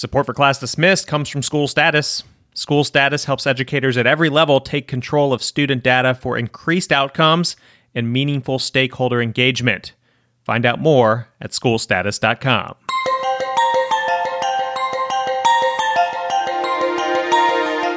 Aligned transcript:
Support 0.00 0.24
for 0.24 0.32
Class 0.32 0.58
Dismissed 0.58 1.06
comes 1.06 1.28
from 1.28 1.42
School 1.42 1.68
Status. 1.68 2.22
School 2.54 2.84
Status 2.84 3.26
helps 3.26 3.46
educators 3.46 3.98
at 3.98 4.06
every 4.06 4.30
level 4.30 4.58
take 4.58 4.88
control 4.88 5.30
of 5.30 5.42
student 5.42 5.82
data 5.82 6.14
for 6.14 6.38
increased 6.38 6.90
outcomes 6.90 7.54
and 7.94 8.10
meaningful 8.10 8.58
stakeholder 8.58 9.20
engagement. 9.20 9.92
Find 10.42 10.64
out 10.64 10.80
more 10.80 11.28
at 11.38 11.50
schoolstatus.com. 11.50 12.76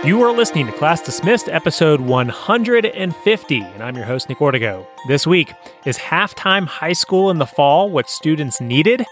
You 0.05 0.21
are 0.23 0.33
listening 0.33 0.65
to 0.65 0.73
Class 0.73 1.01
Dismissed, 1.01 1.47
episode 1.47 2.01
150, 2.01 3.61
and 3.61 3.81
I'm 3.81 3.95
your 3.95 4.03
host, 4.03 4.27
Nick 4.27 4.39
Ortego. 4.39 4.85
This 5.07 5.25
week, 5.25 5.53
is 5.85 5.97
halftime 5.97 6.67
high 6.67 6.91
school 6.91 7.29
in 7.29 7.37
the 7.37 7.47
fall 7.47 7.89
what 7.89 8.09
students 8.09 8.59
needed? 8.59 9.05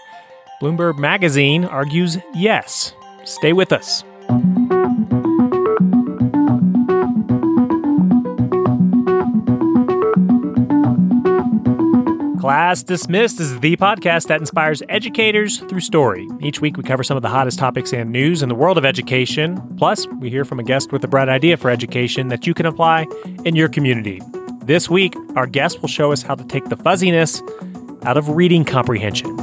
Bloomberg 0.62 0.96
Magazine 0.96 1.64
argues 1.64 2.18
yes. 2.34 2.94
Stay 3.24 3.52
with 3.52 3.72
us. 3.72 4.04
Class 12.40 12.84
Dismissed 12.84 13.40
is 13.40 13.58
the 13.58 13.76
podcast 13.76 14.28
that 14.28 14.38
inspires 14.38 14.84
educators 14.88 15.58
through 15.58 15.80
story. 15.80 16.28
Each 16.40 16.60
week, 16.60 16.76
we 16.76 16.84
cover 16.84 17.02
some 17.02 17.16
of 17.16 17.24
the 17.24 17.28
hottest 17.28 17.58
topics 17.58 17.92
and 17.92 18.12
news 18.12 18.40
in 18.40 18.48
the 18.48 18.54
world 18.54 18.78
of 18.78 18.84
education. 18.84 19.60
Plus, 19.76 20.06
we 20.20 20.30
hear 20.30 20.44
from 20.44 20.60
a 20.60 20.62
guest 20.62 20.92
with 20.92 21.02
a 21.02 21.08
bright 21.08 21.28
idea 21.28 21.56
for 21.56 21.70
education 21.70 22.28
that 22.28 22.46
you 22.46 22.54
can 22.54 22.66
apply 22.66 23.08
in 23.44 23.56
your 23.56 23.68
community. 23.68 24.20
This 24.64 24.88
week, 24.88 25.16
our 25.34 25.48
guest 25.48 25.80
will 25.80 25.88
show 25.88 26.12
us 26.12 26.22
how 26.22 26.36
to 26.36 26.44
take 26.44 26.66
the 26.66 26.76
fuzziness 26.76 27.42
out 28.04 28.16
of 28.16 28.28
reading 28.28 28.64
comprehension. 28.64 29.41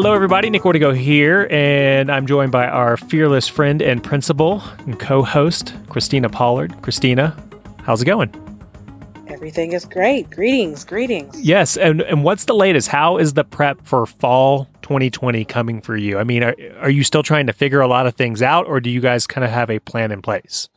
Hello, 0.00 0.14
everybody. 0.14 0.48
Nick 0.48 0.62
Ortego 0.62 0.96
here, 0.96 1.48
and 1.50 2.08
I'm 2.08 2.24
joined 2.24 2.52
by 2.52 2.68
our 2.68 2.96
fearless 2.96 3.48
friend 3.48 3.82
and 3.82 4.00
principal 4.00 4.62
and 4.86 4.96
co 4.96 5.24
host, 5.24 5.74
Christina 5.88 6.28
Pollard. 6.28 6.72
Christina, 6.82 7.36
how's 7.82 8.00
it 8.00 8.04
going? 8.04 8.32
Everything 9.26 9.72
is 9.72 9.84
great. 9.84 10.30
Greetings, 10.30 10.84
greetings. 10.84 11.40
Yes, 11.40 11.76
and, 11.76 12.02
and 12.02 12.22
what's 12.22 12.44
the 12.44 12.54
latest? 12.54 12.86
How 12.86 13.18
is 13.18 13.32
the 13.32 13.42
prep 13.42 13.84
for 13.84 14.06
fall 14.06 14.68
2020 14.82 15.44
coming 15.46 15.80
for 15.80 15.96
you? 15.96 16.16
I 16.16 16.22
mean, 16.22 16.44
are, 16.44 16.54
are 16.78 16.90
you 16.90 17.02
still 17.02 17.24
trying 17.24 17.48
to 17.48 17.52
figure 17.52 17.80
a 17.80 17.88
lot 17.88 18.06
of 18.06 18.14
things 18.14 18.40
out, 18.40 18.68
or 18.68 18.78
do 18.78 18.90
you 18.90 19.00
guys 19.00 19.26
kind 19.26 19.44
of 19.44 19.50
have 19.50 19.68
a 19.68 19.80
plan 19.80 20.12
in 20.12 20.22
place? 20.22 20.68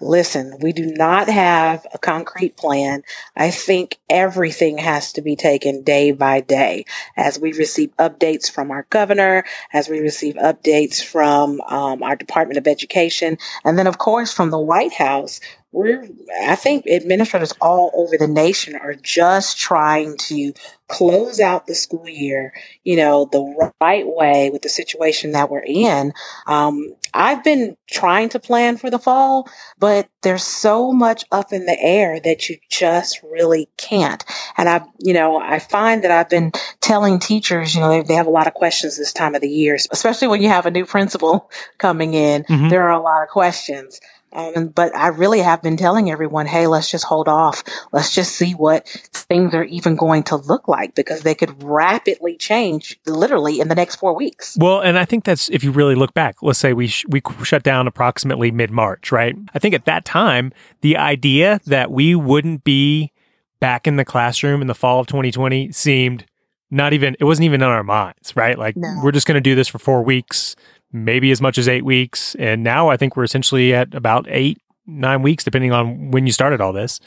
Listen, 0.00 0.58
we 0.60 0.72
do 0.72 0.86
not 0.86 1.28
have 1.28 1.86
a 1.94 1.98
concrete 1.98 2.56
plan. 2.56 3.02
I 3.36 3.50
think 3.50 3.98
everything 4.10 4.78
has 4.78 5.12
to 5.14 5.22
be 5.22 5.36
taken 5.36 5.82
day 5.82 6.12
by 6.12 6.40
day 6.40 6.84
as 7.16 7.38
we 7.38 7.52
receive 7.52 7.96
updates 7.96 8.50
from 8.50 8.70
our 8.70 8.86
governor, 8.90 9.44
as 9.72 9.88
we 9.88 10.00
receive 10.00 10.34
updates 10.34 11.02
from 11.02 11.60
um, 11.62 12.02
our 12.02 12.16
Department 12.16 12.58
of 12.58 12.66
Education, 12.66 13.38
and 13.64 13.78
then, 13.78 13.86
of 13.86 13.98
course, 13.98 14.32
from 14.32 14.50
the 14.50 14.58
White 14.58 14.94
House 14.94 15.40
we're 15.76 16.08
i 16.48 16.56
think 16.56 16.86
administrators 16.86 17.52
all 17.60 17.90
over 17.94 18.16
the 18.16 18.26
nation 18.26 18.74
are 18.74 18.94
just 18.94 19.58
trying 19.58 20.16
to 20.16 20.52
close 20.88 21.38
out 21.38 21.66
the 21.66 21.74
school 21.74 22.08
year 22.08 22.54
you 22.82 22.96
know 22.96 23.28
the 23.30 23.70
right 23.80 24.06
way 24.06 24.50
with 24.50 24.62
the 24.62 24.68
situation 24.68 25.32
that 25.32 25.50
we're 25.50 25.64
in. 25.66 26.12
Um, 26.46 26.94
i've 27.12 27.44
been 27.44 27.76
trying 27.90 28.30
to 28.30 28.40
plan 28.40 28.78
for 28.78 28.88
the 28.88 28.98
fall 28.98 29.48
but 29.78 30.08
there's 30.22 30.44
so 30.44 30.92
much 30.92 31.24
up 31.30 31.52
in 31.52 31.66
the 31.66 31.78
air 31.78 32.20
that 32.20 32.48
you 32.48 32.56
just 32.70 33.22
really 33.22 33.68
can't. 33.76 34.24
And 34.56 34.68
i 34.68 34.82
you 34.98 35.12
know 35.12 35.38
i 35.38 35.58
find 35.58 36.02
that 36.04 36.10
i've 36.10 36.30
been 36.30 36.52
telling 36.80 37.18
teachers 37.18 37.74
you 37.74 37.80
know 37.82 37.90
they, 37.90 38.02
they 38.02 38.14
have 38.14 38.26
a 38.26 38.30
lot 38.30 38.46
of 38.46 38.54
questions 38.54 38.96
this 38.96 39.12
time 39.12 39.34
of 39.34 39.42
the 39.42 39.50
year 39.50 39.76
especially 39.90 40.28
when 40.28 40.40
you 40.40 40.48
have 40.48 40.64
a 40.64 40.70
new 40.70 40.86
principal 40.86 41.50
coming 41.78 42.14
in. 42.14 42.44
Mm-hmm. 42.44 42.68
there 42.68 42.88
are 42.88 42.98
a 42.98 43.02
lot 43.02 43.22
of 43.22 43.28
questions 43.28 44.00
um, 44.32 44.68
but 44.68 44.94
I 44.94 45.08
really 45.08 45.40
have 45.40 45.62
been 45.62 45.76
telling 45.76 46.10
everyone, 46.10 46.46
hey, 46.46 46.66
let's 46.66 46.90
just 46.90 47.04
hold 47.04 47.28
off. 47.28 47.62
Let's 47.92 48.14
just 48.14 48.36
see 48.36 48.52
what 48.52 48.86
things 49.12 49.54
are 49.54 49.64
even 49.64 49.96
going 49.96 50.24
to 50.24 50.36
look 50.36 50.68
like 50.68 50.94
because 50.94 51.22
they 51.22 51.34
could 51.34 51.62
rapidly 51.62 52.36
change 52.36 52.98
literally 53.06 53.60
in 53.60 53.68
the 53.68 53.74
next 53.74 53.96
four 53.96 54.14
weeks. 54.14 54.56
Well, 54.58 54.80
and 54.80 54.98
I 54.98 55.04
think 55.04 55.24
that's 55.24 55.48
if 55.50 55.64
you 55.64 55.70
really 55.70 55.94
look 55.94 56.12
back, 56.12 56.42
let's 56.42 56.58
say 56.58 56.72
we, 56.72 56.88
sh- 56.88 57.06
we 57.08 57.22
shut 57.44 57.62
down 57.62 57.86
approximately 57.86 58.50
mid 58.50 58.70
March, 58.70 59.10
right? 59.10 59.36
I 59.54 59.58
think 59.58 59.74
at 59.74 59.86
that 59.86 60.04
time, 60.04 60.52
the 60.80 60.96
idea 60.96 61.60
that 61.66 61.90
we 61.90 62.14
wouldn't 62.14 62.64
be 62.64 63.12
back 63.60 63.86
in 63.86 63.96
the 63.96 64.04
classroom 64.04 64.60
in 64.60 64.66
the 64.66 64.74
fall 64.74 65.00
of 65.00 65.06
2020 65.06 65.72
seemed 65.72 66.26
not 66.70 66.92
even, 66.92 67.16
it 67.20 67.24
wasn't 67.24 67.44
even 67.44 67.62
in 67.62 67.68
our 67.68 67.84
minds, 67.84 68.34
right? 68.36 68.58
Like, 68.58 68.76
no. 68.76 69.00
we're 69.02 69.12
just 69.12 69.26
going 69.26 69.36
to 69.36 69.40
do 69.40 69.54
this 69.54 69.68
for 69.68 69.78
four 69.78 70.02
weeks 70.02 70.56
maybe 70.92 71.30
as 71.30 71.40
much 71.40 71.58
as 71.58 71.68
eight 71.68 71.84
weeks. 71.84 72.34
And 72.36 72.62
now 72.62 72.88
I 72.88 72.96
think 72.96 73.16
we're 73.16 73.24
essentially 73.24 73.74
at 73.74 73.94
about 73.94 74.26
eight, 74.28 74.58
nine 74.86 75.22
weeks, 75.22 75.44
depending 75.44 75.72
on 75.72 76.10
when 76.10 76.26
you 76.26 76.32
started 76.32 76.60
all 76.60 76.72
this. 76.72 77.00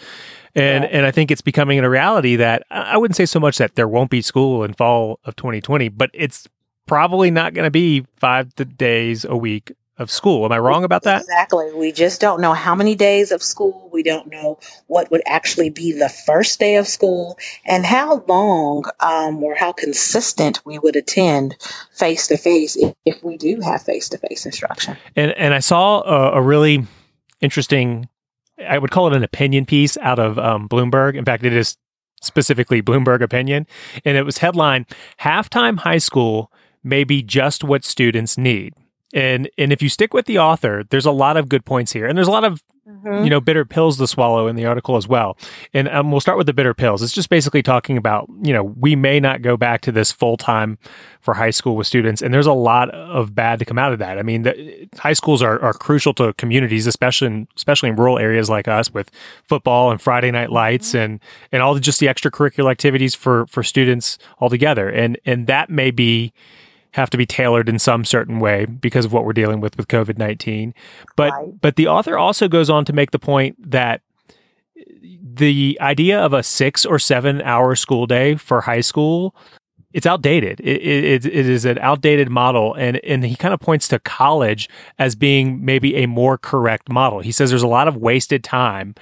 And 0.56 0.84
yeah. 0.84 0.90
and 0.92 1.06
I 1.06 1.12
think 1.12 1.32
it's 1.32 1.42
becoming 1.42 1.80
a 1.80 1.90
reality 1.90 2.36
that 2.36 2.64
I 2.72 2.98
wouldn't 2.98 3.16
say 3.16 3.26
so 3.26 3.40
much 3.40 3.58
that 3.58 3.76
there 3.76 3.88
won't 3.88 4.10
be 4.10 4.22
school 4.22 4.64
in 4.64 4.74
fall 4.74 5.20
of 5.26 5.36
2020, 5.36 5.90
but 5.90 6.10
it's 6.14 6.48
probably 6.88 7.30
not 7.30 7.54
going 7.54 7.66
to 7.66 7.72
be 7.72 8.06
five 8.18 8.54
days 8.56 9.24
a 9.26 9.38
week 9.38 9.72
of 10.00 10.10
school. 10.10 10.46
Am 10.46 10.52
I 10.52 10.58
wrong 10.58 10.84
about 10.84 11.04
that? 11.04 11.22
Exactly. 11.22 11.72
We 11.74 11.92
just 11.92 12.22
don't 12.22 12.40
know 12.40 12.54
how 12.54 12.74
many 12.74 12.96
days 12.96 13.32
of 13.32 13.44
school. 13.44 13.90
We 13.92 14.02
don't 14.02 14.28
know 14.28 14.58
what 14.88 15.12
would 15.12 15.22
actually 15.28 15.70
be 15.70 15.92
the 15.92 16.10
first 16.10 16.60
day 16.60 16.78
of 16.78 16.88
school 16.88 17.38
and 17.66 17.86
how 17.86 18.24
long 18.28 18.86
um, 19.02 19.44
or 19.44 19.56
how 19.56 19.74
consistent 19.74 20.66
we 20.66 20.80
would 20.80 20.96
attend 20.96 21.58
face 21.94 22.28
to 22.28 22.38
face 22.38 22.78
if 23.06 23.24
we 23.24 23.38
do 23.38 23.60
have 23.60 23.84
face 23.84 24.08
to 24.10 24.18
face 24.18 24.46
instruction. 24.46 24.98
And 25.16 25.32
and 25.34 25.54
I 25.54 25.60
saw 25.60 26.02
a, 26.02 26.40
a, 26.40 26.42
really 26.42 26.88
interesting. 27.42 28.08
I 28.68 28.78
would 28.78 28.92
call 28.92 29.08
it 29.08 29.16
an 29.16 29.24
opinion 29.24 29.66
piece 29.66 29.98
out 29.98 30.18
of 30.18 30.40
um, 30.40 30.70
Bloomberg. 30.70 31.16
In 31.16 31.26
fact, 31.26 31.44
it 31.44 31.54
is 31.54 31.76
specifically 32.22 32.82
Bloomberg 32.82 33.22
opinion, 33.22 33.68
and 34.06 34.18
it 34.18 34.24
was 34.24 34.38
headline: 34.38 34.86
"Halftime 35.22 35.80
High 35.80 35.98
School 35.98 36.52
may 36.84 37.04
be 37.04 37.22
just 37.22 37.66
what 37.66 37.84
students 37.84 38.38
need." 38.38 38.74
And 39.14 39.50
and 39.58 39.74
if 39.74 39.82
you 39.82 39.90
stick 39.90 40.14
with 40.14 40.28
the 40.28 40.38
author, 40.38 40.84
there's 40.90 41.06
a 41.06 41.12
lot 41.12 41.36
of 41.36 41.50
good 41.50 41.66
points 41.66 41.92
here, 41.92 42.06
and 42.06 42.16
there's 42.16 42.28
a 42.28 42.32
lot 42.32 42.44
of 42.44 42.64
mm-hmm. 42.88 43.24
you 43.24 43.30
know 43.30 43.42
bitter 43.42 43.66
pills 43.66 43.98
to 43.98 44.06
swallow 44.06 44.48
in 44.48 44.56
the 44.56 44.66
article 44.66 44.98
as 44.98 45.08
well. 45.08 45.36
And 45.74 45.88
um, 45.90 46.12
we'll 46.12 46.22
start 46.22 46.38
with 46.38 46.46
the 46.46 46.54
bitter 46.54 46.76
pills. 46.76 47.02
It's 47.02 47.14
just 47.14 47.30
basically 47.30 47.64
talking 47.64 47.98
about 47.98 48.30
you 48.44 48.54
know 48.54 48.64
we 48.64 48.96
may 48.96 49.20
not 49.20 49.42
go 49.42 49.58
back 49.58 49.82
to 49.82 49.92
this 49.92 50.12
full 50.12 50.38
time 50.38 50.78
for 51.22 51.34
high 51.34 51.50
school 51.50 51.76
with 51.76 51.88
students, 51.88 52.22
and 52.22 52.32
there's 52.32 52.46
a 52.46 52.54
lot 52.54 52.92
of 52.92 53.34
bad 53.34 53.58
to 53.60 53.66
come 53.66 53.80
out 53.80 53.94
of 53.94 54.00
that. 54.00 54.20
I 54.20 54.22
mean, 54.22 54.44
the, 54.44 54.88
high 55.00 55.14
schools 55.14 55.42
are, 55.42 55.60
are 55.60 55.74
crucial 55.74 56.14
to 56.14 56.34
communities, 56.34 56.86
especially 56.86 57.28
in, 57.28 57.48
especially 57.56 57.90
in 57.90 57.96
rural 57.96 58.20
areas 58.20 58.48
like 58.48 58.68
us 58.68 58.94
with 58.94 59.10
football 59.44 59.90
and 59.90 60.00
Friday 60.00 60.30
night 60.30 60.52
lights 60.52 60.90
mm-hmm. 60.90 60.98
and 60.98 61.20
and 61.52 61.64
all 61.64 61.74
the, 61.74 61.80
just 61.80 62.00
the 62.00 62.06
extracurricular 62.06 62.70
activities 62.70 63.16
for 63.16 63.48
for 63.48 63.64
students 63.64 64.20
altogether. 64.40 64.88
And 64.88 65.18
and 65.26 65.48
that 65.48 65.72
may 65.72 65.90
be 65.90 66.32
have 66.92 67.10
to 67.12 67.18
be 67.18 67.26
tailored 67.26 67.70
in 67.70 67.80
some 67.80 68.04
certain 68.04 68.40
way 68.40 68.66
because 68.66 69.06
of 69.06 69.14
what 69.14 69.26
we're 69.26 69.34
dealing 69.34 69.60
with 69.60 69.78
with 69.78 69.88
COVID 69.88 70.18
nineteen. 70.18 70.74
But 71.16 71.32
right. 71.32 71.62
but 71.62 71.76
the 71.76 71.88
author 71.88 72.18
also 72.18 72.48
goes 72.48 72.70
on 72.70 72.86
to 72.86 72.94
make 72.94 73.12
the 73.12 73.20
point 73.20 73.72
that 73.72 74.02
the 75.22 75.78
idea 75.82 76.20
of 76.20 76.34
a 76.34 76.44
six 76.44 76.86
or 76.86 77.00
seven 77.00 77.42
hour 77.42 77.76
school 77.76 78.06
day 78.06 78.36
for 78.36 78.62
high 78.62 78.82
school 78.82 79.36
it's 79.92 80.06
outdated. 80.06 80.60
It, 80.60 80.82
it, 80.82 81.26
it 81.26 81.50
is 81.50 81.66
an 81.66 81.80
outdated 81.80 82.30
model. 82.30 82.76
And, 82.76 82.98
and 82.98 83.26
he 83.26 83.36
kind 83.36 83.54
of 83.54 83.60
points 83.60 83.88
to 83.88 84.00
college 84.00 84.70
as 85.00 85.16
being 85.16 85.66
maybe 85.66 85.96
a 85.96 86.06
more 86.06 86.38
correct 86.38 86.90
model. 86.90 87.22
He 87.22 87.32
says 87.32 87.50
there's 87.50 87.64
a 87.64 87.68
lot 87.68 87.88
of 87.88 87.98
wasted 87.98 88.44
time 88.44 88.94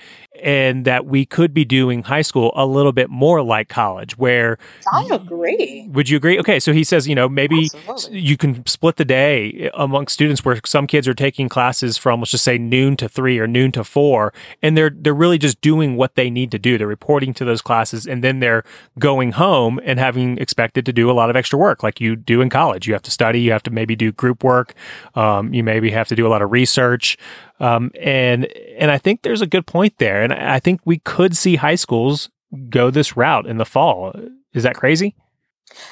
and 0.41 0.85
that 0.85 1.05
we 1.05 1.25
could 1.25 1.53
be 1.53 1.65
doing 1.65 2.03
high 2.03 2.21
school 2.21 2.51
a 2.55 2.65
little 2.65 2.91
bit 2.91 3.09
more 3.09 3.41
like 3.41 3.69
college 3.69 4.17
where 4.17 4.57
I 4.93 5.07
agree. 5.11 5.87
Would 5.91 6.09
you 6.09 6.17
agree? 6.17 6.39
Okay, 6.39 6.59
so 6.59 6.73
he 6.73 6.83
says, 6.83 7.07
you 7.07 7.15
know, 7.15 7.27
maybe 7.27 7.69
Absolutely. 7.87 8.19
you 8.19 8.37
can 8.37 8.65
split 8.65 8.97
the 8.97 9.05
day 9.05 9.51
eh, 9.53 9.69
among 9.73 10.07
students 10.07 10.45
where 10.45 10.59
some 10.65 10.87
kids 10.87 11.07
are 11.07 11.13
taking 11.13 11.49
classes 11.49 11.97
from 11.97 12.19
let's 12.19 12.31
just 12.31 12.43
say 12.43 12.57
noon 12.57 12.95
to 12.97 13.09
3 13.09 13.39
or 13.39 13.47
noon 13.47 13.71
to 13.71 13.83
4 13.83 14.33
and 14.61 14.77
they're 14.77 14.91
they're 14.93 15.13
really 15.13 15.37
just 15.37 15.59
doing 15.61 15.97
what 15.97 16.15
they 16.15 16.29
need 16.29 16.51
to 16.51 16.59
do. 16.59 16.77
They're 16.77 16.87
reporting 16.87 17.33
to 17.35 17.45
those 17.45 17.61
classes 17.61 18.05
and 18.05 18.23
then 18.23 18.39
they're 18.39 18.63
going 18.99 19.33
home 19.33 19.79
and 19.83 19.99
having 19.99 20.37
expected 20.37 20.76
to 20.85 20.93
do 20.93 21.09
a 21.09 21.13
lot 21.13 21.29
of 21.29 21.35
extra 21.35 21.57
work 21.57 21.83
like 21.83 21.99
you 21.99 22.15
do 22.15 22.41
in 22.41 22.49
college. 22.49 22.87
You 22.87 22.93
have 22.93 23.01
to 23.03 23.11
study, 23.11 23.41
you 23.41 23.51
have 23.51 23.63
to 23.63 23.71
maybe 23.71 23.95
do 23.95 24.11
group 24.11 24.43
work, 24.43 24.73
um, 25.15 25.53
you 25.53 25.63
maybe 25.63 25.91
have 25.91 26.07
to 26.09 26.15
do 26.15 26.27
a 26.27 26.29
lot 26.29 26.41
of 26.41 26.51
research. 26.51 27.17
Um, 27.59 27.91
and 27.99 28.45
and 28.77 28.91
I 28.91 28.97
think 28.97 29.21
there's 29.21 29.41
a 29.41 29.47
good 29.47 29.65
point 29.65 29.97
there, 29.97 30.21
and 30.23 30.33
I 30.33 30.59
think 30.59 30.81
we 30.85 30.99
could 30.99 31.35
see 31.35 31.55
high 31.55 31.75
schools 31.75 32.29
go 32.69 32.89
this 32.89 33.17
route 33.17 33.45
in 33.45 33.57
the 33.57 33.65
fall. 33.65 34.13
Is 34.53 34.63
that 34.63 34.75
crazy? 34.75 35.15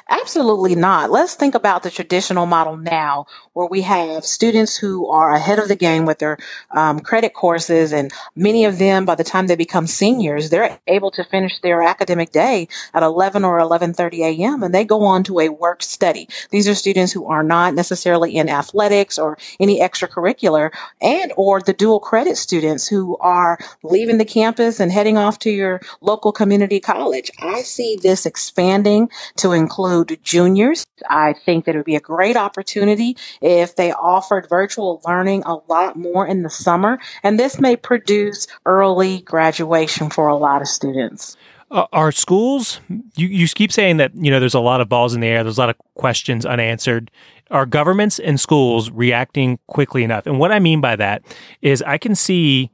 Absolutely 0.09 0.75
not. 0.75 1.11
Let's 1.11 1.35
think 1.35 1.55
about 1.55 1.83
the 1.83 1.91
traditional 1.91 2.45
model 2.45 2.77
now, 2.77 3.25
where 3.53 3.67
we 3.67 3.81
have 3.81 4.25
students 4.25 4.77
who 4.77 5.07
are 5.07 5.33
ahead 5.33 5.59
of 5.59 5.67
the 5.67 5.75
game 5.75 6.05
with 6.05 6.19
their 6.19 6.37
um, 6.71 6.99
credit 6.99 7.33
courses, 7.33 7.91
and 7.91 8.11
many 8.35 8.65
of 8.65 8.77
them, 8.77 9.05
by 9.05 9.15
the 9.15 9.23
time 9.23 9.47
they 9.47 9.55
become 9.55 9.87
seniors, 9.87 10.49
they're 10.49 10.79
able 10.87 11.11
to 11.11 11.23
finish 11.23 11.59
their 11.61 11.81
academic 11.81 12.31
day 12.31 12.67
at 12.93 13.03
11 13.03 13.43
or 13.43 13.59
11:30 13.59 14.19
a.m. 14.19 14.63
and 14.63 14.73
they 14.73 14.83
go 14.83 15.03
on 15.03 15.23
to 15.23 15.39
a 15.39 15.49
work 15.49 15.81
study. 15.81 16.27
These 16.51 16.67
are 16.67 16.75
students 16.75 17.11
who 17.11 17.25
are 17.25 17.43
not 17.43 17.73
necessarily 17.73 18.35
in 18.35 18.49
athletics 18.49 19.17
or 19.17 19.37
any 19.59 19.79
extracurricular, 19.79 20.71
and 21.01 21.33
or 21.35 21.61
the 21.61 21.73
dual 21.73 21.99
credit 21.99 22.37
students 22.37 22.87
who 22.87 23.17
are 23.17 23.57
leaving 23.83 24.17
the 24.17 24.25
campus 24.25 24.79
and 24.79 24.91
heading 24.91 25.17
off 25.17 25.39
to 25.39 25.49
your 25.49 25.81
local 26.01 26.31
community 26.31 26.79
college. 26.79 27.31
I 27.39 27.61
see 27.61 27.97
this 28.01 28.25
expanding 28.25 29.09
to 29.37 29.51
include 29.65 30.19
juniors. 30.21 30.85
I 31.09 31.33
think 31.33 31.65
that 31.65 31.73
it 31.73 31.79
would 31.79 31.85
be 31.85 31.95
a 31.95 31.99
great 31.99 32.37
opportunity 32.37 33.17
if 33.41 33.75
they 33.75 33.91
offered 33.91 34.47
virtual 34.47 35.01
learning 35.07 35.41
a 35.45 35.55
lot 35.67 35.95
more 35.95 36.27
in 36.27 36.43
the 36.43 36.51
summer. 36.51 36.99
And 37.23 37.39
this 37.39 37.59
may 37.59 37.75
produce 37.75 38.47
early 38.67 39.21
graduation 39.21 40.11
for 40.11 40.27
a 40.27 40.35
lot 40.35 40.61
of 40.61 40.67
students. 40.67 41.35
Uh, 41.71 41.87
are 41.91 42.11
schools, 42.11 42.79
you, 43.15 43.27
you 43.27 43.47
keep 43.47 43.71
saying 43.71 43.97
that, 43.97 44.11
you 44.15 44.29
know, 44.29 44.39
there's 44.39 44.53
a 44.53 44.59
lot 44.59 44.81
of 44.81 44.87
balls 44.87 45.15
in 45.15 45.21
the 45.21 45.27
air, 45.27 45.43
there's 45.43 45.57
a 45.57 45.61
lot 45.61 45.71
of 45.71 45.77
questions 45.95 46.45
unanswered. 46.45 47.09
Are 47.49 47.65
governments 47.65 48.19
and 48.19 48.39
schools 48.39 48.91
reacting 48.91 49.57
quickly 49.65 50.03
enough? 50.03 50.27
And 50.27 50.39
what 50.39 50.51
I 50.51 50.59
mean 50.59 50.79
by 50.79 50.95
that 50.95 51.23
is 51.63 51.81
I 51.81 51.97
can 51.97 52.13
see 52.13 52.69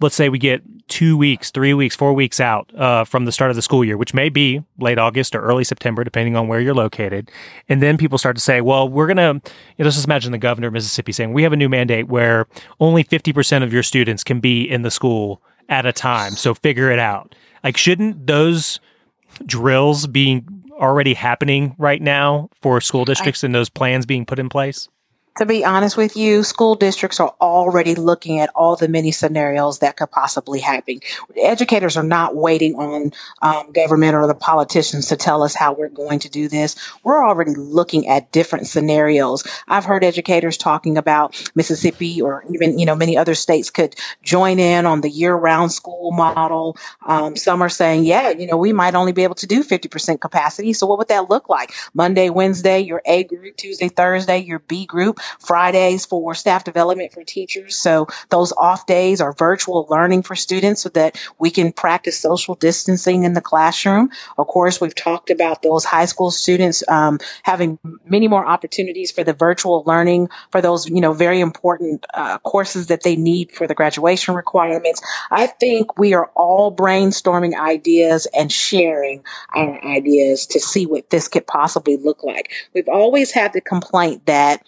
let's 0.00 0.16
say 0.16 0.28
we 0.28 0.38
get 0.38 0.62
two 0.88 1.16
weeks, 1.16 1.50
three 1.50 1.72
weeks, 1.72 1.94
four 1.94 2.12
weeks 2.12 2.40
out 2.40 2.70
uh, 2.74 3.04
from 3.04 3.24
the 3.24 3.32
start 3.32 3.50
of 3.50 3.56
the 3.56 3.62
school 3.62 3.84
year, 3.84 3.96
which 3.96 4.12
may 4.12 4.28
be 4.28 4.62
late 4.78 4.98
August 4.98 5.34
or 5.34 5.40
early 5.40 5.62
September, 5.62 6.02
depending 6.02 6.36
on 6.36 6.48
where 6.48 6.60
you're 6.60 6.74
located. 6.74 7.30
And 7.68 7.80
then 7.80 7.96
people 7.96 8.18
start 8.18 8.36
to 8.36 8.42
say, 8.42 8.60
well, 8.60 8.88
we're 8.88 9.06
going 9.06 9.16
to, 9.16 9.22
you 9.22 9.52
know, 9.78 9.84
let's 9.84 9.96
just 9.96 10.06
imagine 10.06 10.32
the 10.32 10.38
governor 10.38 10.66
of 10.66 10.72
Mississippi 10.72 11.12
saying, 11.12 11.32
we 11.32 11.42
have 11.44 11.52
a 11.52 11.56
new 11.56 11.68
mandate 11.68 12.08
where 12.08 12.46
only 12.80 13.04
50% 13.04 13.62
of 13.62 13.72
your 13.72 13.82
students 13.82 14.24
can 14.24 14.40
be 14.40 14.62
in 14.62 14.82
the 14.82 14.90
school 14.90 15.40
at 15.68 15.86
a 15.86 15.92
time. 15.92 16.32
So 16.32 16.54
figure 16.54 16.90
it 16.90 16.98
out. 16.98 17.34
Like, 17.62 17.76
shouldn't 17.76 18.26
those 18.26 18.80
drills 19.46 20.06
be 20.06 20.42
already 20.72 21.14
happening 21.14 21.76
right 21.78 22.02
now 22.02 22.50
for 22.62 22.80
school 22.80 23.04
districts 23.04 23.44
I, 23.44 23.46
and 23.46 23.54
those 23.54 23.68
plans 23.68 24.06
being 24.06 24.26
put 24.26 24.38
in 24.38 24.48
place? 24.48 24.88
To 25.38 25.46
be 25.46 25.64
honest 25.64 25.96
with 25.96 26.16
you, 26.16 26.42
school 26.42 26.74
districts 26.74 27.20
are 27.20 27.34
already 27.40 27.94
looking 27.94 28.40
at 28.40 28.50
all 28.54 28.76
the 28.76 28.88
many 28.88 29.12
scenarios 29.12 29.78
that 29.78 29.96
could 29.96 30.10
possibly 30.10 30.60
happen. 30.60 31.00
Educators 31.36 31.96
are 31.96 32.02
not 32.02 32.34
waiting 32.34 32.74
on 32.74 33.12
um, 33.42 33.70
government 33.72 34.14
or 34.14 34.26
the 34.26 34.34
politicians 34.34 35.06
to 35.06 35.16
tell 35.16 35.42
us 35.42 35.54
how 35.54 35.72
we're 35.72 35.88
going 35.88 36.18
to 36.18 36.28
do 36.28 36.48
this. 36.48 36.76
We're 37.04 37.26
already 37.26 37.54
looking 37.54 38.08
at 38.08 38.32
different 38.32 38.66
scenarios. 38.66 39.46
I've 39.68 39.84
heard 39.84 40.04
educators 40.04 40.56
talking 40.56 40.98
about 40.98 41.50
Mississippi 41.54 42.20
or 42.20 42.44
even, 42.52 42.78
you 42.78 42.84
know, 42.84 42.96
many 42.96 43.16
other 43.16 43.34
states 43.34 43.70
could 43.70 43.94
join 44.22 44.58
in 44.58 44.84
on 44.84 45.00
the 45.00 45.10
year 45.10 45.34
round 45.34 45.72
school 45.72 46.10
model. 46.10 46.76
Um, 47.06 47.36
some 47.36 47.62
are 47.62 47.68
saying, 47.68 48.04
yeah, 48.04 48.30
you 48.30 48.46
know, 48.46 48.56
we 48.56 48.72
might 48.72 48.94
only 48.94 49.12
be 49.12 49.22
able 49.22 49.36
to 49.36 49.46
do 49.46 49.62
50% 49.62 50.20
capacity. 50.20 50.72
So 50.72 50.86
what 50.86 50.98
would 50.98 51.08
that 51.08 51.30
look 51.30 51.48
like? 51.48 51.72
Monday, 51.94 52.30
Wednesday, 52.30 52.80
your 52.80 53.00
A 53.06 53.24
group, 53.24 53.56
Tuesday, 53.56 53.88
Thursday, 53.88 54.38
your 54.38 54.58
B 54.58 54.86
group. 54.86 55.19
Fridays 55.38 56.06
for 56.06 56.34
staff 56.34 56.64
development 56.64 57.12
for 57.12 57.24
teachers. 57.24 57.76
So 57.76 58.06
those 58.30 58.52
off 58.52 58.86
days 58.86 59.20
are 59.20 59.32
virtual 59.32 59.86
learning 59.90 60.22
for 60.22 60.36
students 60.36 60.82
so 60.82 60.88
that 60.90 61.20
we 61.38 61.50
can 61.50 61.72
practice 61.72 62.18
social 62.18 62.54
distancing 62.54 63.24
in 63.24 63.34
the 63.34 63.40
classroom. 63.40 64.10
Of 64.38 64.46
course, 64.46 64.80
we've 64.80 64.94
talked 64.94 65.30
about 65.30 65.62
those 65.62 65.84
high 65.84 66.04
school 66.04 66.30
students 66.30 66.82
um, 66.88 67.18
having 67.42 67.78
many 68.04 68.28
more 68.28 68.46
opportunities 68.46 69.10
for 69.10 69.24
the 69.24 69.32
virtual 69.32 69.82
learning 69.86 70.28
for 70.50 70.60
those, 70.60 70.88
you 70.88 71.00
know, 71.00 71.12
very 71.12 71.40
important 71.40 72.06
uh, 72.14 72.38
courses 72.38 72.86
that 72.86 73.02
they 73.02 73.16
need 73.16 73.52
for 73.52 73.66
the 73.66 73.74
graduation 73.74 74.34
requirements. 74.34 75.00
I 75.30 75.46
think 75.46 75.98
we 75.98 76.14
are 76.14 76.26
all 76.34 76.74
brainstorming 76.74 77.58
ideas 77.58 78.26
and 78.34 78.50
sharing 78.50 79.22
our 79.54 79.84
ideas 79.84 80.46
to 80.46 80.60
see 80.60 80.86
what 80.86 81.10
this 81.10 81.28
could 81.28 81.46
possibly 81.46 81.96
look 81.96 82.22
like. 82.22 82.50
We've 82.74 82.88
always 82.88 83.30
had 83.32 83.52
the 83.52 83.60
complaint 83.60 84.26
that 84.26 84.62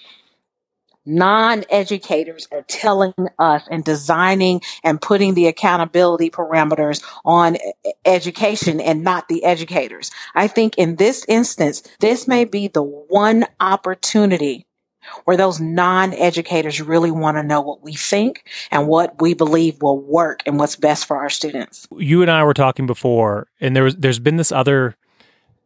non-educators 1.05 2.49
are 2.53 2.63
telling 2.63 3.15
us 3.39 3.63
and 3.71 3.85
designing 3.85 4.61
and 4.85 5.01
putting 5.01 5.35
the 5.35 5.47
accountability 5.47 6.31
parameters 6.31 7.03
on 7.25 7.57
education 8.05 8.81
and 8.81 9.03
not 9.03 9.29
the 9.29 9.45
educators. 9.45 10.11
I 10.35 10.49
think 10.49 10.77
in 10.79 10.97
this 10.97 11.25
instance, 11.29 11.83
this 12.01 12.29
may 12.29 12.45
be 12.45 12.69
the 12.69 12.83
one 12.83 13.47
opportunity 13.61 14.67
where 15.25 15.37
those 15.37 15.61
non-educators 15.61 16.81
really 16.81 17.11
want 17.11 17.37
to 17.37 17.43
know 17.43 17.61
what 17.61 17.83
we 17.83 17.95
think 17.95 18.45
and 18.71 18.87
what 18.87 19.21
we 19.21 19.35
believe 19.35 19.83
will 19.83 20.01
work 20.01 20.43
and 20.47 20.59
what's 20.59 20.77
best 20.77 21.07
for 21.07 21.17
our 21.17 21.31
students. 21.31 21.89
You 21.97 22.23
and 22.23 22.31
I 22.31 22.45
were 22.45 22.55
talking 22.55 22.87
before 22.87 23.49
and 23.61 23.75
there 23.75 23.85
was 23.85 23.97
there's 23.97 24.21
been 24.21 24.37
this 24.37 24.53
other 24.53 24.97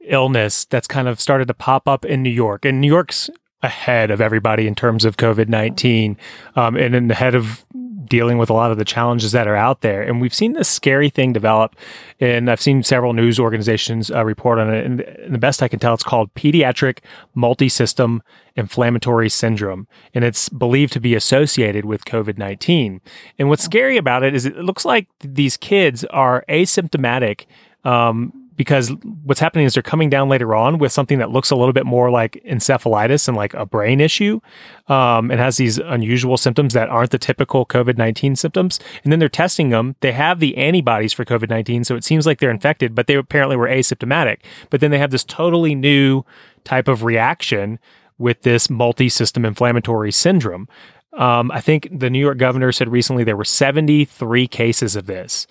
illness 0.00 0.64
that's 0.64 0.86
kind 0.86 1.08
of 1.08 1.20
started 1.20 1.48
to 1.48 1.54
pop 1.54 1.88
up 1.88 2.04
in 2.04 2.22
New 2.22 2.30
York. 2.30 2.64
And 2.64 2.80
New 2.80 2.86
York's 2.86 3.28
ahead 3.62 4.10
of 4.10 4.20
everybody 4.20 4.66
in 4.66 4.74
terms 4.74 5.04
of 5.04 5.16
COVID 5.16 5.48
19 5.48 6.16
um, 6.56 6.76
and 6.76 6.94
in 6.94 7.10
ahead 7.10 7.34
of 7.34 7.64
dealing 8.08 8.38
with 8.38 8.50
a 8.50 8.52
lot 8.52 8.70
of 8.70 8.78
the 8.78 8.84
challenges 8.84 9.32
that 9.32 9.48
are 9.48 9.56
out 9.56 9.80
there. 9.80 10.02
And 10.02 10.20
we've 10.20 10.34
seen 10.34 10.52
this 10.52 10.68
scary 10.68 11.10
thing 11.10 11.32
develop. 11.32 11.76
And 12.20 12.50
I've 12.50 12.60
seen 12.60 12.82
several 12.82 13.12
news 13.12 13.38
organizations 13.38 14.10
uh, 14.10 14.24
report 14.24 14.58
on 14.58 14.72
it. 14.72 14.84
And, 14.84 15.00
and 15.00 15.34
the 15.34 15.38
best 15.38 15.62
I 15.62 15.68
can 15.68 15.78
tell, 15.78 15.94
it's 15.94 16.02
called 16.02 16.32
pediatric 16.34 16.98
multisystem 17.36 18.20
inflammatory 18.54 19.28
syndrome. 19.28 19.86
And 20.14 20.24
it's 20.24 20.48
believed 20.48 20.92
to 20.94 21.00
be 21.00 21.14
associated 21.14 21.84
with 21.84 22.04
COVID 22.04 22.38
19. 22.38 23.00
And 23.38 23.48
what's 23.48 23.64
scary 23.64 23.96
about 23.96 24.22
it 24.22 24.34
is 24.34 24.46
it 24.46 24.56
looks 24.56 24.84
like 24.84 25.08
these 25.20 25.56
kids 25.56 26.04
are 26.06 26.44
asymptomatic. 26.48 27.46
Um, 27.84 28.45
because 28.56 28.90
what's 29.24 29.40
happening 29.40 29.66
is 29.66 29.74
they're 29.74 29.82
coming 29.82 30.08
down 30.08 30.28
later 30.28 30.54
on 30.54 30.78
with 30.78 30.92
something 30.92 31.18
that 31.18 31.30
looks 31.30 31.50
a 31.50 31.56
little 31.56 31.72
bit 31.72 31.86
more 31.86 32.10
like 32.10 32.42
encephalitis 32.48 33.28
and 33.28 33.36
like 33.36 33.54
a 33.54 33.66
brain 33.66 34.00
issue 34.00 34.40
um, 34.88 35.30
and 35.30 35.38
has 35.40 35.56
these 35.56 35.78
unusual 35.78 36.36
symptoms 36.36 36.72
that 36.74 36.88
aren't 36.88 37.10
the 37.10 37.18
typical 37.18 37.66
COVID 37.66 37.96
19 37.96 38.36
symptoms. 38.36 38.80
And 39.04 39.12
then 39.12 39.18
they're 39.18 39.28
testing 39.28 39.70
them. 39.70 39.96
They 40.00 40.12
have 40.12 40.40
the 40.40 40.56
antibodies 40.56 41.12
for 41.12 41.24
COVID 41.24 41.48
19. 41.48 41.84
So 41.84 41.96
it 41.96 42.04
seems 42.04 42.26
like 42.26 42.38
they're 42.38 42.50
infected, 42.50 42.94
but 42.94 43.06
they 43.06 43.14
apparently 43.14 43.56
were 43.56 43.68
asymptomatic. 43.68 44.38
But 44.70 44.80
then 44.80 44.90
they 44.90 44.98
have 44.98 45.10
this 45.10 45.24
totally 45.24 45.74
new 45.74 46.24
type 46.64 46.88
of 46.88 47.04
reaction 47.04 47.78
with 48.18 48.42
this 48.42 48.70
multi 48.70 49.08
system 49.08 49.44
inflammatory 49.44 50.12
syndrome. 50.12 50.68
Um, 51.12 51.50
I 51.50 51.60
think 51.60 51.88
the 51.90 52.10
New 52.10 52.18
York 52.18 52.38
governor 52.38 52.72
said 52.72 52.90
recently 52.90 53.24
there 53.24 53.36
were 53.36 53.44
73 53.44 54.48
cases 54.48 54.96
of 54.96 55.06
this 55.06 55.46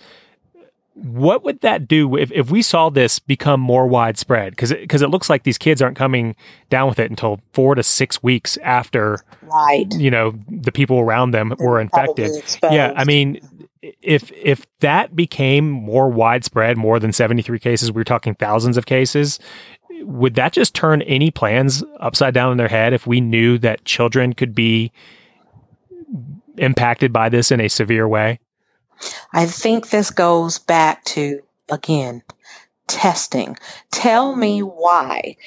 what 0.96 1.44
would 1.44 1.60
that 1.60 1.90
do 1.90 2.16
if, 2.16 2.32
if 2.32 2.50
we 2.50 2.62
saw 2.62 2.90
this 2.90 3.20
become 3.20 3.60
more 3.60 3.86
widespread? 3.86 4.54
Because 4.54 4.72
because 4.72 5.02
it, 5.02 5.06
it, 5.06 5.10
looks 5.10 5.30
like 5.30 5.44
these 5.44 5.58
kids 5.58 5.82
aren't 5.82 5.98
coming 5.98 6.36
down 6.70 6.88
with 6.88 7.00
it 7.00 7.10
until 7.10 7.42
four 7.52 7.76
to 7.76 7.84
six 7.84 8.24
weeks 8.24 8.58
after, 8.64 9.22
right? 9.42 9.94
You 9.94 10.10
know, 10.10 10.34
the 10.50 10.72
people 10.72 11.00
around 11.00 11.32
them 11.32 11.54
were 11.60 11.82
infected. 11.82 12.32
Yeah, 12.64 12.94
I 12.96 13.04
mean, 13.04 13.42
if 14.02 14.32
if 14.32 14.66
that 14.80 15.18
became 15.18 15.70
more 15.70 16.10
widespread, 16.10 16.78
more 16.78 16.98
than 16.98 17.12
seventy 17.12 17.42
three 17.42 17.60
cases, 17.60 17.92
we 17.92 18.00
are 18.00 18.06
talking 18.06 18.34
thousands 18.34 18.78
of 18.78 18.86
cases. 18.86 19.38
Would 20.02 20.36
that 20.36 20.54
just 20.54 20.74
turn 20.74 21.02
any 21.02 21.30
plans 21.30 21.84
upside 22.00 22.34
down 22.34 22.54
in 22.54 22.58
their 22.58 22.70
head 22.70 22.94
if 22.94 23.06
we 23.06 23.20
knew 23.20 23.58
that 23.58 23.84
children 23.84 24.34
could 24.34 24.56
be 24.56 24.94
impacted 26.58 27.12
by 27.12 27.28
this 27.28 27.52
in 27.52 27.60
a 27.60 27.68
severe 27.68 28.08
way? 28.08 28.40
I 29.34 29.46
think 29.46 29.90
this 29.90 30.12
goes 30.12 30.60
back 30.60 31.04
to, 31.06 31.42
again, 31.70 32.24
testing. 32.88 33.58
Tell 33.92 34.36
me 34.36 34.62
why 34.62 35.38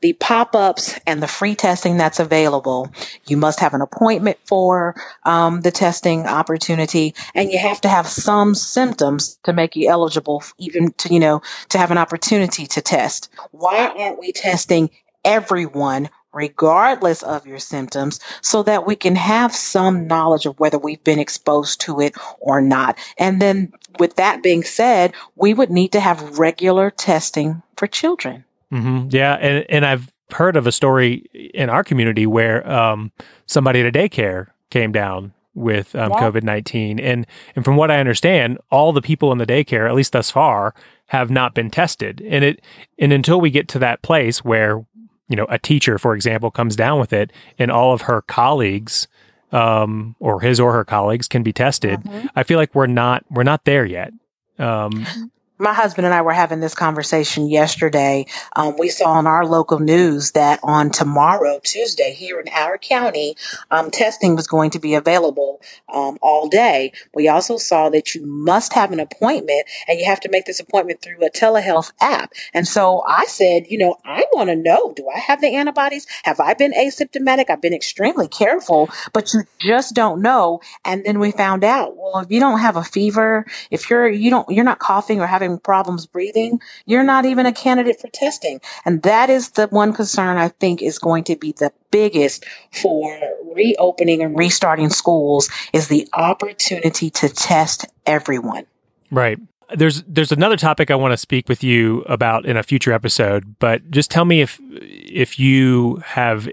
the 0.00 0.12
pop 0.14 0.54
ups 0.54 0.98
and 1.06 1.22
the 1.22 1.28
free 1.28 1.54
testing 1.54 1.96
that's 1.96 2.20
available, 2.20 2.92
you 3.26 3.36
must 3.36 3.60
have 3.60 3.74
an 3.74 3.80
appointment 3.80 4.36
for 4.44 4.94
um, 5.24 5.60
the 5.62 5.70
testing 5.70 6.26
opportunity, 6.26 7.14
and 7.34 7.50
you 7.50 7.58
have 7.58 7.80
to 7.80 7.88
have 7.88 8.06
some 8.06 8.54
symptoms 8.54 9.38
to 9.44 9.52
make 9.52 9.76
you 9.76 9.88
eligible, 9.88 10.42
even 10.58 10.92
to, 10.92 11.12
you 11.12 11.20
know, 11.20 11.42
to 11.68 11.78
have 11.78 11.90
an 11.90 11.98
opportunity 11.98 12.66
to 12.66 12.80
test. 12.80 13.28
Why 13.50 13.92
aren't 13.96 14.18
we 14.18 14.32
testing 14.32 14.90
everyone 15.24 16.10
regardless 16.32 17.22
of 17.22 17.46
your 17.46 17.58
symptoms 17.58 18.20
so 18.40 18.62
that 18.62 18.86
we 18.86 18.96
can 18.96 19.16
have 19.16 19.54
some 19.54 20.06
knowledge 20.06 20.46
of 20.46 20.58
whether 20.58 20.78
we've 20.78 21.02
been 21.04 21.18
exposed 21.18 21.80
to 21.82 22.00
it 22.00 22.14
or 22.40 22.60
not. 22.60 22.98
And 23.18 23.40
then 23.40 23.72
with 23.98 24.16
that 24.16 24.42
being 24.42 24.62
said, 24.62 25.12
we 25.36 25.54
would 25.54 25.70
need 25.70 25.92
to 25.92 26.00
have 26.00 26.38
regular 26.38 26.90
testing 26.90 27.62
for 27.76 27.86
children. 27.86 28.44
Mm-hmm. 28.72 29.08
Yeah. 29.10 29.34
And, 29.34 29.66
and 29.68 29.86
I've 29.86 30.12
heard 30.32 30.56
of 30.56 30.66
a 30.66 30.72
story 30.72 31.26
in 31.54 31.68
our 31.68 31.84
community 31.84 32.26
where 32.26 32.68
um, 32.70 33.12
somebody 33.46 33.80
at 33.80 33.86
a 33.86 33.92
daycare 33.92 34.48
came 34.70 34.92
down 34.92 35.32
with 35.54 35.94
um, 35.94 36.12
COVID 36.12 36.42
19. 36.42 36.98
And, 36.98 37.26
and 37.54 37.64
from 37.64 37.76
what 37.76 37.90
I 37.90 38.00
understand, 38.00 38.58
all 38.70 38.92
the 38.92 39.02
people 39.02 39.32
in 39.32 39.38
the 39.38 39.46
daycare, 39.46 39.86
at 39.86 39.94
least 39.94 40.12
thus 40.12 40.30
far, 40.30 40.74
have 41.06 41.30
not 41.30 41.54
been 41.54 41.70
tested. 41.70 42.22
And 42.26 42.44
it 42.44 42.64
and 42.98 43.12
until 43.12 43.40
we 43.40 43.50
get 43.50 43.68
to 43.68 43.78
that 43.80 44.02
place 44.02 44.44
where, 44.44 44.84
you 45.28 45.36
know, 45.36 45.46
a 45.48 45.58
teacher, 45.58 45.98
for 45.98 46.14
example, 46.14 46.50
comes 46.50 46.76
down 46.76 47.00
with 47.00 47.12
it 47.12 47.32
and 47.58 47.70
all 47.70 47.92
of 47.92 48.02
her 48.02 48.22
colleagues 48.22 49.08
um, 49.52 50.16
or 50.18 50.40
his 50.40 50.58
or 50.58 50.72
her 50.72 50.84
colleagues 50.84 51.28
can 51.28 51.42
be 51.42 51.52
tested, 51.52 52.00
mm-hmm. 52.00 52.26
I 52.34 52.42
feel 52.42 52.58
like 52.58 52.74
we're 52.74 52.86
not 52.86 53.24
we're 53.30 53.42
not 53.42 53.64
there 53.64 53.84
yet. 53.84 54.12
Um, 54.58 55.06
my 55.58 55.72
husband 55.72 56.06
and 56.06 56.14
I 56.14 56.22
were 56.22 56.32
having 56.32 56.60
this 56.60 56.74
conversation 56.74 57.48
yesterday. 57.48 58.26
Um, 58.56 58.76
we 58.78 58.88
saw 58.88 59.12
on 59.12 59.26
our 59.26 59.46
local 59.46 59.78
news 59.78 60.32
that 60.32 60.58
on 60.62 60.90
tomorrow, 60.90 61.60
Tuesday, 61.62 62.12
here 62.12 62.40
in 62.40 62.48
our 62.48 62.78
county, 62.78 63.36
um, 63.70 63.90
testing 63.90 64.34
was 64.34 64.46
going 64.46 64.70
to 64.70 64.80
be 64.80 64.94
available 64.94 65.60
um, 65.92 66.18
all 66.20 66.48
day. 66.48 66.92
We 67.14 67.28
also 67.28 67.58
saw 67.58 67.90
that 67.90 68.14
you 68.14 68.26
must 68.26 68.72
have 68.72 68.90
an 68.92 69.00
appointment 69.00 69.66
and 69.86 70.00
you 70.00 70.06
have 70.06 70.20
to 70.20 70.30
make 70.30 70.46
this 70.46 70.58
appointment 70.58 71.00
through 71.00 71.24
a 71.24 71.30
telehealth 71.30 71.92
app. 72.00 72.32
And 72.52 72.66
so 72.66 73.02
I 73.06 73.26
said, 73.26 73.66
you 73.68 73.78
know, 73.78 73.96
I 74.04 74.24
want 74.32 74.50
to 74.50 74.56
know 74.56 74.92
do 74.94 75.08
I 75.14 75.18
have 75.18 75.40
the 75.40 75.54
antibodies? 75.54 76.06
Have 76.24 76.40
I 76.40 76.54
been 76.54 76.72
asymptomatic? 76.72 77.50
I've 77.50 77.62
been 77.62 77.74
extremely 77.74 78.26
careful, 78.26 78.88
but 79.12 79.32
you 79.32 79.44
just 79.60 79.94
don't 79.94 80.22
know. 80.22 80.60
And 80.84 81.04
then 81.04 81.20
we 81.20 81.30
found 81.30 81.62
out, 81.62 81.96
well, 81.96 82.18
if 82.18 82.30
you 82.30 82.40
don't 82.40 82.58
have 82.58 82.76
a 82.76 82.82
fever, 82.82 83.46
if 83.70 83.90
you're, 83.90 84.08
you 84.08 84.30
don't, 84.30 84.48
you're 84.50 84.64
not 84.64 84.78
coughing 84.78 85.20
or 85.20 85.26
having 85.26 85.51
having 85.52 85.60
problems 85.60 86.06
breathing, 86.06 86.60
you're 86.86 87.02
not 87.02 87.24
even 87.24 87.46
a 87.46 87.52
candidate 87.52 88.00
for 88.00 88.08
testing. 88.08 88.60
And 88.84 89.02
that 89.02 89.30
is 89.30 89.50
the 89.50 89.66
one 89.68 89.92
concern 89.92 90.38
I 90.38 90.48
think 90.48 90.82
is 90.82 90.98
going 90.98 91.24
to 91.24 91.36
be 91.36 91.52
the 91.52 91.72
biggest 91.90 92.44
for 92.72 93.18
reopening 93.54 94.22
and 94.22 94.36
restarting 94.36 94.90
schools 94.90 95.50
is 95.72 95.88
the 95.88 96.08
opportunity 96.14 97.10
to 97.10 97.28
test 97.28 97.86
everyone. 98.06 98.66
Right. 99.10 99.38
There's 99.74 100.02
there's 100.02 100.32
another 100.32 100.56
topic 100.56 100.90
I 100.90 100.96
want 100.96 101.12
to 101.12 101.16
speak 101.16 101.48
with 101.48 101.64
you 101.64 102.02
about 102.02 102.44
in 102.44 102.58
a 102.58 102.62
future 102.62 102.92
episode, 102.92 103.56
but 103.58 103.90
just 103.90 104.10
tell 104.10 104.26
me 104.26 104.42
if 104.42 104.60
if 104.70 105.38
you 105.38 106.02
have 106.04 106.48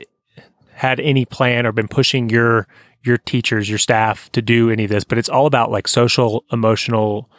had 0.71 1.01
any 1.01 1.25
plan 1.25 1.65
or 1.65 1.73
been 1.73 1.89
pushing 1.89 2.29
your 2.29 2.65
your 3.03 3.17
teachers, 3.17 3.69
your 3.69 3.77
staff 3.77 4.31
to 4.31 4.41
do 4.41 4.69
any 4.69 4.85
of 4.85 4.89
this, 4.89 5.03
but 5.03 5.17
it's 5.17 5.27
all 5.27 5.45
about 5.47 5.69
like 5.69 5.87
social 5.87 6.45
emotional 6.51 7.29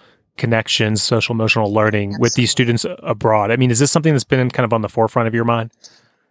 connections, 0.40 1.02
social 1.02 1.34
emotional 1.34 1.72
learning 1.72 2.10
Absolutely. 2.10 2.22
with 2.22 2.34
these 2.34 2.50
students 2.50 2.86
abroad. 3.04 3.52
I 3.52 3.56
mean, 3.56 3.70
is 3.70 3.78
this 3.78 3.92
something 3.92 4.12
that's 4.12 4.24
been 4.24 4.50
kind 4.50 4.64
of 4.64 4.72
on 4.72 4.80
the 4.80 4.88
forefront 4.88 5.28
of 5.28 5.34
your 5.34 5.44
mind? 5.44 5.70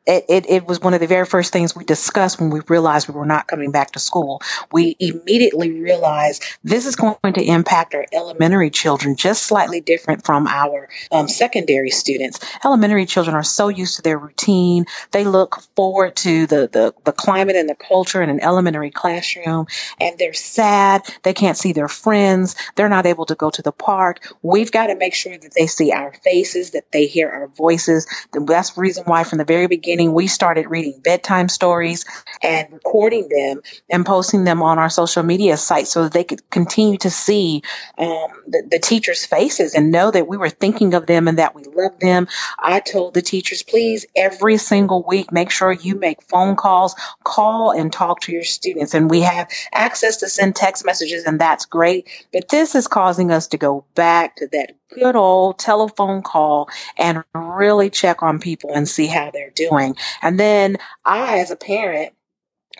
It, 0.09 0.25
it, 0.27 0.49
it, 0.49 0.67
was 0.67 0.81
one 0.81 0.95
of 0.95 0.99
the 0.99 1.07
very 1.07 1.25
first 1.25 1.53
things 1.53 1.75
we 1.75 1.83
discussed 1.83 2.39
when 2.39 2.49
we 2.49 2.61
realized 2.67 3.07
we 3.07 3.13
were 3.13 3.27
not 3.27 3.45
coming 3.45 3.71
back 3.71 3.91
to 3.91 3.99
school. 3.99 4.41
We 4.71 4.95
immediately 4.99 5.71
realized 5.71 6.43
this 6.63 6.87
is 6.87 6.95
going 6.95 7.33
to 7.33 7.43
impact 7.43 7.93
our 7.93 8.07
elementary 8.11 8.71
children 8.71 9.15
just 9.15 9.43
slightly 9.43 9.81
different 9.81 10.25
from 10.25 10.47
our 10.47 10.89
um, 11.11 11.27
secondary 11.27 11.91
students. 11.91 12.39
Elementary 12.65 13.05
children 13.05 13.35
are 13.35 13.43
so 13.43 13.67
used 13.67 13.97
to 13.97 14.01
their 14.01 14.17
routine. 14.17 14.85
They 15.11 15.23
look 15.23 15.61
forward 15.75 16.15
to 16.17 16.47
the, 16.47 16.67
the, 16.71 16.93
the 17.03 17.11
climate 17.11 17.55
and 17.55 17.69
the 17.69 17.75
culture 17.75 18.23
in 18.23 18.31
an 18.31 18.39
elementary 18.41 18.89
classroom 18.89 19.67
and 20.01 20.17
they're 20.17 20.33
sad. 20.33 21.03
They 21.21 21.33
can't 21.33 21.57
see 21.57 21.71
their 21.71 21.87
friends. 21.87 22.55
They're 22.75 22.89
not 22.89 23.05
able 23.05 23.27
to 23.27 23.35
go 23.35 23.51
to 23.51 23.61
the 23.61 23.71
park. 23.71 24.33
We've 24.41 24.71
got 24.71 24.87
to 24.87 24.95
make 24.95 25.13
sure 25.13 25.37
that 25.37 25.53
they 25.55 25.67
see 25.67 25.91
our 25.91 26.13
faces, 26.23 26.71
that 26.71 26.91
they 26.93 27.05
hear 27.05 27.29
our 27.29 27.47
voices. 27.47 28.07
That's 28.33 28.71
the 28.71 28.81
reason 28.81 29.03
why 29.05 29.23
from 29.23 29.37
the 29.37 29.45
very 29.45 29.67
beginning 29.67 29.98
we 30.07 30.27
started 30.27 30.69
reading 30.69 30.99
bedtime 31.03 31.49
stories 31.49 32.05
and 32.41 32.71
recording 32.71 33.27
them 33.29 33.61
and 33.89 34.05
posting 34.05 34.45
them 34.45 34.61
on 34.61 34.79
our 34.79 34.89
social 34.89 35.23
media 35.23 35.57
sites 35.57 35.91
so 35.91 36.03
that 36.03 36.13
they 36.13 36.23
could 36.23 36.49
continue 36.49 36.97
to 36.97 37.09
see 37.09 37.61
um, 37.97 38.27
the, 38.47 38.65
the 38.71 38.79
teachers' 38.79 39.25
faces 39.25 39.75
and 39.75 39.91
know 39.91 40.11
that 40.11 40.27
we 40.27 40.37
were 40.37 40.49
thinking 40.49 40.93
of 40.93 41.07
them 41.07 41.27
and 41.27 41.37
that 41.37 41.55
we 41.55 41.63
love 41.75 41.99
them. 41.99 42.27
I 42.59 42.79
told 42.79 43.13
the 43.13 43.21
teachers, 43.21 43.63
please, 43.63 44.05
every 44.15 44.57
single 44.57 45.03
week, 45.03 45.31
make 45.31 45.51
sure 45.51 45.71
you 45.71 45.95
make 45.95 46.21
phone 46.23 46.55
calls, 46.55 46.95
call 47.23 47.71
and 47.71 47.91
talk 47.91 48.21
to 48.21 48.31
your 48.31 48.43
students. 48.43 48.93
And 48.93 49.09
we 49.09 49.21
have 49.21 49.49
access 49.73 50.17
to 50.17 50.29
send 50.29 50.55
text 50.55 50.85
messages, 50.85 51.25
and 51.25 51.39
that's 51.39 51.65
great. 51.65 52.07
But 52.31 52.49
this 52.49 52.75
is 52.75 52.87
causing 52.87 53.31
us 53.31 53.47
to 53.47 53.57
go 53.57 53.85
back 53.95 54.35
to 54.37 54.47
that 54.51 54.78
good 54.93 55.15
old 55.15 55.59
telephone 55.59 56.21
call 56.21 56.69
and 56.97 57.23
really 57.33 57.89
check 57.89 58.23
on 58.23 58.39
people 58.39 58.71
and 58.73 58.87
see 58.87 59.07
how 59.07 59.31
they're 59.31 59.51
doing. 59.51 59.95
And 60.21 60.39
then 60.39 60.77
I, 61.05 61.39
as 61.39 61.51
a 61.51 61.55
parent, 61.55 62.13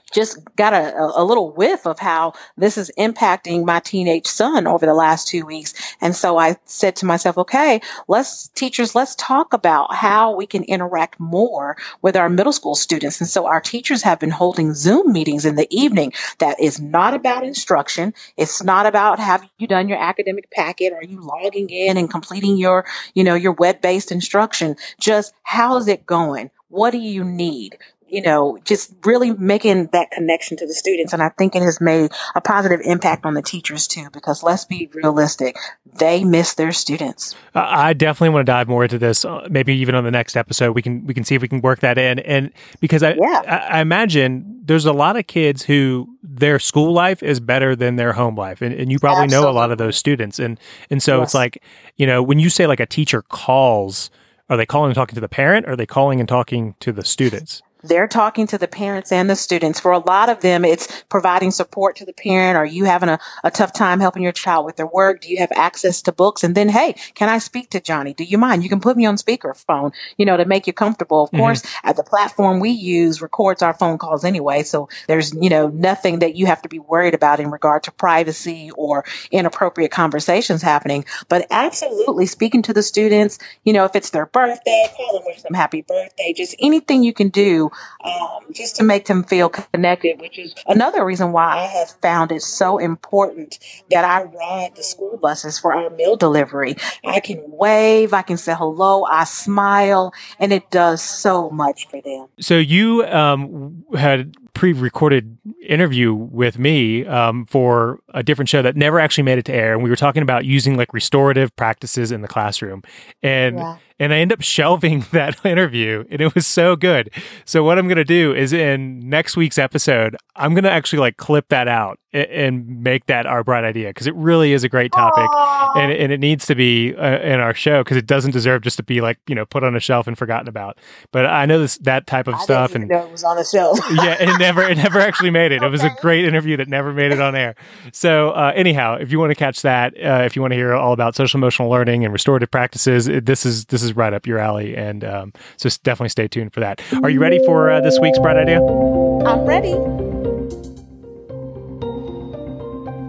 just 0.09 0.37
got 0.55 0.73
a, 0.73 1.11
a 1.15 1.23
little 1.23 1.51
whiff 1.51 1.85
of 1.85 1.99
how 1.99 2.33
this 2.57 2.77
is 2.77 2.91
impacting 2.97 3.65
my 3.65 3.79
teenage 3.79 4.27
son 4.27 4.67
over 4.67 4.85
the 4.85 4.93
last 4.93 5.27
two 5.27 5.45
weeks. 5.45 5.73
And 6.01 6.15
so 6.15 6.37
I 6.37 6.57
said 6.65 6.95
to 6.97 7.05
myself, 7.05 7.37
okay, 7.37 7.81
let's 8.07 8.47
teachers, 8.49 8.95
let's 8.95 9.15
talk 9.15 9.53
about 9.53 9.93
how 9.93 10.35
we 10.35 10.45
can 10.45 10.63
interact 10.63 11.19
more 11.19 11.77
with 12.01 12.15
our 12.15 12.29
middle 12.29 12.53
school 12.53 12.75
students. 12.75 13.19
And 13.19 13.29
so 13.29 13.45
our 13.45 13.61
teachers 13.61 14.03
have 14.03 14.19
been 14.19 14.31
holding 14.31 14.73
Zoom 14.73 15.11
meetings 15.11 15.45
in 15.45 15.55
the 15.55 15.67
evening 15.69 16.13
that 16.39 16.59
is 16.59 16.79
not 16.79 17.13
about 17.13 17.45
instruction. 17.45 18.13
It's 18.37 18.63
not 18.63 18.85
about 18.85 19.19
have 19.19 19.47
you 19.57 19.67
done 19.67 19.89
your 19.89 19.99
academic 20.01 20.49
packet? 20.51 20.93
Are 20.93 21.03
you 21.03 21.21
logging 21.21 21.69
in 21.69 21.97
and 21.97 22.09
completing 22.09 22.57
your, 22.57 22.85
you 23.13 23.23
know, 23.23 23.35
your 23.35 23.53
web 23.53 23.81
based 23.81 24.11
instruction? 24.11 24.75
Just 24.99 25.33
how's 25.43 25.87
it 25.87 26.05
going? 26.05 26.51
What 26.69 26.91
do 26.91 26.99
you 26.99 27.23
need? 27.23 27.77
You 28.11 28.21
know, 28.21 28.57
just 28.63 28.93
really 29.05 29.33
making 29.33 29.87
that 29.87 30.11
connection 30.11 30.57
to 30.57 30.67
the 30.67 30.73
students. 30.73 31.13
And 31.13 31.21
I 31.21 31.29
think 31.29 31.55
it 31.55 31.61
has 31.61 31.79
made 31.79 32.11
a 32.35 32.41
positive 32.41 32.81
impact 32.83 33.25
on 33.25 33.33
the 33.33 33.41
teachers 33.41 33.87
too, 33.87 34.09
because 34.11 34.43
let's 34.43 34.65
be 34.65 34.89
realistic, 34.93 35.57
they 35.97 36.23
miss 36.23 36.53
their 36.53 36.71
students. 36.71 37.35
I 37.53 37.93
definitely 37.93 38.29
want 38.29 38.45
to 38.45 38.51
dive 38.51 38.67
more 38.67 38.83
into 38.83 38.97
this. 38.97 39.25
Uh, 39.25 39.47
maybe 39.49 39.75
even 39.75 39.95
on 39.95 40.03
the 40.03 40.11
next 40.11 40.35
episode, 40.35 40.73
we 40.73 40.81
can 40.81 41.05
we 41.05 41.13
can 41.13 41.23
see 41.23 41.35
if 41.35 41.41
we 41.41 41.47
can 41.47 41.61
work 41.61 41.79
that 41.79 41.97
in. 41.97 42.19
And 42.19 42.51
because 42.79 43.03
I, 43.03 43.13
yeah. 43.13 43.41
I, 43.47 43.77
I, 43.77 43.81
imagine 43.81 44.61
there's 44.63 44.85
a 44.85 44.93
lot 44.93 45.17
of 45.17 45.27
kids 45.27 45.63
who 45.63 46.07
their 46.21 46.59
school 46.59 46.93
life 46.93 47.23
is 47.23 47.39
better 47.39 47.75
than 47.75 47.95
their 47.95 48.13
home 48.13 48.35
life, 48.35 48.61
and, 48.61 48.73
and 48.73 48.91
you 48.91 48.99
probably 48.99 49.23
Absolutely. 49.23 49.45
know 49.45 49.51
a 49.51 49.57
lot 49.57 49.71
of 49.71 49.77
those 49.77 49.97
students. 49.97 50.39
And 50.39 50.59
and 50.89 51.01
so 51.01 51.19
yes. 51.19 51.29
it's 51.29 51.33
like 51.33 51.63
you 51.97 52.05
know 52.05 52.21
when 52.21 52.39
you 52.39 52.49
say 52.49 52.67
like 52.67 52.79
a 52.79 52.87
teacher 52.87 53.21
calls. 53.21 54.09
Are 54.51 54.57
they 54.57 54.65
calling 54.65 54.89
and 54.89 54.95
talking 54.95 55.13
to 55.13 55.21
the 55.21 55.29
parent? 55.29 55.67
Or 55.67 55.73
are 55.73 55.75
they 55.75 55.85
calling 55.85 56.19
and 56.19 56.27
talking 56.27 56.73
to 56.79 56.91
the 56.91 57.05
students? 57.05 57.61
They're 57.83 58.07
talking 58.07 58.48
to 58.48 58.57
the 58.57 58.67
parents 58.67 59.12
and 59.12 59.29
the 59.29 59.36
students. 59.36 59.79
For 59.79 59.91
a 59.91 60.00
lot 60.00 60.29
of 60.29 60.41
them, 60.41 60.65
it's 60.65 61.03
providing 61.09 61.51
support 61.51 61.95
to 61.98 62.05
the 62.05 62.13
parent. 62.13 62.57
Are 62.57 62.65
you 62.65 62.86
having 62.86 63.09
a, 63.09 63.19
a 63.43 63.51
tough 63.51 63.74
time 63.74 64.00
helping 64.00 64.24
your 64.24 64.31
child 64.31 64.65
with 64.65 64.75
their 64.75 64.88
work? 64.88 65.21
Do 65.21 65.29
you 65.29 65.38
have 65.38 65.51
access 65.55 66.01
to 66.03 66.12
books? 66.12 66.43
And 66.43 66.55
then, 66.55 66.69
hey, 66.69 66.95
can 67.13 67.29
I 67.29 67.38
speak 67.38 67.69
to 67.71 67.79
Johnny? 67.79 68.13
Do 68.13 68.24
you 68.24 68.38
mind? 68.38 68.63
You 68.63 68.69
can 68.69 68.81
put 68.81 68.98
me 68.98 69.05
on 69.05 69.15
speakerphone, 69.15 69.93
you 70.17 70.25
know, 70.25 70.38
to 70.38 70.45
make 70.45 70.67
you 70.67 70.74
comfortable. 70.74 71.24
Of 71.24 71.29
mm-hmm. 71.29 71.39
course, 71.39 71.63
at 71.83 71.95
the 71.95 72.03
platform 72.03 72.59
we 72.59 72.69
use 72.69 73.21
records 73.21 73.62
our 73.62 73.74
phone 73.74 73.98
calls 73.98 74.25
anyway. 74.25 74.63
So 74.63 74.89
there's, 75.07 75.33
you 75.33 75.50
know, 75.50 75.67
nothing 75.69 76.19
that 76.19 76.36
you 76.36 76.45
have 76.45 76.62
to 76.63 76.69
be 76.69 76.79
worried 76.79 77.13
about 77.13 77.39
in 77.39 77.51
regard 77.51 77.83
to 77.83 77.91
privacy 77.91 78.71
or 78.75 79.05
inappropriate 79.31 79.91
conversations 79.91 80.62
happening. 80.62 81.05
But 81.27 81.48
absolutely 81.51 82.25
speaking 82.25 82.62
to 82.63 82.74
the 82.74 82.83
students, 82.83 83.39
you 83.63 83.74
know, 83.74 83.86
if 83.86 83.95
it's 83.95 84.09
their 84.09 84.25
birthday, 84.25 84.88
call 84.95 85.19
them 85.19 85.24
wish 85.25 85.41
them 85.41 85.53
happy 85.53 85.81
birthday, 85.81 86.33
just 86.36 86.55
anything 86.59 87.03
you 87.03 87.13
can 87.13 87.29
do 87.29 87.68
um, 88.03 88.53
just 88.53 88.75
to 88.77 88.83
make 88.83 89.05
them 89.05 89.23
feel 89.23 89.49
connected, 89.49 90.19
which 90.19 90.38
is 90.38 90.53
another 90.67 91.05
reason 91.05 91.31
why 91.31 91.57
I 91.59 91.65
have 91.65 91.91
found 92.01 92.31
it 92.31 92.41
so 92.41 92.77
important 92.77 93.59
that 93.89 94.05
I 94.05 94.23
ride 94.23 94.75
the 94.75 94.83
school 94.83 95.17
buses 95.17 95.59
for 95.59 95.73
our 95.73 95.89
meal 95.89 96.15
delivery. 96.15 96.75
I 97.05 97.19
can 97.19 97.41
wave, 97.45 98.13
I 98.13 98.21
can 98.21 98.38
say 98.38 98.53
hello, 98.55 99.03
I 99.05 99.23
smile, 99.23 100.13
and 100.39 100.53
it 100.53 100.69
does 100.71 101.01
so 101.01 101.49
much 101.49 101.88
for 101.88 102.01
them. 102.01 102.27
So 102.39 102.57
you 102.57 103.05
um, 103.05 103.83
had 103.95 104.35
pre-recorded 104.53 105.38
interview 105.65 106.13
with 106.13 106.60
me 106.60 107.06
um, 107.06 107.46
for 107.46 108.00
a 108.13 108.24
different 108.24 108.50
show 108.50 108.62
that 108.62 108.75
never 108.75 109.00
actually 109.00 109.24
made 109.24 109.38
it 109.38 109.46
to 109.46 109.53
air, 109.53 109.74
and 109.74 109.84
we 109.84 109.89
were 109.89 109.96
talking 109.96 110.22
about 110.22 110.46
using 110.46 110.77
like 110.77 110.94
restorative 110.94 111.56
practices 111.56 112.12
in 112.12 112.22
the 112.22 112.27
classroom, 112.27 112.84
and 113.24 113.58
yeah. 113.58 113.77
and 114.00 114.13
I 114.13 114.18
end 114.18 114.34
up 114.34 114.41
shelving 114.44 115.06
that 115.12 115.44
interview, 115.46 116.06
and 116.10 116.22
it 116.22 116.36
was 116.36 116.46
so 116.46 116.75
good. 116.75 117.10
So 117.46 117.63
what 117.63 117.79
I'm 117.79 117.88
gonna 117.88 118.03
do 118.03 118.34
is 118.34 118.53
in 118.53 119.08
next 119.10 119.38
week's 119.38 119.58
episode, 119.58 120.15
I'm 120.36 120.53
gonna 120.53 120.70
actually 120.70 121.00
like 121.00 121.18
clip 121.18 121.50
that 121.50 121.68
out 121.68 122.00
and 122.11 122.81
make 122.81 123.05
that 123.05 123.27
our 123.27 123.43
bright 123.43 123.63
idea 123.63 123.89
because 123.89 124.07
it 124.07 124.15
really 124.15 124.51
is 124.51 124.63
a 124.63 124.69
great 124.69 124.91
topic 124.91 125.29
and, 125.75 125.91
and 125.91 126.11
it 126.11 126.19
needs 126.19 126.45
to 126.47 126.55
be 126.55 126.95
uh, 126.95 127.19
in 127.19 127.39
our 127.39 127.53
show 127.53 127.83
because 127.83 127.97
it 127.97 128.07
doesn't 128.07 128.31
deserve 128.31 128.63
just 128.63 128.77
to 128.77 128.83
be 128.83 128.99
like 128.99 129.19
you 129.27 129.35
know 129.35 129.45
put 129.45 129.63
on 129.63 129.75
a 129.75 129.79
shelf 129.79 130.07
and 130.07 130.17
forgotten 130.17 130.47
about. 130.47 130.77
But 131.11 131.27
i 131.27 131.45
know 131.45 131.59
this 131.59 131.77
that 131.79 132.07
type 132.07 132.27
of 132.27 132.33
I 132.35 132.43
stuff 132.43 132.73
and 132.73 132.91
it 132.91 133.11
was 133.11 133.23
on 133.23 133.37
a 133.37 133.45
shelf. 133.45 133.79
Yeah 133.91 134.17
it 134.19 134.39
never 134.39 134.63
it 134.63 134.77
never 134.77 134.99
actually 134.99 135.29
made 135.29 135.51
it. 135.51 135.57
Okay. 135.57 135.67
it 135.67 135.69
was 135.69 135.83
a 135.83 135.95
great 136.01 136.25
interview 136.25 136.57
that 136.57 136.67
never 136.67 136.93
made 136.93 137.11
it 137.11 137.21
on 137.21 137.35
air. 137.35 137.55
So 137.93 138.31
uh, 138.31 138.53
anyhow 138.55 138.97
if 138.99 139.11
you 139.11 139.19
want 139.19 139.31
to 139.31 139.35
catch 139.35 139.61
that 139.61 139.93
uh, 139.95 140.23
if 140.25 140.35
you 140.35 140.41
want 140.41 140.51
to 140.51 140.57
hear 140.57 140.73
all 140.73 140.93
about 140.93 141.15
social 141.15 141.37
emotional 141.37 141.69
learning 141.69 142.03
and 142.03 142.13
restorative 142.13 142.49
practices 142.49 143.07
it, 143.07 143.25
this 143.25 143.45
is 143.45 143.65
this 143.65 143.83
is 143.83 143.95
right 143.95 144.13
up 144.13 144.25
your 144.25 144.39
alley 144.39 144.75
and 144.75 145.03
um, 145.03 145.33
so 145.57 145.69
definitely 145.83 146.09
stay 146.09 146.27
tuned 146.27 146.53
for 146.53 146.59
that. 146.59 146.81
Are 147.03 147.09
you 147.09 147.19
ready 147.19 147.39
for 147.45 147.69
uh, 147.69 147.81
this 147.81 147.99
week's 147.99 148.19
bright 148.19 148.37
idea? 148.37 148.59
I'm 148.61 149.45
ready 149.45 150.08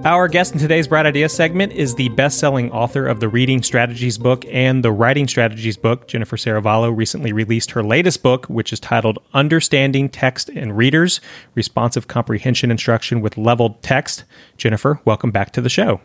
Our 0.03 0.29
guest 0.29 0.55
in 0.55 0.59
today's 0.59 0.89
Bright 0.89 1.05
Idea 1.05 1.29
segment 1.29 1.73
is 1.73 1.95
the 1.95 2.09
best 2.09 2.39
selling 2.39 2.73
author 2.73 3.07
of 3.07 3.21
the 3.21 3.29
Reading 3.29 3.63
Strategies 3.63 4.17
book 4.17 4.47
and 4.49 4.83
the 4.83 4.91
Writing 4.91 5.29
Strategies 5.29 5.77
book. 5.77 6.09
Jennifer 6.09 6.39
Serravallo 6.39 6.97
recently 6.97 7.35
released 7.35 7.73
her 7.73 7.83
latest 7.83 8.23
book, 8.23 8.47
which 8.47 8.73
is 8.73 8.81
titled 8.81 9.19
Understanding 9.35 10.09
Text 10.09 10.49
and 10.49 10.75
Readers 10.75 11.21
Responsive 11.55 12.09
Comprehension 12.09 12.71
Instruction 12.71 13.21
with 13.21 13.37
Leveled 13.37 13.83
Text. 13.83 14.25
Jennifer, 14.57 15.03
welcome 15.05 15.33
back 15.33 15.53
to 15.53 15.61
the 15.61 15.69
show. 15.69 16.01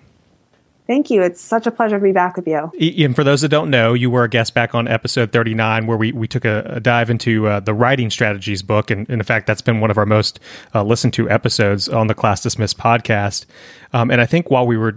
Thank 0.88 1.10
you. 1.10 1.24
It's 1.24 1.42
such 1.42 1.65
a 1.65 1.72
pleasure 1.72 1.98
to 1.98 2.04
be 2.04 2.12
back 2.12 2.36
with 2.36 2.48
you. 2.48 2.72
And 3.06 3.15
for 3.15 3.24
those 3.24 3.42
that 3.42 3.50
don't 3.50 3.72
know, 3.72 3.94
you 3.94 4.12
were 4.12 4.24
a 4.24 4.30
guest 4.30 4.54
back 4.54 4.75
on 4.75 4.88
episode 4.88 5.32
39, 5.32 5.88
where 5.88 5.98
we, 5.98 6.12
we 6.12 6.27
took 6.27 6.46
a, 6.46 6.63
a 6.68 6.80
dive 6.80 7.10
into 7.10 7.48
uh, 7.48 7.60
the 7.60 7.74
writing 7.74 8.12
strategies 8.12 8.62
book. 8.62 8.92
And, 8.92 9.10
and, 9.10 9.20
in 9.20 9.24
fact, 9.24 9.48
that's 9.48 9.62
been 9.62 9.80
one 9.80 9.89
of 9.89 9.98
our 9.98 10.06
most 10.06 10.39
uh, 10.75 10.84
listened 10.84 11.13
to 11.13 11.30
episodes 11.30 11.89
on 11.89 12.08
the 12.08 12.13
Class 12.13 12.44
Dismissed 12.44 12.77
podcast. 12.77 13.46
Um, 13.94 14.12
and 14.12 14.22
I 14.22 14.27
think 14.27 14.51
while 14.51 14.68
we 14.68 14.77
were 14.77 14.96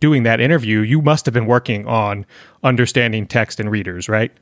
doing 0.00 0.24
that 0.24 0.40
interview, 0.40 0.80
you 0.80 1.00
must 1.00 1.26
have 1.26 1.34
been 1.34 1.46
working 1.46 1.86
on 1.86 2.26
understanding 2.64 3.26
text 3.26 3.60
and 3.60 3.70
readers, 3.70 4.08
right? 4.08 4.32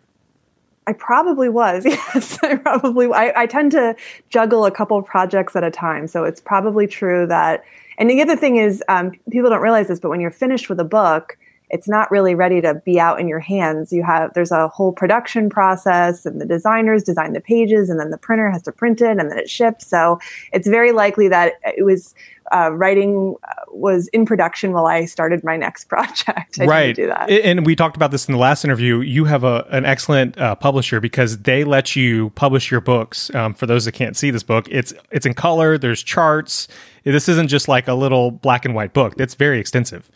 I 0.88 0.94
probably 0.94 1.48
was. 1.48 1.84
Yes, 2.14 2.38
I 2.42 2.56
probably. 2.56 3.06
I, 3.12 3.42
I 3.42 3.46
tend 3.46 3.72
to 3.72 3.94
juggle 4.30 4.64
a 4.64 4.70
couple 4.70 5.00
projects 5.02 5.54
at 5.54 5.62
a 5.62 5.70
time, 5.70 6.08
so 6.08 6.24
it's 6.24 6.40
probably 6.40 6.86
true 6.86 7.26
that 7.26 7.62
and 7.98 8.08
the 8.08 8.22
other 8.22 8.36
thing 8.36 8.56
is, 8.56 8.82
um, 8.88 9.12
people 9.30 9.50
don't 9.50 9.60
realize 9.60 9.88
this, 9.88 9.98
but 9.98 10.08
when 10.08 10.20
you're 10.20 10.30
finished 10.30 10.68
with 10.68 10.78
a 10.78 10.84
book, 10.84 11.36
it's 11.70 11.88
not 11.88 12.10
really 12.10 12.34
ready 12.34 12.60
to 12.60 12.74
be 12.74 12.98
out 12.98 13.20
in 13.20 13.28
your 13.28 13.40
hands. 13.40 13.92
You 13.92 14.02
have 14.02 14.32
there's 14.34 14.52
a 14.52 14.68
whole 14.68 14.92
production 14.92 15.50
process, 15.50 16.24
and 16.26 16.40
the 16.40 16.46
designers 16.46 17.02
design 17.02 17.32
the 17.32 17.40
pages, 17.40 17.90
and 17.90 18.00
then 18.00 18.10
the 18.10 18.18
printer 18.18 18.50
has 18.50 18.62
to 18.62 18.72
print 18.72 19.00
it, 19.00 19.18
and 19.18 19.30
then 19.30 19.38
it 19.38 19.50
ships. 19.50 19.86
So 19.86 20.18
it's 20.52 20.66
very 20.66 20.92
likely 20.92 21.28
that 21.28 21.54
it 21.64 21.84
was 21.84 22.14
uh, 22.52 22.70
writing 22.72 23.34
uh, 23.44 23.52
was 23.70 24.08
in 24.08 24.24
production 24.24 24.72
while 24.72 24.86
I 24.86 25.04
started 25.04 25.44
my 25.44 25.56
next 25.56 25.84
project. 25.88 26.58
I 26.60 26.66
right. 26.66 26.96
do 26.96 27.06
that. 27.06 27.30
And 27.30 27.66
we 27.66 27.76
talked 27.76 27.96
about 27.96 28.10
this 28.10 28.26
in 28.28 28.32
the 28.32 28.38
last 28.38 28.64
interview. 28.64 29.00
You 29.00 29.24
have 29.24 29.44
a, 29.44 29.66
an 29.70 29.84
excellent 29.84 30.38
uh, 30.38 30.54
publisher 30.54 31.00
because 31.00 31.38
they 31.38 31.64
let 31.64 31.96
you 31.96 32.30
publish 32.30 32.70
your 32.70 32.80
books. 32.80 33.34
Um, 33.34 33.54
for 33.54 33.66
those 33.66 33.84
that 33.84 33.92
can't 33.92 34.16
see 34.16 34.30
this 34.30 34.42
book, 34.42 34.66
it's 34.70 34.92
it's 35.10 35.26
in 35.26 35.34
color. 35.34 35.78
There's 35.78 36.02
charts. 36.02 36.68
This 37.04 37.28
isn't 37.28 37.48
just 37.48 37.68
like 37.68 37.88
a 37.88 37.94
little 37.94 38.30
black 38.30 38.64
and 38.64 38.74
white 38.74 38.92
book. 38.92 39.14
It's 39.18 39.34
very 39.34 39.60
extensive. 39.60 40.10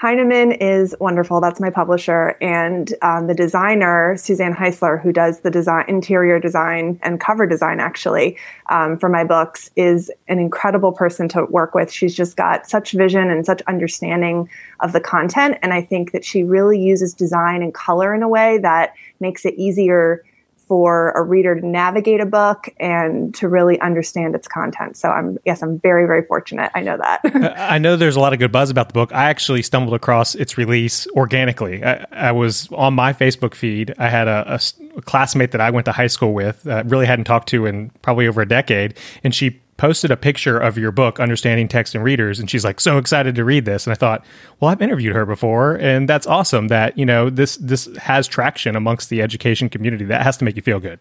Heinemann 0.00 0.52
is 0.52 0.96
wonderful. 0.98 1.42
That's 1.42 1.60
my 1.60 1.68
publisher, 1.68 2.34
and 2.40 2.94
um, 3.02 3.26
the 3.26 3.34
designer 3.34 4.16
Suzanne 4.16 4.54
Heiser, 4.54 4.98
who 4.98 5.12
does 5.12 5.40
the 5.40 5.50
design, 5.50 5.84
interior 5.88 6.40
design 6.40 6.98
and 7.02 7.20
cover 7.20 7.46
design, 7.46 7.80
actually 7.80 8.38
um, 8.70 8.96
for 8.96 9.10
my 9.10 9.24
books, 9.24 9.70
is 9.76 10.10
an 10.26 10.38
incredible 10.38 10.92
person 10.92 11.28
to 11.28 11.44
work 11.44 11.74
with. 11.74 11.92
She's 11.92 12.14
just 12.14 12.38
got 12.38 12.66
such 12.66 12.92
vision 12.92 13.28
and 13.28 13.44
such 13.44 13.60
understanding 13.66 14.48
of 14.80 14.94
the 14.94 15.00
content, 15.00 15.58
and 15.60 15.74
I 15.74 15.82
think 15.82 16.12
that 16.12 16.24
she 16.24 16.44
really 16.44 16.80
uses 16.80 17.12
design 17.12 17.62
and 17.62 17.74
color 17.74 18.14
in 18.14 18.22
a 18.22 18.28
way 18.28 18.56
that 18.56 18.94
makes 19.20 19.44
it 19.44 19.52
easier 19.58 20.24
for 20.70 21.10
a 21.16 21.22
reader 21.24 21.60
to 21.60 21.66
navigate 21.66 22.20
a 22.20 22.24
book 22.24 22.68
and 22.78 23.34
to 23.34 23.48
really 23.48 23.80
understand 23.80 24.36
its 24.36 24.46
content. 24.46 24.96
So 24.96 25.08
I'm 25.10 25.36
yes, 25.44 25.64
I'm 25.64 25.80
very 25.80 26.06
very 26.06 26.22
fortunate. 26.22 26.70
I 26.76 26.80
know 26.80 26.96
that. 26.96 27.22
I 27.58 27.78
know 27.78 27.96
there's 27.96 28.14
a 28.14 28.20
lot 28.20 28.32
of 28.32 28.38
good 28.38 28.52
buzz 28.52 28.70
about 28.70 28.86
the 28.86 28.92
book. 28.92 29.12
I 29.12 29.30
actually 29.30 29.62
stumbled 29.62 29.94
across 29.94 30.36
its 30.36 30.56
release 30.56 31.08
organically. 31.08 31.82
I, 31.82 32.06
I 32.12 32.30
was 32.30 32.68
on 32.70 32.94
my 32.94 33.12
Facebook 33.12 33.56
feed. 33.56 33.92
I 33.98 34.08
had 34.08 34.28
a, 34.28 34.60
a, 34.96 35.02
classmate 35.02 35.50
that 35.50 35.60
I 35.60 35.70
went 35.70 35.86
to 35.86 35.92
high 35.92 36.06
school 36.06 36.34
with, 36.34 36.64
uh, 36.68 36.84
really 36.86 37.06
hadn't 37.06 37.24
talked 37.24 37.48
to 37.48 37.66
in 37.66 37.90
probably 38.02 38.28
over 38.28 38.40
a 38.40 38.48
decade, 38.48 38.94
and 39.24 39.34
she 39.34 39.60
posted 39.80 40.10
a 40.10 40.16
picture 40.16 40.58
of 40.58 40.76
your 40.76 40.92
book, 40.92 41.18
Understanding 41.18 41.66
Text 41.66 41.94
and 41.94 42.04
Readers, 42.04 42.38
and 42.38 42.50
she's 42.50 42.66
like 42.66 42.80
so 42.80 42.98
excited 42.98 43.34
to 43.34 43.44
read 43.44 43.64
this. 43.64 43.86
And 43.86 43.92
I 43.92 43.94
thought, 43.94 44.22
well, 44.60 44.70
I've 44.70 44.82
interviewed 44.82 45.16
her 45.16 45.24
before, 45.24 45.76
and 45.76 46.06
that's 46.06 46.26
awesome 46.26 46.68
that 46.68 46.98
you 46.98 47.06
know 47.06 47.30
this 47.30 47.56
this 47.56 47.86
has 47.96 48.28
traction 48.28 48.76
amongst 48.76 49.08
the 49.08 49.22
education 49.22 49.70
community. 49.70 50.04
That 50.04 50.22
has 50.22 50.36
to 50.36 50.44
make 50.44 50.56
you 50.56 50.62
feel 50.62 50.80
good. 50.80 51.00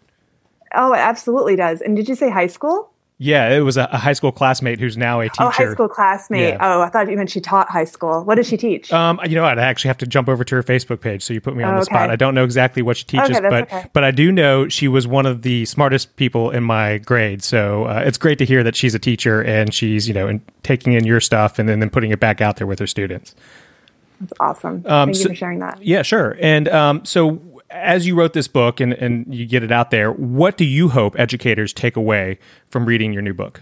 Oh, 0.73 0.93
it 0.93 0.99
absolutely 0.99 1.57
does. 1.57 1.81
And 1.81 1.93
did 1.97 2.07
you 2.07 2.15
say 2.15 2.29
high 2.29 2.47
school? 2.47 2.93
Yeah, 3.21 3.49
it 3.49 3.59
was 3.59 3.75
a, 3.75 3.85
high 3.85 4.13
school 4.13 4.31
classmate 4.31 4.79
who's 4.79 4.95
now 4.95 5.19
a 5.19 5.25
teacher. 5.25 5.43
Oh, 5.43 5.49
high 5.49 5.71
school 5.73 5.89
classmate. 5.89 6.53
Yeah. 6.53 6.57
Oh, 6.61 6.79
I 6.79 6.87
thought 6.87 7.11
you 7.11 7.17
meant 7.17 7.29
she 7.29 7.41
taught 7.41 7.69
high 7.69 7.83
school. 7.83 8.23
What 8.23 8.35
does 8.35 8.47
she 8.47 8.55
teach? 8.55 8.93
Um, 8.93 9.19
you 9.25 9.35
know, 9.35 9.43
I'd 9.43 9.59
actually 9.59 9.89
have 9.89 9.97
to 9.97 10.07
jump 10.07 10.29
over 10.29 10.45
to 10.45 10.55
her 10.55 10.63
Facebook 10.63 11.01
page. 11.01 11.21
So 11.21 11.33
you 11.33 11.41
put 11.41 11.53
me 11.53 11.65
on 11.65 11.73
oh, 11.73 11.75
the 11.75 11.81
okay. 11.81 11.95
spot. 11.95 12.09
I 12.09 12.15
don't 12.15 12.33
know 12.33 12.45
exactly 12.45 12.81
what 12.81 12.95
she 12.95 13.03
teaches, 13.03 13.35
okay, 13.35 13.49
but 13.49 13.63
okay. 13.63 13.85
but 13.91 14.05
I 14.05 14.11
do 14.11 14.31
know 14.31 14.69
she 14.69 14.87
was 14.87 15.05
one 15.05 15.25
of 15.25 15.41
the 15.41 15.65
smartest 15.65 16.15
people 16.15 16.49
in 16.51 16.63
my 16.63 16.99
grade. 16.99 17.43
So 17.43 17.83
uh, 17.83 18.03
it's 18.05 18.17
great 18.17 18.37
to 18.37 18.45
hear 18.45 18.63
that 18.63 18.77
she's 18.77 18.95
a 18.95 18.99
teacher 18.99 19.43
and 19.43 19.73
she's 19.73 20.07
you 20.07 20.13
know 20.13 20.29
in, 20.29 20.41
taking 20.63 20.93
in 20.93 21.05
your 21.05 21.19
stuff 21.19 21.59
and 21.59 21.67
then, 21.67 21.81
then 21.81 21.89
putting 21.89 22.11
it 22.11 22.21
back 22.21 22.39
out 22.39 22.55
there 22.55 22.67
with 22.67 22.79
her 22.79 22.87
students. 22.87 23.35
That's 24.21 24.33
awesome. 24.39 24.83
Um, 24.85 25.09
Thank 25.09 25.15
so, 25.17 25.23
you 25.23 25.29
for 25.29 25.35
sharing 25.35 25.59
that. 25.59 25.83
Yeah, 25.83 26.03
sure. 26.03 26.37
And 26.39 26.69
um, 26.69 27.03
so 27.03 27.41
as 27.71 28.07
you 28.07 28.15
wrote 28.15 28.33
this 28.33 28.47
book 28.47 28.79
and, 28.79 28.93
and 28.93 29.33
you 29.33 29.45
get 29.45 29.63
it 29.63 29.71
out 29.71 29.91
there, 29.91 30.11
what 30.11 30.57
do 30.57 30.65
you 30.65 30.89
hope 30.89 31.17
educators 31.19 31.73
take 31.73 31.95
away 31.95 32.39
from 32.69 32.85
reading 32.85 33.13
your 33.13 33.21
new 33.21 33.33
book? 33.33 33.61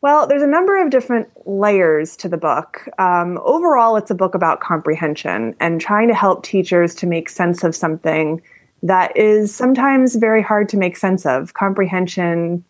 Well, 0.00 0.26
there's 0.26 0.42
a 0.42 0.46
number 0.46 0.82
of 0.82 0.90
different 0.90 1.28
layers 1.46 2.14
to 2.18 2.28
the 2.28 2.36
book. 2.36 2.86
Um, 2.98 3.38
overall, 3.42 3.96
it's 3.96 4.10
a 4.10 4.14
book 4.14 4.34
about 4.34 4.60
comprehension 4.60 5.56
and 5.60 5.80
trying 5.80 6.08
to 6.08 6.14
help 6.14 6.42
teachers 6.42 6.94
to 6.96 7.06
make 7.06 7.30
sense 7.30 7.64
of 7.64 7.74
something 7.74 8.42
that 8.82 9.16
is 9.16 9.54
sometimes 9.54 10.16
very 10.16 10.42
hard 10.42 10.68
to 10.68 10.76
make 10.76 10.98
sense 10.98 11.24
of. 11.24 11.54
Comprehension, 11.54 12.62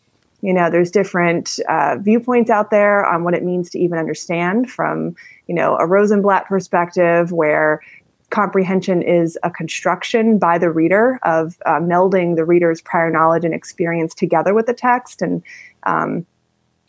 you 0.42 0.54
know, 0.54 0.70
there's 0.70 0.92
different 0.92 1.58
uh, 1.68 1.96
viewpoints 1.98 2.50
out 2.50 2.70
there 2.70 3.04
on 3.04 3.24
what 3.24 3.34
it 3.34 3.42
means 3.42 3.68
to 3.70 3.80
even 3.80 3.98
understand 3.98 4.70
from, 4.70 5.16
you 5.48 5.56
know, 5.56 5.76
a 5.76 5.86
Rosenblatt 5.86 6.46
perspective 6.46 7.32
where 7.32 7.80
comprehension 8.34 9.00
is 9.00 9.38
a 9.44 9.50
construction 9.50 10.38
by 10.38 10.58
the 10.58 10.68
reader 10.68 11.20
of 11.22 11.56
uh, 11.66 11.78
melding 11.78 12.34
the 12.34 12.44
reader's 12.44 12.82
prior 12.82 13.08
knowledge 13.08 13.44
and 13.44 13.54
experience 13.54 14.12
together 14.12 14.52
with 14.52 14.66
the 14.66 14.74
text 14.74 15.22
and 15.22 15.40
um, 15.84 16.26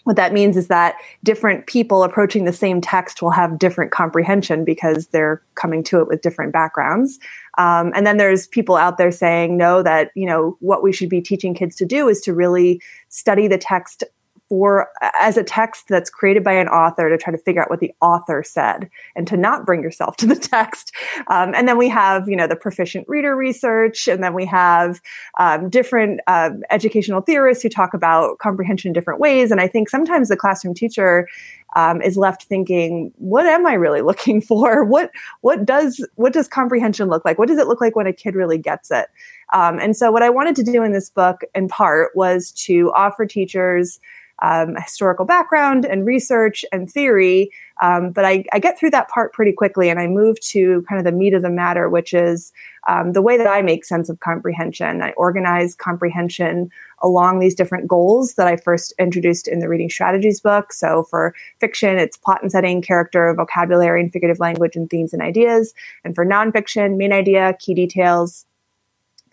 what 0.06 0.16
that 0.18 0.34
means 0.34 0.56
is 0.56 0.68
that 0.68 0.96
different 1.24 1.66
people 1.66 2.04
approaching 2.04 2.46
the 2.46 2.54
same 2.54 2.80
text 2.80 3.24
will 3.24 3.32
have 3.32 3.58
different 3.58 3.92
comprehension 3.92 4.64
because 4.64 5.08
they're 5.08 5.42
coming 5.56 5.84
to 5.84 6.00
it 6.00 6.08
with 6.08 6.22
different 6.22 6.54
backgrounds. 6.54 7.18
Um, 7.58 7.92
and 7.96 8.06
then 8.06 8.18
there's 8.18 8.48
people 8.48 8.76
out 8.76 9.00
there 9.00 9.12
saying, 9.12 9.58
no, 9.58 9.82
that, 9.82 10.12
you 10.14 10.28
know, 10.28 10.58
what 10.60 10.84
we 10.84 10.94
should 10.94 11.10
be 11.10 11.22
teaching 11.22 11.56
kids 11.56 11.76
to 11.78 11.88
do 11.88 12.08
is 12.08 12.22
to 12.22 12.36
really 12.36 12.80
study 13.10 13.48
the 13.48 13.58
text 13.58 14.04
for 14.50 14.90
as 15.20 15.38
a 15.38 15.44
text 15.44 15.88
that's 15.88 16.10
created 16.10 16.44
by 16.44 16.54
an 16.54 16.68
author 16.68 17.10
to 17.10 17.18
try 17.18 17.32
to 17.32 17.38
figure 17.38 17.62
out 17.62 17.70
what 17.70 17.80
the 17.80 17.92
author 18.02 18.44
said 18.44 18.90
and 19.16 19.28
to 19.28 19.38
not 19.38 19.66
bring 19.66 19.82
yourself 19.82 20.16
to 20.18 20.26
the 20.26 20.36
text. 20.36 20.94
Um, 21.28 21.54
and 21.56 21.68
then 21.68 21.78
we 21.78 21.90
have 21.90 22.30
you 22.30 22.36
know 22.36 22.48
the 22.48 22.56
proficient 22.56 23.08
reader 23.08 23.36
research 23.36 24.08
and 24.08 24.24
then 24.24 24.34
we 24.34 24.46
have 24.46 25.02
um, 25.40 25.70
different 25.70 26.22
uh, 26.28 26.52
educational 26.70 27.22
theorists 27.22 27.64
who 27.64 27.70
talk 27.70 27.94
about 27.94 28.38
comprehension 28.40 28.90
in 28.90 28.94
different 28.94 29.20
ways. 29.20 29.52
And 29.52 29.62
i 29.62 29.68
think 29.68 29.90
sometimes 29.90 30.30
the 30.30 30.38
classroom 30.38 30.74
teacher 30.74 31.28
um, 31.76 32.02
is 32.02 32.16
left 32.16 32.44
thinking 32.44 33.12
what 33.18 33.46
am 33.46 33.66
i 33.66 33.74
really 33.74 34.02
looking 34.10 34.42
for? 34.42 34.84
What 34.84 35.12
what 35.42 35.66
does 35.66 36.06
what 36.16 36.34
does 36.34 36.48
comprehension 36.48 37.10
look 37.10 37.26
like? 37.26 37.38
What 37.38 37.48
does 37.48 37.58
it 37.58 37.68
look 37.68 37.82
like 37.82 37.96
when 37.96 38.08
a 38.08 38.14
kid 38.14 38.36
really 38.36 38.58
gets 38.58 38.92
it? 38.92 39.08
Um, 39.54 39.80
and 39.80 39.96
so 39.96 40.12
what 40.12 40.24
i 40.24 40.30
wanted 40.30 40.56
to 40.58 40.64
do 40.64 40.84
in 40.84 40.92
this 40.92 41.10
book 41.10 41.42
in 41.54 41.68
part 41.68 42.12
was 42.16 42.52
to 42.52 42.92
offer 42.94 43.26
teachers 43.26 44.00
um, 44.42 44.76
historical 44.76 45.26
background 45.26 45.86
and 45.86 46.06
research 46.06 46.66
and 46.72 46.92
theory. 46.92 47.52
Um, 47.82 48.12
but 48.12 48.26
I, 48.26 48.46
I, 48.54 48.60
get 48.60 48.80
through 48.80 48.92
that 48.92 49.10
part 49.10 49.34
pretty 49.34 49.52
quickly 49.52 49.90
and 49.90 50.00
I 50.00 50.08
move 50.08 50.40
to 50.42 50.86
kind 50.88 50.98
of 50.98 51.04
the 51.04 51.12
meat 51.12 51.34
of 51.34 51.42
the 51.42 51.50
matter, 51.50 51.90
which 51.90 52.14
is 52.14 52.54
um, 52.88 53.12
the 53.12 53.22
way 53.22 53.38
that 53.38 53.48
I 53.48 53.62
make 53.62 53.84
sense 53.84 54.08
of 54.10 54.22
comprehension. 54.22 55.02
I 55.02 55.12
organize 55.12 55.76
comprehension 55.76 56.70
along 57.02 57.40
these 57.40 57.56
different 57.56 57.88
goals 57.88 58.36
that 58.36 58.48
I 58.48 58.56
first 58.56 58.94
introduced 58.98 59.48
in 59.48 59.60
the 59.60 59.68
Reading 59.68 59.90
Strategies 59.90 60.40
book. 60.40 60.72
So 60.72 61.04
for 61.04 61.36
fiction, 61.60 61.98
it's 61.98 62.18
plot 62.18 62.42
and 62.42 62.52
setting, 62.52 62.82
character, 62.82 63.34
vocabulary, 63.34 64.02
and 64.02 64.12
figurative 64.12 64.40
language, 64.40 64.76
and 64.76 64.90
themes 64.90 65.14
and 65.14 65.22
ideas. 65.22 65.74
And 66.04 66.16
for 66.16 66.26
nonfiction, 66.26 66.98
main 66.98 67.12
idea, 67.12 67.58
key 67.60 67.74
details, 67.74 68.46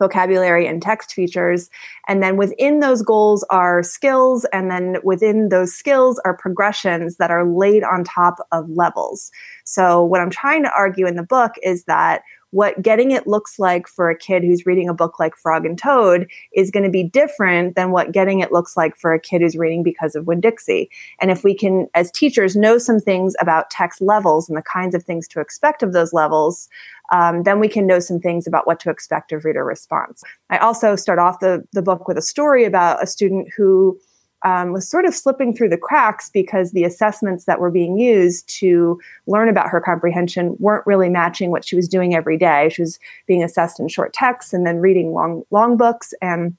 vocabulary 0.03 0.67
and 0.67 0.83
text 0.83 1.13
features. 1.13 1.71
And 2.09 2.21
then 2.23 2.37
within 2.37 2.81
those 2.81 3.03
goals 3.03 3.45
are 3.51 3.85
skills. 3.85 4.45
And 4.53 4.69
then 4.69 4.97
within 5.05 5.49
those 5.49 5.73
skills 5.73 6.21
are 6.25 6.37
progressions 6.37 7.19
that 7.19 7.31
are 7.31 7.47
laid 7.47 7.85
on 7.85 8.03
top 8.03 8.39
of 8.51 8.69
levels. 8.69 9.31
So 9.63 10.03
what 10.03 10.21
I'm 10.21 10.31
trying 10.31 10.65
to 10.65 10.73
argue 10.77 11.07
in 11.07 11.15
the 11.15 11.23
book 11.23 11.53
is 11.63 11.85
that 11.85 12.23
what 12.53 12.81
getting 12.81 13.11
it 13.11 13.27
looks 13.27 13.59
like 13.59 13.89
for 13.89 14.09
a 14.09 14.17
kid 14.17 14.45
who's 14.45 14.67
reading 14.67 14.89
a 14.89 14.95
book 14.95 15.19
like 15.19 15.35
Frog 15.37 15.67
and 15.67 15.77
Toad 15.77 16.29
is 16.55 16.71
going 16.71 16.85
to 16.85 16.91
be 16.91 17.03
different 17.03 17.77
than 17.77 17.91
what 17.91 18.13
getting 18.13 18.41
it 18.41 18.53
looks 18.53 18.77
like 18.77 18.95
for 18.95 19.13
a 19.13 19.21
kid 19.21 19.41
who's 19.41 19.57
reading 19.57 19.83
because 19.83 20.15
of 20.15 20.27
Winn-Dixie. 20.27 20.91
And 21.21 21.31
if 21.31 21.45
we 21.45 21.55
can, 21.55 21.89
as 21.95 22.11
teachers, 22.11 22.55
know 22.55 22.77
some 22.77 23.01
things 23.01 23.35
about 23.41 23.71
text 23.71 24.03
levels 24.03 24.49
and 24.49 24.57
the 24.57 24.63
kinds 24.63 24.95
of 24.95 25.03
things 25.03 25.27
to 25.29 25.41
expect 25.41 25.83
of 25.83 25.95
those 25.95 26.13
levels, 26.13 26.69
um, 27.11 27.43
then 27.43 27.59
we 27.59 27.69
can 27.69 27.87
know 27.87 28.01
some 28.01 28.21
things 28.21 28.47
about 28.47 28.67
what 28.67 28.81
to 28.81 28.91
expect 28.91 29.33
of 29.33 29.45
reader 29.45 29.65
response. 29.65 30.23
I 30.51 30.59
also 30.59 30.95
start 30.95 31.19
off 31.19 31.41
the, 31.41 31.67
the 31.73 31.83
book 31.83 32.07
with 32.07 32.19
a 32.19 32.23
story 32.23 32.65
about 32.65 33.03
a 33.03 33.07
student 33.07 33.49
who 33.57 33.99
um, 34.45 34.73
was 34.73 34.89
sort 34.89 35.05
of 35.05 35.15
slipping 35.15 35.55
through 35.55 35.69
the 35.69 35.79
cracks 35.79 36.31
because 36.31 36.73
the 36.73 36.85
assessments 36.85 37.45
that 37.45 37.61
were 37.61 37.71
being 37.71 37.99
used 37.99 38.49
to 38.61 39.01
learn 39.27 39.49
about 39.49 39.69
her 39.69 39.81
comprehension 39.81 40.57
weren't 40.59 40.87
really 40.87 41.09
matching 41.09 41.51
what 41.51 41.65
she 41.65 41.77
was 41.77 41.89
doing 41.89 42.15
every 42.15 42.37
day. 42.37 42.69
She 42.71 42.83
was 42.83 42.99
being 43.27 43.43
assessed 43.43 43.79
in 43.79 43.89
short 43.89 44.13
texts 44.13 44.53
and 44.53 44.67
then 44.67 44.79
reading 44.79 45.13
long 45.13 45.43
long 45.51 45.77
books 45.77 46.13
and 46.21 46.57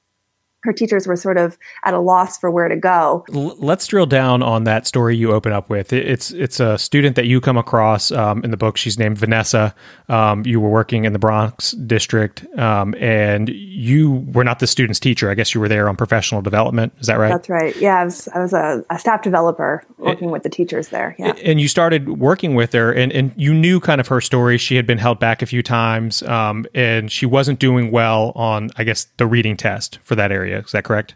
her 0.64 0.72
teachers 0.72 1.08
were 1.08 1.16
sort 1.16 1.38
of 1.38 1.58
at 1.84 1.94
a 1.94 2.00
loss 2.00 2.38
for 2.38 2.50
where 2.50 2.68
to 2.68 2.76
go. 2.76 3.26
Let's 3.30 3.86
drill 3.88 4.06
down 4.06 4.42
on 4.42 4.64
that 4.64 4.88
story 4.88 5.16
you 5.16 5.32
open 5.32 5.52
up 5.52 5.70
with. 5.70 5.92
It's 5.92 6.32
it's 6.32 6.60
a 6.60 6.78
student 6.78 7.16
that 7.18 7.26
you 7.26 7.42
come 7.42 7.58
across 7.58 8.12
um, 8.12 8.44
in 8.44 8.52
the 8.52 8.58
book. 8.58 8.78
She's 8.78 8.98
named 8.98 9.18
Vanessa. 9.18 9.76
Um, 10.10 10.46
you 10.46 10.62
were 10.62 10.70
working 10.70 11.04
in 11.04 11.14
the 11.14 11.20
Bronx 11.20 11.72
district, 11.72 12.46
um, 12.58 12.96
and 12.98 13.50
you 13.50 14.26
were 14.34 14.44
not 14.44 14.60
the 14.60 14.68
student's 14.68 15.00
teacher. 15.00 15.30
I 15.30 15.34
guess 15.34 15.54
you 15.54 15.60
were 15.60 15.68
there 15.68 15.90
on 15.90 15.98
professional 15.98 16.42
development. 16.42 16.94
Is 17.00 17.08
that 17.08 17.20
right? 17.20 17.30
That's 17.30 17.50
right. 17.50 17.76
Yeah, 17.78 18.00
I 18.00 18.06
was, 18.06 18.28
I 18.30 18.40
was 18.40 18.54
a, 18.54 18.84
a, 18.90 18.98
staff 18.98 19.22
developer 19.22 19.84
working 19.98 20.32
with 20.32 20.44
the 20.44 20.50
teachers 20.50 20.90
there. 20.90 21.16
Yeah, 21.20 21.34
and 21.44 21.60
you 21.60 21.68
started 21.68 22.20
working 22.20 22.56
with 22.56 22.72
her, 22.74 22.94
and 22.94 23.12
and 23.12 23.34
you 23.36 23.54
knew 23.54 23.80
kind 23.80 24.00
of 24.00 24.08
her 24.08 24.22
story. 24.22 24.58
She 24.58 24.78
had 24.78 24.88
been 24.88 24.98
held 24.98 25.20
back 25.20 25.42
a 25.42 25.46
few 25.46 25.62
times, 25.62 26.24
um, 26.24 26.66
and 26.74 27.12
she 27.12 27.26
wasn't 27.26 27.60
doing 27.60 27.92
well 27.92 28.32
on, 28.36 28.70
I 28.78 28.86
guess, 28.86 29.08
the 29.18 29.28
reading 29.28 29.58
test 29.58 30.00
for 30.04 30.16
that 30.16 30.32
area 30.32 30.53
area. 30.54 30.66
Is 30.66 30.72
that 30.72 30.84
correct? 30.84 31.16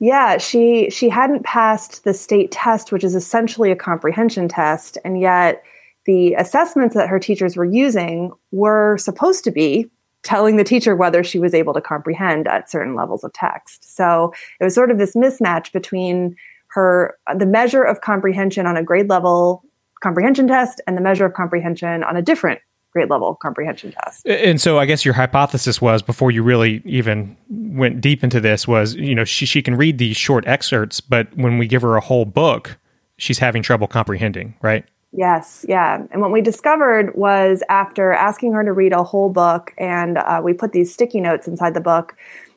Yeah, 0.00 0.38
she 0.38 0.90
she 0.90 1.08
hadn't 1.08 1.44
passed 1.44 2.04
the 2.04 2.14
state 2.14 2.52
test, 2.52 2.92
which 2.92 3.04
is 3.04 3.14
essentially 3.14 3.70
a 3.70 3.76
comprehension 3.76 4.48
test, 4.48 4.96
and 5.04 5.20
yet 5.20 5.62
the 6.06 6.34
assessments 6.34 6.94
that 6.94 7.08
her 7.08 7.18
teachers 7.18 7.56
were 7.56 7.64
using 7.64 8.32
were 8.52 8.96
supposed 8.98 9.44
to 9.44 9.50
be 9.50 9.90
telling 10.22 10.56
the 10.56 10.64
teacher 10.64 10.96
whether 10.96 11.22
she 11.22 11.38
was 11.38 11.54
able 11.54 11.74
to 11.74 11.80
comprehend 11.80 12.46
at 12.48 12.70
certain 12.70 12.94
levels 12.94 13.24
of 13.24 13.32
text. 13.32 13.94
So 13.96 14.32
it 14.60 14.64
was 14.64 14.74
sort 14.74 14.90
of 14.90 14.98
this 14.98 15.14
mismatch 15.14 15.72
between 15.72 16.36
her 16.68 17.16
the 17.36 17.46
measure 17.46 17.82
of 17.82 18.00
comprehension 18.00 18.66
on 18.66 18.76
a 18.76 18.82
grade 18.82 19.08
level 19.08 19.64
comprehension 20.00 20.46
test 20.46 20.80
and 20.86 20.96
the 20.96 21.00
measure 21.00 21.26
of 21.26 21.34
comprehension 21.34 22.04
on 22.04 22.16
a 22.16 22.22
different 22.22 22.60
grade 22.98 23.10
level 23.10 23.36
comprehension 23.36 23.92
test. 23.92 24.26
And 24.26 24.60
so 24.60 24.78
I 24.78 24.86
guess 24.86 25.04
your 25.04 25.14
hypothesis 25.14 25.80
was 25.80 26.02
before 26.02 26.30
you 26.30 26.42
really 26.42 26.82
even 26.84 27.36
went 27.48 28.00
deep 28.00 28.24
into 28.24 28.40
this 28.40 28.66
was, 28.66 28.94
you 28.94 29.14
know, 29.14 29.24
she 29.24 29.46
she 29.46 29.62
can 29.62 29.76
read 29.76 29.98
these 29.98 30.16
short 30.16 30.46
excerpts, 30.46 31.00
but 31.00 31.28
when 31.36 31.58
we 31.58 31.66
give 31.66 31.82
her 31.82 31.96
a 31.96 32.00
whole 32.00 32.24
book, 32.24 32.78
she's 33.16 33.38
having 33.38 33.62
trouble 33.62 33.86
comprehending, 33.86 34.54
right? 34.62 34.84
Yes, 35.12 35.64
yeah. 35.68 36.02
And 36.10 36.20
what 36.20 36.32
we 36.32 36.42
discovered 36.42 37.14
was 37.14 37.62
after 37.68 38.12
asking 38.12 38.52
her 38.52 38.64
to 38.64 38.72
read 38.72 38.92
a 38.92 39.02
whole 39.02 39.30
book, 39.30 39.72
and 39.78 40.18
uh, 40.18 40.40
we 40.44 40.52
put 40.52 40.72
these 40.72 40.92
sticky 40.92 41.20
notes 41.20 41.48
inside 41.48 41.74
the 41.74 41.80
book. 41.80 42.14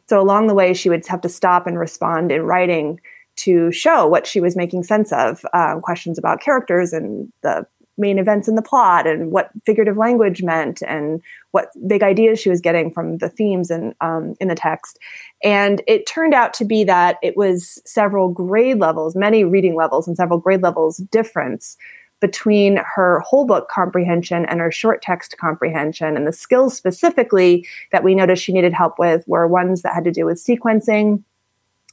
So 0.10 0.20
along 0.20 0.48
the 0.48 0.54
way, 0.54 0.74
she 0.74 0.90
would 0.90 1.06
have 1.08 1.22
to 1.22 1.30
stop 1.30 1.66
and 1.68 1.80
respond 1.80 2.32
in 2.32 2.42
writing 2.42 3.00
to 3.38 3.72
show 3.72 4.06
what 4.08 4.28
she 4.28 4.42
was 4.42 4.58
making 4.58 4.84
sense 4.84 5.14
of, 5.14 5.46
uh, 5.54 5.80
questions 5.80 6.18
about 6.18 6.42
characters 6.42 6.92
and 6.92 7.32
the 7.42 7.66
main 7.98 8.18
events 8.18 8.48
in 8.48 8.56
the 8.56 8.62
plot 8.62 9.06
and 9.06 9.32
what 9.32 9.50
figurative 9.66 9.98
language 9.98 10.42
meant 10.42 10.82
and 10.88 11.22
what 11.52 11.70
big 11.88 12.04
ideas 12.04 12.40
she 12.40 12.50
was 12.50 12.62
getting 12.62 12.92
from 12.92 13.18
the 13.18 13.30
themes 13.30 13.70
and 13.70 13.94
um, 14.02 14.34
in 14.40 14.48
the 14.48 14.56
text. 14.56 14.98
And 15.44 15.82
it 15.88 16.08
turned 16.08 16.34
out 16.34 16.54
to 16.56 16.66
be 16.66 16.84
that 16.86 17.18
it 17.22 17.36
was 17.36 17.82
several 17.86 18.30
grade 18.30 18.80
levels, 18.80 19.16
many 19.16 19.44
reading 19.44 19.76
levels 19.76 20.08
and 20.08 20.16
several 20.16 20.40
grade 20.40 20.62
levels 20.62 20.98
difference 20.98 21.78
between 22.22 22.80
her 22.96 23.20
whole 23.22 23.46
book 23.46 23.68
comprehension 23.68 24.46
and 24.46 24.60
her 24.60 24.72
short 24.72 25.02
text 25.02 25.36
comprehension. 25.38 26.16
And 26.16 26.28
the 26.28 26.32
skills 26.32 26.78
specifically 26.78 27.68
that 27.92 28.04
we 28.04 28.16
noticed 28.16 28.44
she 28.44 28.54
needed 28.54 28.74
help 28.74 29.00
with 29.00 29.28
were 29.28 29.48
ones 29.48 29.82
that 29.82 29.94
had 29.94 30.04
to 30.06 30.12
do 30.12 30.26
with 30.26 30.38
sequencing, 30.38 31.24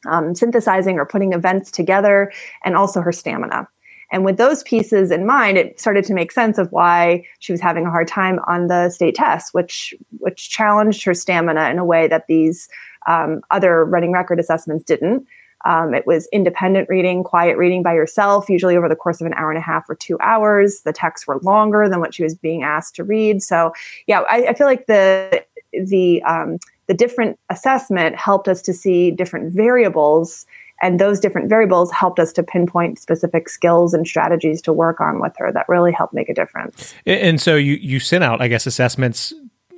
um, 0.07 0.35
synthesizing 0.35 0.99
or 0.99 1.07
putting 1.07 1.33
events 1.33 1.71
together, 1.71 2.31
and 2.65 2.77
also 2.77 3.01
her 3.01 3.11
stamina. 3.11 3.67
And 4.11 4.25
with 4.25 4.39
those 4.39 4.63
pieces 4.63 5.11
in 5.11 5.27
mind, 5.27 5.59
it 5.59 5.79
started 5.79 6.05
to 6.07 6.15
make 6.15 6.33
sense 6.33 6.59
of 6.59 6.73
why 6.73 7.25
she 7.41 7.53
was 7.53 7.61
having 7.61 7.87
a 7.87 7.91
hard 7.91 8.09
time 8.09 8.41
on 8.47 8.69
the 8.69 8.89
state 8.91 9.15
test, 9.15 9.53
which 9.53 9.95
which 10.19 10.51
challenged 10.51 11.05
her 11.05 11.15
stamina 11.15 11.69
in 11.71 11.79
a 11.79 11.85
way 11.85 12.09
that 12.09 12.27
these 12.27 12.69
um, 13.07 13.41
other 13.51 13.85
running 13.85 14.13
record 14.13 14.41
assessments 14.41 14.85
didn't. 14.85 15.27
Um, 15.65 15.93
it 15.93 16.07
was 16.07 16.29
independent 16.33 16.89
reading, 16.89 17.25
quiet 17.25 17.59
reading 17.59 17.83
by 17.83 17.95
yourself, 17.95 18.49
usually 18.49 18.77
over 18.77 18.89
the 18.89 18.97
course 18.97 19.21
of 19.21 19.27
an 19.27 19.35
hour 19.35 19.51
and 19.51 19.59
a 19.59 19.63
half 19.63 19.91
or 19.91 19.97
two 19.97 20.17
hours. 20.21 20.83
The 20.83 20.93
texts 20.93 21.27
were 21.27 21.41
longer 21.41 21.89
than 21.89 22.01
what 22.01 22.15
she 22.15 22.23
was 22.23 22.35
being 22.35 22.63
asked 22.63 22.95
to 22.97 23.05
read. 23.05 23.43
So, 23.43 23.73
yeah, 24.07 24.21
I, 24.21 24.49
I 24.49 24.55
feel 24.55 24.67
like 24.67 24.87
the 24.87 25.45
the 25.73 26.23
um, 26.23 26.59
the 26.87 26.95
different 26.95 27.39
assessment 27.51 28.17
helped 28.17 28.49
us 28.49 28.63
to 28.63 28.73
see 28.73 29.11
different 29.11 29.53
variables 29.53 30.47
and 30.81 31.01
those 31.01 31.21
different 31.21 31.49
variables 31.49 31.91
helped 31.93 32.19
us 32.19 32.33
to 32.35 32.43
pinpoint 32.43 32.99
specific 32.99 33.49
skills 33.49 33.95
and 33.95 34.07
strategies 34.07 34.63
to 34.63 34.73
work 34.73 35.01
on 35.01 35.21
with 35.21 35.33
her 35.39 35.53
that 35.53 35.69
really 35.69 35.93
helped 35.93 36.15
make 36.15 36.29
a 36.29 36.35
difference. 36.35 36.95
And 37.07 37.41
so 37.41 37.57
you 37.57 37.75
you 37.75 38.01
sent 38.01 38.25
out, 38.25 38.41
I 38.41 38.49
guess, 38.49 38.67
assessments 38.67 39.33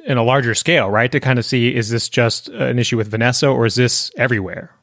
in 0.07 0.17
a 0.17 0.23
larger 0.23 0.55
scale, 0.55 0.89
right? 0.89 1.13
To 1.13 1.21
kind 1.21 1.39
of 1.39 1.45
see 1.45 1.75
is 1.75 1.91
this 1.91 2.09
just 2.09 2.49
an 2.49 2.79
issue 2.79 2.97
with 2.97 3.09
Vanessa 3.09 3.49
or 3.49 3.67
is 3.67 3.75
this 3.75 4.11
everywhere? 4.17 4.75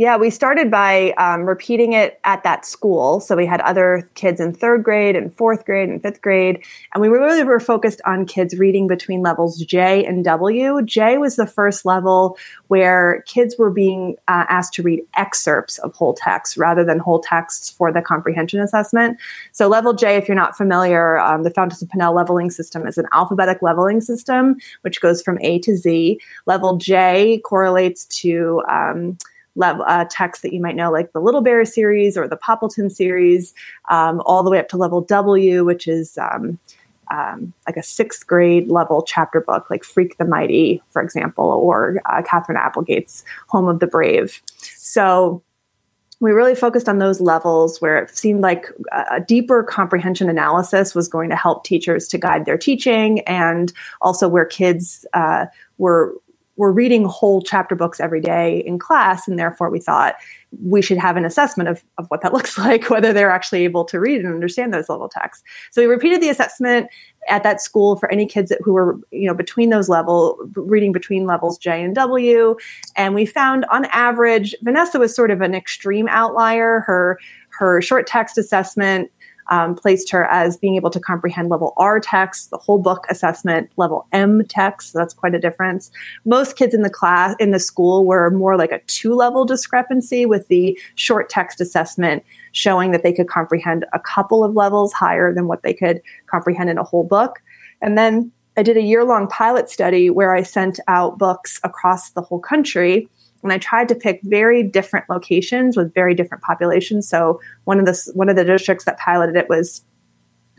Yeah, 0.00 0.16
we 0.16 0.30
started 0.30 0.70
by 0.70 1.10
um, 1.18 1.42
repeating 1.42 1.92
it 1.92 2.20
at 2.24 2.42
that 2.42 2.64
school. 2.64 3.20
So 3.20 3.36
we 3.36 3.44
had 3.44 3.60
other 3.60 4.08
kids 4.14 4.40
in 4.40 4.54
third 4.54 4.82
grade 4.82 5.14
and 5.14 5.30
fourth 5.36 5.66
grade 5.66 5.90
and 5.90 6.00
fifth 6.00 6.22
grade. 6.22 6.64
And 6.94 7.02
we 7.02 7.08
really 7.08 7.44
were 7.44 7.60
focused 7.60 8.00
on 8.06 8.24
kids 8.24 8.56
reading 8.56 8.86
between 8.86 9.20
levels 9.20 9.58
J 9.58 10.02
and 10.06 10.24
W. 10.24 10.80
J 10.86 11.18
was 11.18 11.36
the 11.36 11.46
first 11.46 11.84
level 11.84 12.38
where 12.68 13.22
kids 13.26 13.56
were 13.58 13.68
being 13.68 14.16
uh, 14.26 14.46
asked 14.48 14.72
to 14.74 14.82
read 14.82 15.02
excerpts 15.18 15.76
of 15.80 15.92
whole 15.92 16.14
text 16.14 16.56
rather 16.56 16.82
than 16.82 16.98
whole 16.98 17.20
texts 17.20 17.68
for 17.68 17.92
the 17.92 18.00
comprehension 18.00 18.58
assessment. 18.58 19.18
So 19.52 19.68
level 19.68 19.92
J, 19.92 20.16
if 20.16 20.28
you're 20.28 20.34
not 20.34 20.56
familiar, 20.56 21.18
um, 21.18 21.42
the 21.42 21.50
Fountas 21.50 21.82
and 21.82 21.90
Pinnell 21.90 22.16
leveling 22.16 22.50
system 22.50 22.86
is 22.86 22.96
an 22.96 23.04
alphabetic 23.12 23.60
leveling 23.60 24.00
system, 24.00 24.56
which 24.80 25.02
goes 25.02 25.20
from 25.20 25.38
A 25.42 25.58
to 25.58 25.76
Z. 25.76 26.18
Level 26.46 26.78
J 26.78 27.42
correlates 27.44 28.06
to 28.06 28.62
um, 28.66 29.18
level, 29.56 29.84
uh, 29.86 30.04
text 30.10 30.42
that 30.42 30.52
you 30.52 30.60
might 30.60 30.76
know, 30.76 30.90
like 30.90 31.12
the 31.12 31.20
Little 31.20 31.40
Bear 31.40 31.64
series 31.64 32.16
or 32.16 32.28
the 32.28 32.36
Poppleton 32.36 32.90
series, 32.90 33.54
um, 33.88 34.22
all 34.24 34.42
the 34.42 34.50
way 34.50 34.58
up 34.58 34.68
to 34.68 34.76
level 34.76 35.00
W, 35.02 35.64
which 35.64 35.88
is 35.88 36.16
um, 36.18 36.58
um, 37.10 37.52
like 37.66 37.76
a 37.76 37.82
sixth 37.82 38.26
grade 38.26 38.68
level 38.68 39.02
chapter 39.02 39.40
book, 39.40 39.68
like 39.70 39.84
Freak 39.84 40.16
the 40.18 40.24
Mighty, 40.24 40.82
for 40.90 41.02
example, 41.02 41.44
or 41.44 42.00
uh, 42.06 42.22
Katherine 42.22 42.58
Applegate's 42.58 43.24
Home 43.48 43.68
of 43.68 43.80
the 43.80 43.86
Brave. 43.86 44.40
So 44.58 45.42
we 46.20 46.32
really 46.32 46.54
focused 46.54 46.88
on 46.88 46.98
those 46.98 47.20
levels 47.20 47.80
where 47.80 47.96
it 47.96 48.10
seemed 48.10 48.42
like 48.42 48.66
a 48.92 49.20
deeper 49.20 49.62
comprehension 49.62 50.28
analysis 50.28 50.94
was 50.94 51.08
going 51.08 51.30
to 51.30 51.36
help 51.36 51.64
teachers 51.64 52.06
to 52.08 52.18
guide 52.18 52.44
their 52.44 52.58
teaching 52.58 53.20
and 53.20 53.72
also 54.02 54.28
where 54.28 54.44
kids 54.44 55.06
uh, 55.14 55.46
were 55.78 56.14
we're 56.60 56.70
reading 56.70 57.06
whole 57.06 57.40
chapter 57.40 57.74
books 57.74 58.00
every 58.00 58.20
day 58.20 58.58
in 58.66 58.78
class, 58.78 59.26
and 59.26 59.38
therefore 59.38 59.70
we 59.70 59.80
thought 59.80 60.16
we 60.62 60.82
should 60.82 60.98
have 60.98 61.16
an 61.16 61.24
assessment 61.24 61.70
of, 61.70 61.82
of 61.96 62.06
what 62.08 62.20
that 62.20 62.32
looks 62.34 62.58
like, 62.58 62.90
whether 62.90 63.14
they're 63.14 63.30
actually 63.30 63.64
able 63.64 63.82
to 63.82 63.98
read 63.98 64.20
and 64.20 64.34
understand 64.34 64.74
those 64.74 64.90
level 64.90 65.08
texts. 65.08 65.42
So 65.70 65.80
we 65.80 65.86
repeated 65.86 66.20
the 66.20 66.28
assessment 66.28 66.88
at 67.28 67.44
that 67.44 67.62
school 67.62 67.96
for 67.96 68.12
any 68.12 68.26
kids 68.26 68.52
who 68.62 68.74
were, 68.74 69.00
you 69.10 69.26
know, 69.26 69.32
between 69.32 69.70
those 69.70 69.88
level, 69.88 70.38
reading 70.54 70.92
between 70.92 71.24
levels 71.24 71.56
J 71.56 71.82
and 71.82 71.94
W. 71.94 72.56
And 72.94 73.14
we 73.14 73.24
found 73.24 73.64
on 73.70 73.86
average, 73.86 74.54
Vanessa 74.60 74.98
was 74.98 75.16
sort 75.16 75.30
of 75.30 75.40
an 75.40 75.54
extreme 75.54 76.08
outlier. 76.08 76.80
Her 76.80 77.18
her 77.58 77.80
short 77.80 78.06
text 78.06 78.36
assessment 78.36 79.10
um, 79.50 79.74
placed 79.74 80.10
her 80.10 80.24
as 80.26 80.56
being 80.56 80.76
able 80.76 80.90
to 80.90 81.00
comprehend 81.00 81.50
level 81.50 81.74
R 81.76 82.00
text, 82.00 82.50
the 82.50 82.56
whole 82.56 82.78
book 82.78 83.06
assessment, 83.10 83.70
level 83.76 84.06
M 84.12 84.44
text. 84.48 84.92
So 84.92 84.98
that's 84.98 85.14
quite 85.14 85.34
a 85.34 85.38
difference. 85.38 85.90
Most 86.24 86.56
kids 86.56 86.74
in 86.74 86.82
the 86.82 86.90
class, 86.90 87.34
in 87.38 87.50
the 87.50 87.58
school, 87.58 88.04
were 88.04 88.30
more 88.30 88.56
like 88.56 88.72
a 88.72 88.80
two 88.86 89.14
level 89.14 89.44
discrepancy 89.44 90.26
with 90.26 90.48
the 90.48 90.78
short 90.94 91.28
text 91.28 91.60
assessment 91.60 92.24
showing 92.52 92.92
that 92.92 93.02
they 93.02 93.12
could 93.12 93.28
comprehend 93.28 93.84
a 93.92 94.00
couple 94.00 94.42
of 94.44 94.54
levels 94.54 94.92
higher 94.92 95.32
than 95.34 95.46
what 95.46 95.62
they 95.62 95.74
could 95.74 96.00
comprehend 96.26 96.70
in 96.70 96.78
a 96.78 96.84
whole 96.84 97.04
book. 97.04 97.42
And 97.82 97.98
then 97.98 98.32
I 98.56 98.62
did 98.62 98.76
a 98.76 98.82
year 98.82 99.04
long 99.04 99.28
pilot 99.28 99.70
study 99.70 100.10
where 100.10 100.34
I 100.34 100.42
sent 100.42 100.80
out 100.88 101.18
books 101.18 101.60
across 101.64 102.10
the 102.10 102.20
whole 102.20 102.40
country 102.40 103.08
and 103.42 103.52
I 103.52 103.58
tried 103.58 103.88
to 103.88 103.94
pick 103.94 104.20
very 104.24 104.62
different 104.62 105.08
locations 105.08 105.76
with 105.76 105.94
very 105.94 106.14
different 106.14 106.42
populations. 106.42 107.08
So 107.08 107.40
one 107.64 107.78
of 107.78 107.86
the 107.86 108.10
one 108.14 108.28
of 108.28 108.36
the 108.36 108.44
districts 108.44 108.84
that 108.84 108.98
piloted 108.98 109.36
it 109.36 109.48
was 109.48 109.82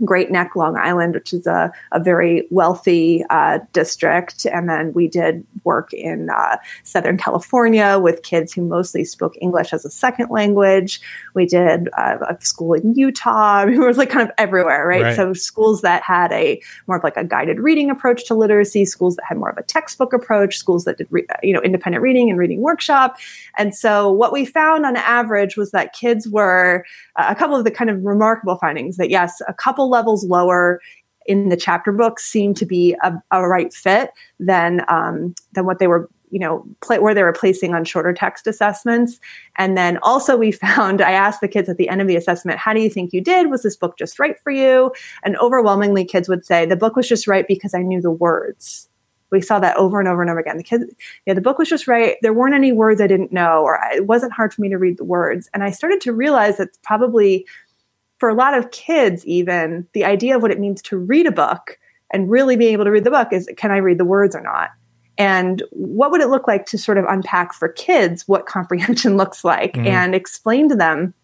Great 0.04 0.32
Neck, 0.32 0.56
Long 0.56 0.78
Island, 0.78 1.14
which 1.14 1.34
is 1.34 1.46
a, 1.46 1.72
a 1.92 2.00
very 2.00 2.48
wealthy 2.50 3.24
uh, 3.30 3.60
district. 3.74 4.46
And 4.46 4.68
then 4.68 4.94
we 4.94 5.08
did 5.08 5.46
work 5.64 5.94
in 5.94 6.30
uh, 6.30 6.58
Southern 6.84 7.18
California 7.18 8.00
with 8.02 8.24
kids 8.24 8.54
who 8.54 8.64
mostly 8.64 9.04
spoke 9.06 9.36
English 9.42 9.74
as 9.74 9.86
a 9.86 9.92
second 9.92 10.30
language. 10.30 11.02
We 11.36 11.46
did 11.46 11.90
uh, 11.98 12.18
a 12.28 12.38
school 12.42 12.74
in 12.74 12.96
Utah. 12.96 13.66
it 13.68 13.78
was 13.78 13.98
like 13.98 14.10
kind 14.10 14.28
of 14.28 14.34
everywhere, 14.38 14.88
right? 14.88 15.04
right? 15.04 15.16
So 15.16 15.34
schools 15.34 15.82
that 15.82 16.02
had 16.02 16.32
a 16.32 16.62
more 16.88 16.98
of 16.98 17.04
like 17.04 17.18
a 17.18 17.24
guided 17.24 17.60
reading 17.60 17.90
approach 17.90 18.26
to 18.26 18.34
literacy, 18.34 18.86
schools 18.86 19.16
that 19.18 19.26
had 19.26 19.38
more 19.38 19.50
of 19.50 19.58
a 19.58 19.64
textbook 19.64 20.14
approach, 20.14 20.58
schools 20.58 20.86
that 20.86 20.98
did, 20.98 21.08
re- 21.12 21.28
you 21.44 21.54
know, 21.54 21.62
independent 21.62 22.02
reading 22.02 22.30
and 22.30 22.40
reading 22.40 22.62
workshop. 22.62 23.18
And 23.58 23.76
so 23.76 24.12
what 24.12 24.34
we 24.34 24.46
found 24.46 24.86
on 24.86 24.96
average 24.96 25.58
was 25.58 25.72
that 25.72 25.94
kids 25.94 26.28
were 26.28 26.86
uh, 27.18 27.26
a 27.30 27.36
couple 27.36 27.56
of 27.56 27.64
the 27.64 27.72
kind 27.72 27.90
of 27.90 28.04
remarkable 28.04 28.56
findings 28.58 28.98
that 28.98 29.10
yes, 29.10 29.42
a 29.48 29.54
couple 29.54 29.91
levels 29.92 30.26
lower 30.26 30.82
in 31.26 31.50
the 31.50 31.58
chapter 31.58 31.92
books 31.92 32.26
seemed 32.26 32.58
to 32.58 32.66
be 32.66 32.96
a, 33.04 33.14
a 33.32 33.48
right 33.48 33.74
fit 33.74 34.12
than 34.40 34.84
um, 34.88 35.36
than 35.54 35.66
what 35.66 35.80
they 35.80 35.88
were 35.88 36.10
you 36.32 36.40
know 36.40 36.66
where 36.88 37.14
they 37.14 37.24
were 37.24 37.34
placing 37.34 37.76
on 37.76 37.84
shorter 37.84 38.14
text 38.14 38.48
assessments 38.48 39.20
and 39.58 39.78
then 39.78 40.00
also 40.02 40.38
we 40.38 40.52
found 40.52 41.02
i 41.02 41.12
asked 41.12 41.42
the 41.42 41.48
kids 41.48 41.70
at 41.70 41.78
the 41.78 41.90
end 41.90 42.02
of 42.02 42.08
the 42.08 42.16
assessment 42.16 42.58
how 42.58 42.74
do 42.74 42.80
you 42.80 42.90
think 42.90 43.14
you 43.14 43.22
did 43.22 43.52
was 43.52 43.64
this 43.64 43.76
book 43.76 43.98
just 43.98 44.18
right 44.18 44.40
for 44.40 44.52
you 44.52 44.92
and 45.24 45.38
overwhelmingly 45.38 46.06
kids 46.06 46.30
would 46.30 46.46
say 46.46 46.66
the 46.66 46.76
book 46.76 46.96
was 46.96 47.08
just 47.08 47.28
right 47.28 47.48
because 47.48 47.74
i 47.74 47.82
knew 47.82 48.02
the 48.02 48.10
words 48.10 48.88
we 49.32 49.42
saw 49.42 49.60
that 49.60 49.78
over 49.78 50.00
and 50.00 50.10
over 50.10 50.22
and 50.22 50.30
over 50.30 50.40
again. 50.40 50.58
The 50.58 50.64
kids, 50.64 50.86
yeah, 51.26 51.34
the 51.34 51.42
book 51.42 51.58
was 51.58 51.70
just 51.70 51.88
right. 51.88 52.18
There 52.22 52.34
weren't 52.34 52.54
any 52.54 52.74
words 52.74 53.00
I 53.00 53.08
didn't 53.08 53.32
know, 53.32 53.64
or 53.64 53.80
it 53.94 54.06
wasn't 54.06 54.34
hard 54.34 54.54
for 54.54 54.62
me 54.62 54.70
to 54.70 54.78
read 54.78 54.98
the 54.98 55.06
words. 55.06 55.50
And 55.54 55.64
I 55.64 55.72
started 55.72 56.02
to 56.02 56.14
realize 56.14 56.58
that 56.58 56.70
probably 56.84 57.46
for 58.22 58.30
a 58.30 58.36
lot 58.36 58.54
of 58.54 58.70
kids, 58.70 59.26
even 59.26 59.88
the 59.94 60.06
idea 60.06 60.36
of 60.36 60.44
what 60.44 60.52
it 60.52 60.60
means 60.60 60.80
to 60.84 60.96
read 60.96 61.26
a 61.26 61.32
book 61.32 61.80
and 62.12 62.30
really 62.30 62.56
being 62.56 62.72
able 62.72 62.86
to 62.86 62.92
read 62.92 63.04
the 63.04 63.10
book 63.10 63.30
is 63.34 63.50
can 63.58 63.72
I 63.72 63.78
read 63.78 63.98
the 63.98 64.06
words 64.06 64.36
or 64.36 64.42
not? 64.42 64.70
And 65.18 65.64
what 65.72 66.12
would 66.12 66.22
it 66.22 66.30
look 66.30 66.48
like 66.48 66.68
to 66.68 66.78
sort 66.78 67.00
of 67.00 67.06
unpack 67.06 67.52
for 67.52 67.68
kids 67.68 68.28
what 68.28 68.46
comprehension 68.46 69.18
looks 69.22 69.44
like 69.44 69.74
mm-hmm. 69.74 69.88
and 69.88 70.14
explain 70.14 70.70
to 70.70 70.76
them 70.76 71.16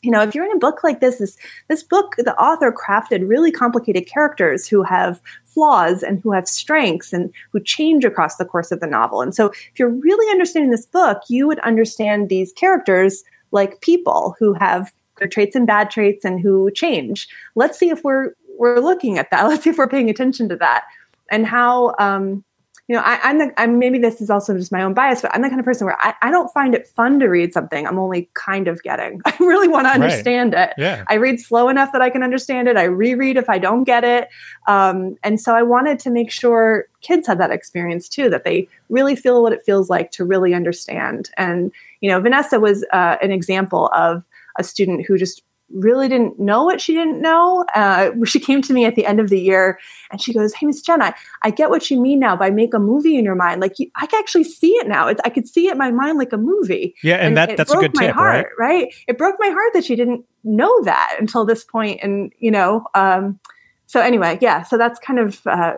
you 0.00 0.10
know 0.10 0.22
if 0.22 0.34
you're 0.34 0.46
in 0.46 0.52
a 0.52 0.58
book 0.58 0.82
like 0.82 1.00
this 1.00 1.18
this 1.18 1.36
this 1.66 1.82
book 1.82 2.14
the 2.18 2.36
author 2.40 2.72
crafted 2.72 3.28
really 3.28 3.50
complicated 3.50 4.06
characters 4.06 4.66
who 4.68 4.82
have 4.84 5.20
flaws 5.44 6.04
and 6.04 6.20
who 6.20 6.30
have 6.30 6.48
strengths 6.48 7.12
and 7.12 7.32
who 7.52 7.60
change 7.60 8.04
across 8.04 8.36
the 8.36 8.44
course 8.44 8.70
of 8.70 8.78
the 8.78 8.86
novel 8.86 9.20
and 9.20 9.34
so 9.34 9.46
if 9.46 9.72
you're 9.76 9.88
really 9.88 10.30
understanding 10.30 10.70
this 10.70 10.86
book 10.86 11.20
you 11.28 11.48
would 11.48 11.58
understand 11.60 12.28
these 12.28 12.52
characters 12.52 13.24
like 13.50 13.80
people 13.80 14.36
who 14.38 14.54
have 14.54 14.92
good 15.18 15.30
traits 15.30 15.54
and 15.54 15.66
bad 15.66 15.90
traits 15.90 16.24
and 16.24 16.40
who 16.40 16.70
change 16.70 17.28
let's 17.54 17.78
see 17.78 17.90
if 17.90 18.02
we're 18.04 18.32
we're 18.58 18.80
looking 18.80 19.18
at 19.18 19.30
that 19.30 19.42
let's 19.48 19.64
see 19.64 19.70
if 19.70 19.78
we're 19.78 19.88
paying 19.88 20.10
attention 20.10 20.48
to 20.48 20.56
that 20.56 20.84
and 21.30 21.46
how 21.46 21.94
um, 21.98 22.44
you 22.88 22.96
know, 22.96 23.02
I, 23.02 23.30
am 23.30 23.38
the, 23.38 23.60
I'm 23.60 23.78
maybe 23.78 23.98
this 23.98 24.22
is 24.22 24.30
also 24.30 24.56
just 24.56 24.72
my 24.72 24.82
own 24.82 24.94
bias, 24.94 25.20
but 25.20 25.30
I'm 25.34 25.42
the 25.42 25.48
kind 25.48 25.60
of 25.60 25.66
person 25.66 25.86
where 25.86 25.98
I, 26.00 26.14
I 26.22 26.30
don't 26.30 26.50
find 26.52 26.74
it 26.74 26.86
fun 26.86 27.20
to 27.20 27.26
read 27.26 27.52
something 27.52 27.86
I'm 27.86 27.98
only 27.98 28.30
kind 28.32 28.66
of 28.66 28.82
getting. 28.82 29.20
I 29.26 29.36
really 29.40 29.68
want 29.68 29.86
to 29.86 29.90
understand 29.90 30.54
right. 30.54 30.70
it. 30.70 30.74
Yeah. 30.78 31.04
I 31.06 31.14
read 31.14 31.38
slow 31.38 31.68
enough 31.68 31.92
that 31.92 32.00
I 32.00 32.08
can 32.08 32.22
understand 32.22 32.66
it. 32.66 32.78
I 32.78 32.84
reread 32.84 33.36
if 33.36 33.50
I 33.50 33.58
don't 33.58 33.84
get 33.84 34.04
it. 34.04 34.28
Um, 34.66 35.18
and 35.22 35.38
so 35.38 35.54
I 35.54 35.62
wanted 35.62 35.98
to 36.00 36.10
make 36.10 36.30
sure 36.30 36.86
kids 37.02 37.26
had 37.26 37.38
that 37.40 37.50
experience 37.50 38.08
too, 38.08 38.30
that 38.30 38.44
they 38.44 38.66
really 38.88 39.14
feel 39.14 39.42
what 39.42 39.52
it 39.52 39.62
feels 39.66 39.90
like 39.90 40.10
to 40.12 40.24
really 40.24 40.54
understand. 40.54 41.28
And, 41.36 41.70
you 42.00 42.10
know, 42.10 42.20
Vanessa 42.20 42.58
was 42.58 42.86
uh, 42.94 43.16
an 43.20 43.32
example 43.32 43.90
of 43.92 44.26
a 44.58 44.64
student 44.64 45.06
who 45.06 45.16
just 45.16 45.42
really 45.70 46.08
didn't 46.08 46.38
know 46.38 46.64
what 46.64 46.80
she 46.80 46.94
didn't 46.94 47.20
know. 47.20 47.64
Uh, 47.74 48.10
she 48.24 48.40
came 48.40 48.62
to 48.62 48.72
me 48.72 48.84
at 48.84 48.94
the 48.94 49.06
end 49.06 49.20
of 49.20 49.28
the 49.28 49.40
year 49.40 49.78
and 50.10 50.20
she 50.20 50.32
goes, 50.32 50.54
Hey, 50.54 50.66
Miss 50.66 50.80
Jen, 50.80 51.02
I, 51.02 51.14
I 51.42 51.50
get 51.50 51.70
what 51.70 51.90
you 51.90 52.00
mean 52.00 52.18
now 52.18 52.36
by 52.36 52.50
make 52.50 52.74
a 52.74 52.78
movie 52.78 53.16
in 53.16 53.24
your 53.24 53.34
mind. 53.34 53.60
Like 53.60 53.78
you, 53.78 53.90
I 53.96 54.06
can 54.06 54.18
actually 54.18 54.44
see 54.44 54.72
it 54.72 54.88
now. 54.88 55.08
It's, 55.08 55.20
I 55.24 55.30
could 55.30 55.46
see 55.46 55.68
it 55.68 55.72
in 55.72 55.78
my 55.78 55.90
mind 55.90 56.18
like 56.18 56.32
a 56.32 56.38
movie. 56.38 56.94
Yeah. 57.02 57.16
And, 57.16 57.28
and 57.28 57.36
that, 57.36 57.56
that's 57.56 57.72
a 57.72 57.76
good 57.76 57.94
tip, 57.94 58.14
heart, 58.14 58.48
right? 58.58 58.84
right? 58.84 58.94
It 59.06 59.18
broke 59.18 59.36
my 59.38 59.48
heart 59.48 59.72
that 59.74 59.84
she 59.84 59.96
didn't 59.96 60.24
know 60.44 60.82
that 60.84 61.16
until 61.18 61.44
this 61.44 61.64
point. 61.64 62.00
And, 62.02 62.32
you 62.38 62.50
know, 62.50 62.84
um, 62.94 63.38
so 63.86 64.00
anyway, 64.00 64.38
yeah, 64.40 64.62
so 64.62 64.76
that's 64.76 64.98
kind 64.98 65.18
of, 65.18 65.46
uh, 65.46 65.74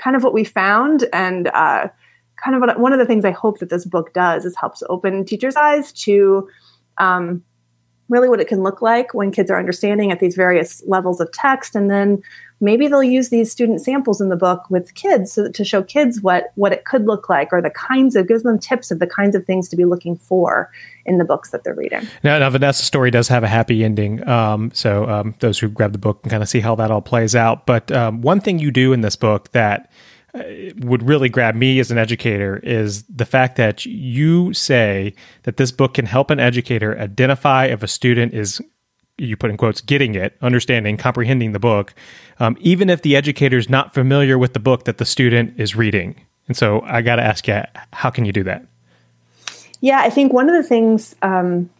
kind 0.00 0.14
of 0.14 0.22
what 0.22 0.32
we 0.32 0.44
found. 0.44 1.08
And, 1.12 1.48
uh, 1.48 1.88
kind 2.42 2.54
of 2.54 2.60
what, 2.60 2.78
one 2.78 2.92
of 2.92 2.98
the 2.98 3.06
things 3.06 3.24
I 3.24 3.30
hope 3.30 3.60
that 3.60 3.70
this 3.70 3.86
book 3.86 4.12
does 4.12 4.44
is 4.44 4.54
helps 4.56 4.82
open 4.90 5.24
teachers' 5.24 5.56
eyes 5.56 5.90
to, 5.92 6.48
um, 6.98 7.42
really 8.08 8.28
what 8.28 8.40
it 8.40 8.48
can 8.48 8.62
look 8.62 8.80
like 8.80 9.14
when 9.14 9.30
kids 9.30 9.50
are 9.50 9.58
understanding 9.58 10.12
at 10.12 10.20
these 10.20 10.36
various 10.36 10.82
levels 10.86 11.20
of 11.20 11.30
text. 11.32 11.74
And 11.74 11.90
then 11.90 12.22
maybe 12.60 12.88
they'll 12.88 13.02
use 13.02 13.28
these 13.28 13.50
student 13.50 13.82
samples 13.82 14.20
in 14.20 14.28
the 14.28 14.36
book 14.36 14.64
with 14.70 14.94
kids 14.94 15.32
so 15.32 15.50
to 15.50 15.64
show 15.64 15.82
kids 15.82 16.22
what 16.22 16.52
what 16.54 16.72
it 16.72 16.84
could 16.84 17.04
look 17.06 17.28
like 17.28 17.52
or 17.52 17.60
the 17.60 17.70
kinds 17.70 18.16
of 18.16 18.26
gives 18.26 18.42
them 18.44 18.58
tips 18.58 18.90
of 18.90 18.98
the 18.98 19.06
kinds 19.06 19.36
of 19.36 19.44
things 19.44 19.68
to 19.68 19.76
be 19.76 19.84
looking 19.84 20.16
for 20.16 20.70
in 21.04 21.18
the 21.18 21.24
books 21.24 21.50
that 21.50 21.64
they're 21.64 21.74
reading. 21.74 22.06
Now, 22.24 22.38
now 22.38 22.48
vanessa's 22.48 22.86
story 22.86 23.10
does 23.10 23.28
have 23.28 23.44
a 23.44 23.48
happy 23.48 23.84
ending 23.84 24.26
um, 24.26 24.70
so 24.72 25.08
um, 25.08 25.34
those 25.40 25.58
who 25.58 25.68
grab 25.68 25.92
the 25.92 25.98
book 25.98 26.22
can 26.22 26.30
kind 26.30 26.42
of 26.42 26.48
see 26.48 26.60
how 26.60 26.74
that 26.76 26.90
all 26.90 27.02
plays 27.02 27.36
out. 27.36 27.66
But 27.66 27.92
um, 27.92 28.22
one 28.22 28.40
thing 28.40 28.58
you 28.58 28.70
do 28.70 28.92
in 28.92 29.02
this 29.02 29.16
book 29.16 29.52
that 29.52 29.90
would 30.78 31.02
really 31.02 31.28
grab 31.28 31.54
me 31.54 31.78
as 31.78 31.90
an 31.90 31.98
educator 31.98 32.58
is 32.62 33.04
the 33.04 33.24
fact 33.24 33.56
that 33.56 33.86
you 33.86 34.52
say 34.52 35.14
that 35.44 35.56
this 35.56 35.72
book 35.72 35.94
can 35.94 36.06
help 36.06 36.30
an 36.30 36.40
educator 36.40 36.98
identify 36.98 37.66
if 37.66 37.82
a 37.82 37.88
student 37.88 38.34
is 38.34 38.60
you 39.18 39.36
put 39.36 39.50
in 39.50 39.56
quotes 39.56 39.80
getting 39.80 40.14
it 40.14 40.36
understanding 40.42 40.96
comprehending 40.96 41.52
the 41.52 41.58
book 41.58 41.94
um, 42.38 42.56
even 42.60 42.90
if 42.90 43.02
the 43.02 43.16
educator 43.16 43.56
is 43.56 43.70
not 43.70 43.94
familiar 43.94 44.36
with 44.36 44.52
the 44.52 44.60
book 44.60 44.84
that 44.84 44.98
the 44.98 45.06
student 45.06 45.58
is 45.58 45.74
reading. 45.74 46.20
And 46.48 46.56
so 46.56 46.82
i 46.82 47.02
got 47.02 47.16
to 47.16 47.22
ask 47.22 47.48
you 47.48 47.62
how 47.92 48.10
can 48.10 48.24
you 48.24 48.32
do 48.32 48.44
that? 48.44 48.64
Yeah 49.80 50.00
i 50.00 50.10
think 50.10 50.32
one 50.32 50.48
of 50.48 50.54
the 50.54 50.68
things 50.68 51.14
um, 51.22 51.70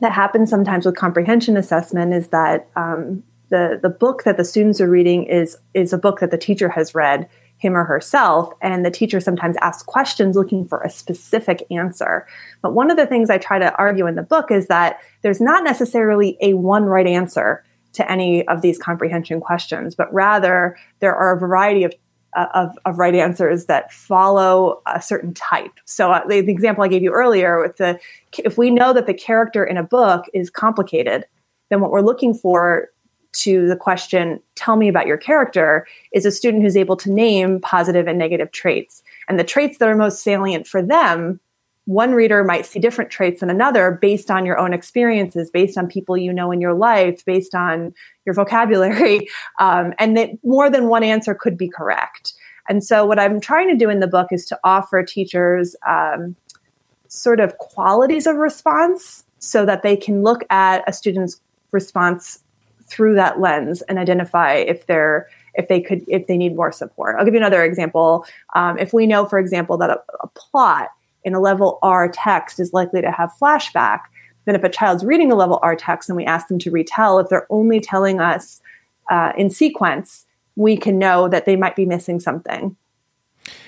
that 0.00 0.12
happens 0.12 0.50
sometimes 0.50 0.86
with 0.86 0.96
comprehension 0.96 1.56
assessment 1.56 2.12
is 2.12 2.28
that 2.28 2.68
um, 2.76 3.22
the, 3.50 3.78
the 3.80 3.88
book 3.88 4.24
that 4.24 4.36
the 4.36 4.44
students 4.44 4.80
are 4.80 4.88
reading 4.88 5.24
is 5.24 5.56
is 5.74 5.92
a 5.92 5.98
book 5.98 6.20
that 6.20 6.30
the 6.30 6.38
teacher 6.38 6.68
has 6.68 6.94
read 6.94 7.28
him 7.64 7.76
or 7.76 7.84
herself. 7.84 8.52
And 8.60 8.84
the 8.84 8.90
teacher 8.90 9.20
sometimes 9.20 9.56
asks 9.60 9.82
questions 9.82 10.36
looking 10.36 10.64
for 10.64 10.80
a 10.82 10.90
specific 10.90 11.64
answer. 11.70 12.26
But 12.62 12.74
one 12.74 12.90
of 12.90 12.96
the 12.96 13.06
things 13.06 13.30
I 13.30 13.38
try 13.38 13.58
to 13.58 13.74
argue 13.76 14.06
in 14.06 14.14
the 14.14 14.22
book 14.22 14.50
is 14.50 14.66
that 14.66 15.00
there's 15.22 15.40
not 15.40 15.64
necessarily 15.64 16.36
a 16.40 16.54
one 16.54 16.84
right 16.84 17.06
answer 17.06 17.64
to 17.94 18.10
any 18.10 18.46
of 18.48 18.60
these 18.60 18.78
comprehension 18.78 19.40
questions, 19.40 19.94
but 19.94 20.12
rather 20.12 20.76
there 21.00 21.14
are 21.14 21.34
a 21.34 21.38
variety 21.38 21.84
of 21.84 21.94
of, 22.36 22.76
of, 22.84 22.98
right 22.98 23.14
answers 23.14 23.66
that 23.66 23.92
follow 23.92 24.82
a 24.92 25.00
certain 25.00 25.32
type. 25.34 25.70
So 25.84 26.10
uh, 26.10 26.26
the, 26.26 26.40
the, 26.40 26.50
example 26.50 26.82
I 26.82 26.88
gave 26.88 27.04
you 27.04 27.12
earlier 27.12 27.62
with 27.62 27.76
the, 27.76 28.00
if 28.38 28.58
we 28.58 28.70
know 28.70 28.92
that 28.92 29.06
the 29.06 29.14
character 29.14 29.64
in 29.64 29.76
a 29.76 29.84
book 29.84 30.24
is 30.34 30.50
complicated, 30.50 31.26
then 31.70 31.80
what 31.80 31.92
we're 31.92 32.00
looking 32.00 32.34
for 32.34 32.88
to 33.34 33.66
the 33.66 33.76
question, 33.76 34.40
tell 34.54 34.76
me 34.76 34.88
about 34.88 35.06
your 35.06 35.16
character, 35.16 35.86
is 36.12 36.24
a 36.24 36.30
student 36.30 36.62
who's 36.62 36.76
able 36.76 36.96
to 36.96 37.10
name 37.10 37.60
positive 37.60 38.06
and 38.06 38.18
negative 38.18 38.52
traits. 38.52 39.02
And 39.28 39.38
the 39.38 39.44
traits 39.44 39.78
that 39.78 39.88
are 39.88 39.96
most 39.96 40.22
salient 40.22 40.66
for 40.66 40.82
them, 40.82 41.40
one 41.86 42.12
reader 42.12 42.44
might 42.44 42.64
see 42.64 42.78
different 42.78 43.10
traits 43.10 43.40
than 43.40 43.50
another 43.50 43.98
based 44.00 44.30
on 44.30 44.46
your 44.46 44.58
own 44.58 44.72
experiences, 44.72 45.50
based 45.50 45.76
on 45.76 45.86
people 45.86 46.16
you 46.16 46.32
know 46.32 46.50
in 46.50 46.60
your 46.60 46.74
life, 46.74 47.24
based 47.24 47.54
on 47.54 47.94
your 48.24 48.34
vocabulary. 48.34 49.28
Um, 49.60 49.94
and 49.98 50.16
that 50.16 50.30
more 50.42 50.68
than 50.68 50.88
one 50.88 51.04
answer 51.04 51.32
could 51.32 51.56
be 51.56 51.68
correct. 51.68 52.32
And 52.68 52.82
so, 52.82 53.06
what 53.06 53.20
I'm 53.20 53.40
trying 53.40 53.68
to 53.68 53.76
do 53.76 53.88
in 53.88 54.00
the 54.00 54.08
book 54.08 54.28
is 54.32 54.46
to 54.46 54.58
offer 54.64 55.02
teachers 55.04 55.76
um, 55.86 56.34
sort 57.08 57.38
of 57.38 57.56
qualities 57.58 58.26
of 58.26 58.36
response 58.36 59.24
so 59.38 59.64
that 59.64 59.82
they 59.82 59.96
can 59.96 60.22
look 60.22 60.42
at 60.50 60.82
a 60.88 60.92
student's 60.92 61.40
response 61.70 62.40
through 62.86 63.14
that 63.14 63.40
lens 63.40 63.82
and 63.82 63.98
identify 63.98 64.54
if 64.54 64.86
they're 64.86 65.28
if 65.54 65.68
they 65.68 65.80
could 65.80 66.04
if 66.08 66.26
they 66.26 66.36
need 66.36 66.56
more 66.56 66.72
support. 66.72 67.16
I'll 67.18 67.24
give 67.24 67.34
you 67.34 67.40
another 67.40 67.62
example. 67.62 68.26
Um, 68.54 68.78
if 68.78 68.92
we 68.92 69.06
know 69.06 69.26
for 69.26 69.38
example 69.38 69.76
that 69.78 69.90
a, 69.90 70.02
a 70.20 70.26
plot 70.28 70.90
in 71.24 71.34
a 71.34 71.40
level 71.40 71.78
r 71.82 72.08
text 72.08 72.60
is 72.60 72.72
likely 72.72 73.00
to 73.00 73.10
have 73.10 73.32
flashback 73.40 74.00
then 74.44 74.54
if 74.54 74.62
a 74.62 74.68
child's 74.68 75.04
reading 75.04 75.32
a 75.32 75.34
level 75.34 75.58
r 75.62 75.74
text 75.74 76.08
and 76.08 76.16
we 76.16 76.24
ask 76.24 76.48
them 76.48 76.58
to 76.58 76.70
retell 76.70 77.18
if 77.18 77.28
they're 77.28 77.46
only 77.50 77.80
telling 77.80 78.20
us 78.20 78.60
uh, 79.10 79.32
in 79.36 79.50
sequence 79.50 80.26
we 80.56 80.76
can 80.76 80.98
know 80.98 81.28
that 81.28 81.46
they 81.46 81.56
might 81.56 81.76
be 81.76 81.86
missing 81.86 82.20
something 82.20 82.76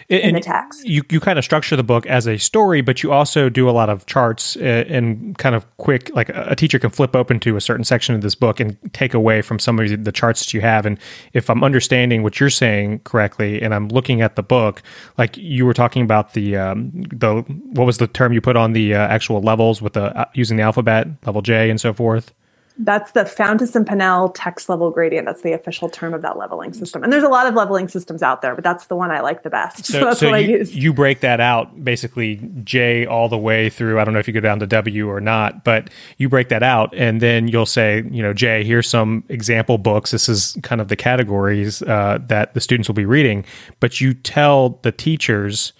in 0.08 0.34
the 0.34 0.40
text. 0.40 0.86
You 0.86 1.02
you 1.10 1.20
kind 1.20 1.38
of 1.38 1.44
structure 1.44 1.76
the 1.76 1.82
book 1.82 2.06
as 2.06 2.26
a 2.26 2.38
story, 2.38 2.80
but 2.80 3.02
you 3.02 3.12
also 3.12 3.48
do 3.48 3.68
a 3.68 3.72
lot 3.72 3.88
of 3.88 4.06
charts 4.06 4.56
uh, 4.56 4.84
and 4.88 5.36
kind 5.38 5.54
of 5.54 5.64
quick. 5.78 6.14
Like 6.14 6.30
a 6.30 6.54
teacher 6.54 6.78
can 6.78 6.90
flip 6.90 7.16
open 7.16 7.40
to 7.40 7.56
a 7.56 7.60
certain 7.60 7.84
section 7.84 8.14
of 8.14 8.20
this 8.20 8.34
book 8.34 8.60
and 8.60 8.76
take 8.92 9.14
away 9.14 9.42
from 9.42 9.58
some 9.58 9.78
of 9.78 10.04
the 10.04 10.12
charts 10.12 10.40
that 10.40 10.54
you 10.54 10.60
have. 10.60 10.86
And 10.86 10.98
if 11.32 11.50
I'm 11.50 11.64
understanding 11.64 12.22
what 12.22 12.38
you're 12.38 12.50
saying 12.50 13.00
correctly, 13.00 13.60
and 13.60 13.74
I'm 13.74 13.88
looking 13.88 14.20
at 14.20 14.36
the 14.36 14.42
book, 14.42 14.82
like 15.18 15.36
you 15.36 15.66
were 15.66 15.74
talking 15.74 16.02
about 16.02 16.34
the 16.34 16.56
um, 16.56 16.90
the 17.12 17.42
what 17.72 17.84
was 17.84 17.98
the 17.98 18.06
term 18.06 18.32
you 18.32 18.40
put 18.40 18.56
on 18.56 18.72
the 18.72 18.94
uh, 18.94 18.98
actual 18.98 19.40
levels 19.40 19.82
with 19.82 19.94
the 19.94 20.16
uh, 20.16 20.24
using 20.34 20.56
the 20.56 20.62
alphabet 20.62 21.08
level 21.26 21.42
J 21.42 21.70
and 21.70 21.80
so 21.80 21.92
forth. 21.92 22.32
That's 22.78 23.12
the 23.12 23.20
Fountas 23.20 23.74
and 23.74 23.86
Pinnell 23.86 24.32
text 24.34 24.68
level 24.68 24.90
gradient. 24.90 25.26
That's 25.26 25.40
the 25.40 25.52
official 25.52 25.88
term 25.88 26.12
of 26.12 26.20
that 26.22 26.36
leveling 26.36 26.74
system. 26.74 27.02
And 27.02 27.10
there's 27.10 27.22
a 27.22 27.28
lot 27.28 27.46
of 27.46 27.54
leveling 27.54 27.88
systems 27.88 28.22
out 28.22 28.42
there, 28.42 28.54
but 28.54 28.62
that's 28.62 28.86
the 28.86 28.96
one 28.96 29.10
I 29.10 29.20
like 29.20 29.42
the 29.42 29.50
best. 29.50 29.86
So, 29.86 29.92
so 30.00 30.04
that's 30.04 30.20
so 30.20 30.30
what 30.30 30.44
you, 30.44 30.56
I 30.56 30.58
use. 30.58 30.76
You 30.76 30.92
break 30.92 31.20
that 31.20 31.40
out 31.40 31.84
basically 31.84 32.36
J 32.64 33.06
all 33.06 33.30
the 33.30 33.38
way 33.38 33.70
through. 33.70 33.98
I 33.98 34.04
don't 34.04 34.12
know 34.12 34.20
if 34.20 34.28
you 34.28 34.34
go 34.34 34.40
down 34.40 34.58
to 34.60 34.66
W 34.66 35.08
or 35.08 35.20
not, 35.22 35.64
but 35.64 35.88
you 36.18 36.28
break 36.28 36.50
that 36.50 36.62
out 36.62 36.94
and 36.94 37.22
then 37.22 37.48
you'll 37.48 37.64
say, 37.64 38.04
you 38.10 38.22
know, 38.22 38.34
J, 38.34 38.62
here's 38.62 38.88
some 38.88 39.24
example 39.30 39.78
books. 39.78 40.10
This 40.10 40.28
is 40.28 40.58
kind 40.62 40.80
of 40.82 40.88
the 40.88 40.96
categories 40.96 41.80
uh, 41.82 42.18
that 42.26 42.52
the 42.52 42.60
students 42.60 42.88
will 42.88 42.94
be 42.94 43.06
reading. 43.06 43.44
But 43.80 44.02
you 44.02 44.12
tell 44.12 44.80
the 44.82 44.92
teachers 44.92 45.72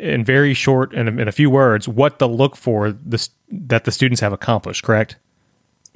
in 0.00 0.24
very 0.24 0.54
short 0.54 0.92
and 0.92 1.20
in 1.20 1.28
a 1.28 1.32
few 1.32 1.48
words 1.48 1.86
what 1.86 2.18
to 2.18 2.26
look 2.26 2.56
for 2.56 2.90
this, 2.90 3.30
that 3.48 3.84
the 3.84 3.92
students 3.92 4.20
have 4.20 4.32
accomplished, 4.32 4.82
correct? 4.82 5.16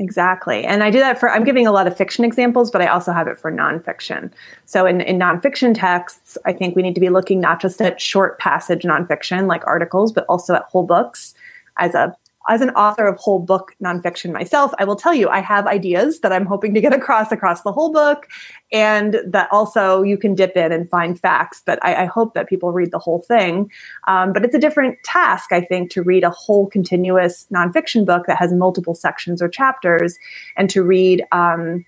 Exactly. 0.01 0.65
And 0.65 0.85
I 0.85 0.91
do 0.91 1.01
that 1.01 1.19
for, 1.19 1.29
I'm 1.29 1.43
giving 1.43 1.67
a 1.67 1.73
lot 1.73 1.89
of 1.89 1.97
fiction 1.97 2.25
examples, 2.25 2.71
but 2.71 2.81
I 2.81 2.87
also 2.87 3.13
have 3.13 3.27
it 3.27 3.37
for 3.37 3.51
nonfiction. 3.51 4.31
So 4.65 4.87
in, 4.87 5.01
in 5.01 5.19
nonfiction 5.19 5.75
texts, 5.75 6.39
I 6.45 6.53
think 6.53 6.77
we 6.77 6.83
need 6.83 6.95
to 6.95 7.01
be 7.01 7.09
looking 7.09 7.41
not 7.41 7.61
just 7.61 7.83
at 7.83 8.01
short 8.01 8.39
passage 8.39 8.83
nonfiction 8.83 9.49
like 9.49 9.67
articles, 9.67 10.13
but 10.13 10.25
also 10.29 10.55
at 10.55 10.63
whole 10.63 10.85
books 10.85 11.35
as 11.79 11.95
a 11.95 12.17
as 12.49 12.61
an 12.61 12.71
author 12.71 13.07
of 13.07 13.17
whole 13.17 13.39
book 13.39 13.75
nonfiction 13.83 14.33
myself, 14.33 14.73
I 14.79 14.85
will 14.85 14.97
tell 14.97 15.15
you 15.15 15.29
I 15.29 15.41
have 15.41 15.67
ideas 15.67 16.21
that 16.21 16.33
I'm 16.33 16.47
hoping 16.47 16.75
to 16.75 16.81
get 16.81 16.93
across 17.01 17.31
across 17.31 17.63
the 17.63 17.73
whole 17.73 17.93
book, 17.93 18.27
and 18.73 19.21
that 19.27 19.49
also 19.53 20.03
you 20.03 20.17
can 20.17 20.35
dip 20.35 20.57
in 20.57 20.73
and 20.73 20.89
find 20.89 21.19
facts. 21.19 21.63
But 21.65 21.79
I, 21.83 22.03
I 22.03 22.05
hope 22.07 22.35
that 22.35 22.49
people 22.49 22.73
read 22.73 22.91
the 22.91 22.99
whole 22.99 23.21
thing. 23.21 23.71
Um, 24.07 24.33
but 24.33 24.45
it's 24.45 24.55
a 24.55 24.59
different 24.59 24.99
task, 25.05 25.53
I 25.53 25.61
think, 25.61 25.91
to 25.93 26.03
read 26.03 26.25
a 26.25 26.31
whole 26.31 26.67
continuous 26.67 27.47
nonfiction 27.53 28.05
book 28.05 28.27
that 28.27 28.39
has 28.39 28.53
multiple 28.53 28.95
sections 28.95 29.43
or 29.43 29.49
chapters, 29.49 30.19
and 30.57 30.71
to 30.71 30.83
read, 30.83 31.25
um, 31.33 31.85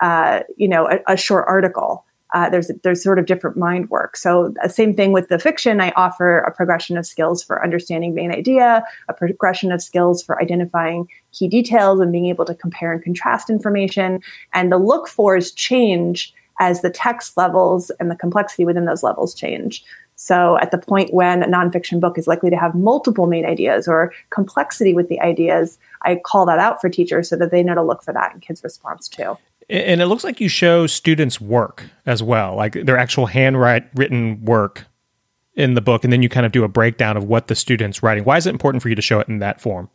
uh, 0.00 0.40
you 0.56 0.68
know, 0.68 0.88
a, 0.88 1.00
a 1.12 1.16
short 1.16 1.44
article 1.48 2.04
uh, 2.34 2.50
there's 2.50 2.70
there's 2.82 3.02
sort 3.02 3.18
of 3.18 3.26
different 3.26 3.56
mind 3.56 3.88
work. 3.88 4.16
So 4.16 4.52
uh, 4.62 4.68
same 4.68 4.94
thing 4.94 5.12
with 5.12 5.28
the 5.28 5.38
fiction. 5.38 5.80
I 5.80 5.92
offer 5.92 6.40
a 6.40 6.50
progression 6.50 6.98
of 6.98 7.06
skills 7.06 7.42
for 7.42 7.62
understanding 7.62 8.14
main 8.14 8.32
idea, 8.32 8.84
a 9.08 9.14
progression 9.14 9.72
of 9.72 9.80
skills 9.80 10.22
for 10.22 10.42
identifying 10.42 11.08
key 11.32 11.48
details 11.48 12.00
and 12.00 12.10
being 12.10 12.26
able 12.26 12.44
to 12.44 12.54
compare 12.54 12.92
and 12.92 13.02
contrast 13.02 13.48
information. 13.48 14.20
And 14.52 14.70
the 14.70 14.78
look 14.78 15.08
fors 15.08 15.52
change 15.52 16.34
as 16.60 16.82
the 16.82 16.90
text 16.90 17.36
levels 17.36 17.90
and 17.98 18.10
the 18.10 18.16
complexity 18.16 18.64
within 18.64 18.84
those 18.84 19.02
levels 19.02 19.34
change. 19.34 19.84
So 20.16 20.58
at 20.58 20.70
the 20.70 20.78
point 20.78 21.12
when 21.12 21.42
a 21.42 21.46
nonfiction 21.46 22.00
book 22.00 22.18
is 22.18 22.26
likely 22.26 22.50
to 22.50 22.56
have 22.56 22.74
multiple 22.74 23.26
main 23.26 23.44
ideas 23.44 23.88
or 23.88 24.12
complexity 24.30 24.94
with 24.94 25.08
the 25.08 25.20
ideas, 25.20 25.78
I 26.02 26.16
call 26.24 26.46
that 26.46 26.60
out 26.60 26.80
for 26.80 26.88
teachers 26.88 27.28
so 27.28 27.36
that 27.36 27.50
they 27.50 27.62
know 27.62 27.74
to 27.74 27.82
look 27.82 28.02
for 28.02 28.12
that 28.12 28.32
in 28.32 28.40
kids' 28.40 28.62
response 28.62 29.08
too. 29.08 29.36
And 29.70 30.00
it 30.00 30.06
looks 30.06 30.24
like 30.24 30.40
you 30.40 30.48
show 30.48 30.86
students' 30.86 31.40
work 31.40 31.84
as 32.04 32.22
well, 32.22 32.54
like 32.54 32.72
their 32.72 32.98
actual 32.98 33.26
handwritten 33.26 34.44
work 34.44 34.86
in 35.54 35.74
the 35.74 35.80
book, 35.80 36.04
and 36.04 36.12
then 36.12 36.22
you 36.22 36.28
kind 36.28 36.44
of 36.44 36.52
do 36.52 36.64
a 36.64 36.68
breakdown 36.68 37.16
of 37.16 37.24
what 37.24 37.46
the 37.46 37.54
students 37.54 38.02
writing. 38.02 38.24
Why 38.24 38.36
is 38.36 38.46
it 38.46 38.50
important 38.50 38.82
for 38.82 38.88
you 38.88 38.94
to 38.94 39.02
show 39.02 39.20
it 39.20 39.28
in 39.28 39.38
that 39.38 39.60
form? 39.60 39.88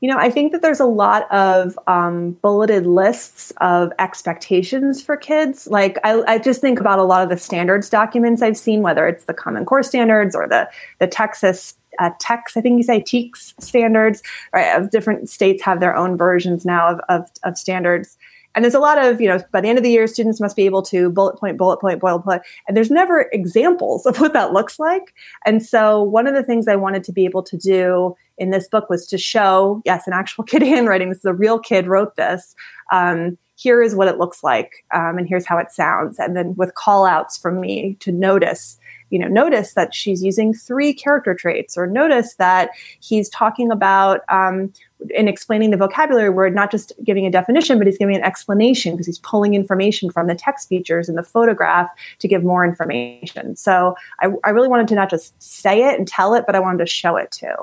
You 0.00 0.08
know, 0.08 0.16
I 0.16 0.30
think 0.30 0.52
that 0.52 0.62
there's 0.62 0.80
a 0.80 0.86
lot 0.86 1.30
of 1.30 1.78
um, 1.86 2.32
bulleted 2.40 2.86
lists 2.86 3.52
of 3.58 3.92
expectations 3.98 5.02
for 5.02 5.16
kids. 5.16 5.66
Like, 5.66 5.98
I, 6.04 6.22
I, 6.26 6.38
just 6.38 6.62
think 6.62 6.80
about 6.80 6.98
a 6.98 7.02
lot 7.02 7.22
of 7.22 7.28
the 7.28 7.36
standards 7.36 7.90
documents 7.90 8.40
I've 8.40 8.56
seen, 8.56 8.80
whether 8.80 9.06
it's 9.06 9.26
the 9.26 9.34
Common 9.34 9.66
Core 9.66 9.82
standards 9.82 10.34
or 10.34 10.48
the 10.48 10.70
the 11.00 11.06
Texas 11.06 11.76
uh, 11.98 12.10
TEKS, 12.18 12.56
I 12.56 12.62
think 12.62 12.78
you 12.78 12.82
say 12.82 13.02
TEKS 13.02 13.54
standards. 13.62 14.22
Right, 14.54 14.90
different 14.90 15.28
states 15.28 15.62
have 15.62 15.80
their 15.80 15.94
own 15.94 16.16
versions 16.16 16.64
now 16.64 16.88
of, 16.88 17.00
of, 17.10 17.30
of 17.42 17.58
standards. 17.58 18.16
And 18.54 18.64
there's 18.64 18.74
a 18.74 18.80
lot 18.80 18.98
of, 18.98 19.20
you 19.20 19.28
know, 19.28 19.38
by 19.52 19.60
the 19.60 19.68
end 19.68 19.78
of 19.78 19.84
the 19.84 19.90
year, 19.90 20.06
students 20.06 20.40
must 20.40 20.56
be 20.56 20.66
able 20.66 20.82
to 20.82 21.10
bullet 21.10 21.38
point, 21.38 21.56
bullet 21.56 21.80
point, 21.80 22.00
bullet 22.00 22.20
point. 22.20 22.42
And 22.66 22.76
there's 22.76 22.90
never 22.90 23.28
examples 23.32 24.06
of 24.06 24.20
what 24.20 24.32
that 24.32 24.52
looks 24.52 24.78
like. 24.78 25.14
And 25.44 25.64
so 25.64 26.02
one 26.02 26.26
of 26.26 26.34
the 26.34 26.42
things 26.42 26.68
I 26.68 26.76
wanted 26.76 27.04
to 27.04 27.12
be 27.12 27.24
able 27.24 27.42
to 27.44 27.56
do 27.56 28.16
in 28.38 28.50
this 28.50 28.68
book 28.68 28.88
was 28.88 29.06
to 29.08 29.18
show, 29.18 29.82
yes, 29.84 30.06
an 30.06 30.12
actual 30.12 30.44
kid 30.50 30.62
handwriting. 30.62 31.08
This 31.08 31.18
is 31.18 31.24
a 31.24 31.34
real 31.34 31.58
kid 31.58 31.86
wrote 31.86 32.16
this. 32.16 32.54
Um, 32.92 33.38
here 33.56 33.82
is 33.82 33.94
what 33.94 34.08
it 34.08 34.16
looks 34.16 34.42
like, 34.42 34.86
um, 34.94 35.18
and 35.18 35.28
here's 35.28 35.44
how 35.44 35.58
it 35.58 35.70
sounds. 35.70 36.18
And 36.18 36.34
then 36.34 36.54
with 36.56 36.74
call 36.76 37.04
outs 37.04 37.36
from 37.36 37.60
me 37.60 37.94
to 38.00 38.10
notice 38.10 38.78
you 39.10 39.18
know, 39.18 39.28
notice 39.28 39.74
that 39.74 39.94
she's 39.94 40.22
using 40.22 40.54
three 40.54 40.94
character 40.94 41.34
traits, 41.34 41.76
or 41.76 41.86
notice 41.86 42.34
that 42.36 42.70
he's 43.00 43.28
talking 43.28 43.70
about 43.70 44.20
um, 44.28 44.72
in 45.10 45.28
explaining 45.28 45.70
the 45.70 45.76
vocabulary 45.76 46.30
word, 46.30 46.54
not 46.54 46.70
just 46.70 46.92
giving 47.04 47.26
a 47.26 47.30
definition, 47.30 47.78
but 47.78 47.86
he's 47.86 47.98
giving 47.98 48.16
an 48.16 48.22
explanation 48.22 48.92
because 48.92 49.06
he's 49.06 49.18
pulling 49.18 49.54
information 49.54 50.10
from 50.10 50.26
the 50.26 50.34
text 50.34 50.68
features 50.68 51.08
and 51.08 51.16
the 51.16 51.22
photograph 51.22 51.88
to 52.18 52.28
give 52.28 52.44
more 52.44 52.64
information. 52.64 53.56
So 53.56 53.96
I, 54.20 54.28
I, 54.44 54.50
really 54.50 54.68
wanted 54.68 54.88
to 54.88 54.94
not 54.94 55.10
just 55.10 55.40
say 55.42 55.88
it 55.88 55.98
and 55.98 56.06
tell 56.06 56.34
it, 56.34 56.44
but 56.46 56.54
I 56.54 56.60
wanted 56.60 56.78
to 56.78 56.86
show 56.86 57.16
it 57.16 57.30
too. 57.30 57.54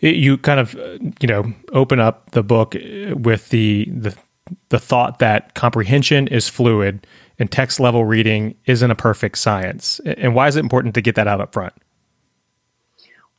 You 0.00 0.38
kind 0.38 0.60
of, 0.60 0.74
uh, 0.76 0.98
you 1.20 1.28
know, 1.28 1.52
open 1.72 2.00
up 2.00 2.30
the 2.30 2.42
book 2.42 2.74
with 3.14 3.50
the 3.50 3.88
the 3.90 4.16
the 4.68 4.78
thought 4.78 5.18
that 5.18 5.54
comprehension 5.54 6.28
is 6.28 6.48
fluid 6.48 7.06
and 7.38 7.50
text 7.50 7.80
level 7.80 8.04
reading 8.04 8.54
isn't 8.66 8.90
a 8.90 8.94
perfect 8.94 9.38
science. 9.38 10.00
And 10.04 10.34
why 10.34 10.48
is 10.48 10.56
it 10.56 10.60
important 10.60 10.94
to 10.94 11.00
get 11.00 11.16
that 11.16 11.26
out 11.26 11.40
up 11.40 11.52
front? 11.52 11.74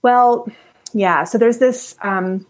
Well, 0.02 0.48
yeah. 0.94 1.24
So 1.24 1.38
there's 1.38 1.58
this 1.58 1.96
um, 2.02 2.46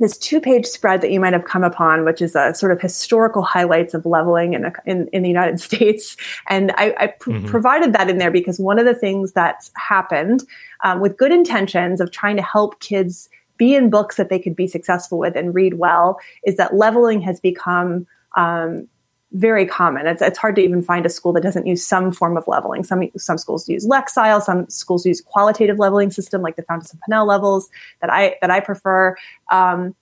this 0.00 0.18
two 0.18 0.40
page 0.40 0.66
spread 0.66 1.02
that 1.02 1.12
you 1.12 1.20
might 1.20 1.32
have 1.32 1.44
come 1.44 1.62
upon, 1.62 2.04
which 2.04 2.20
is 2.20 2.34
a 2.34 2.54
sort 2.54 2.72
of 2.72 2.80
historical 2.80 3.42
highlights 3.42 3.94
of 3.94 4.04
leveling 4.06 4.54
in, 4.54 4.64
a, 4.64 4.72
in, 4.86 5.06
in, 5.12 5.22
the 5.22 5.28
United 5.28 5.60
States. 5.68 6.16
And 6.48 6.72
I, 6.72 6.94
I 6.98 7.06
pr- 7.08 7.30
mm-hmm. 7.30 7.46
provided 7.46 7.92
that 7.92 8.10
in 8.10 8.18
there 8.18 8.30
because 8.30 8.58
one 8.58 8.78
of 8.78 8.86
the 8.86 8.94
things 8.94 9.32
that's 9.32 9.70
happened 9.76 10.42
um, 10.82 11.00
with 11.00 11.16
good 11.16 11.30
intentions 11.30 12.00
of 12.00 12.10
trying 12.10 12.36
to 12.36 12.42
help 12.42 12.80
kids 12.80 13.28
be 13.58 13.74
in 13.74 13.90
books 13.90 14.16
that 14.16 14.30
they 14.30 14.38
could 14.38 14.56
be 14.56 14.66
successful 14.66 15.18
with 15.18 15.36
and 15.36 15.54
read 15.54 15.74
well 15.74 16.18
is 16.44 16.56
that 16.56 16.74
leveling 16.74 17.20
has 17.20 17.38
become 17.38 18.06
um, 18.36 18.88
very 19.32 19.64
common. 19.64 20.06
It's, 20.06 20.22
it's 20.22 20.38
hard 20.38 20.56
to 20.56 20.62
even 20.62 20.82
find 20.82 21.06
a 21.06 21.08
school 21.08 21.32
that 21.34 21.42
doesn't 21.42 21.66
use 21.66 21.86
some 21.86 22.10
form 22.12 22.36
of 22.36 22.48
leveling. 22.48 22.82
Some 22.82 23.08
some 23.16 23.38
schools 23.38 23.68
use 23.68 23.86
Lexile, 23.86 24.42
some 24.42 24.68
schools 24.68 25.06
use 25.06 25.20
qualitative 25.20 25.78
leveling 25.78 26.10
system 26.10 26.42
like 26.42 26.56
the 26.56 26.62
Fountas 26.62 26.92
and 26.92 27.00
Pinnell 27.08 27.26
levels 27.26 27.70
that 28.00 28.10
I 28.10 28.36
that 28.40 28.50
I 28.50 28.60
prefer. 28.60 29.16
Um, 29.52 29.94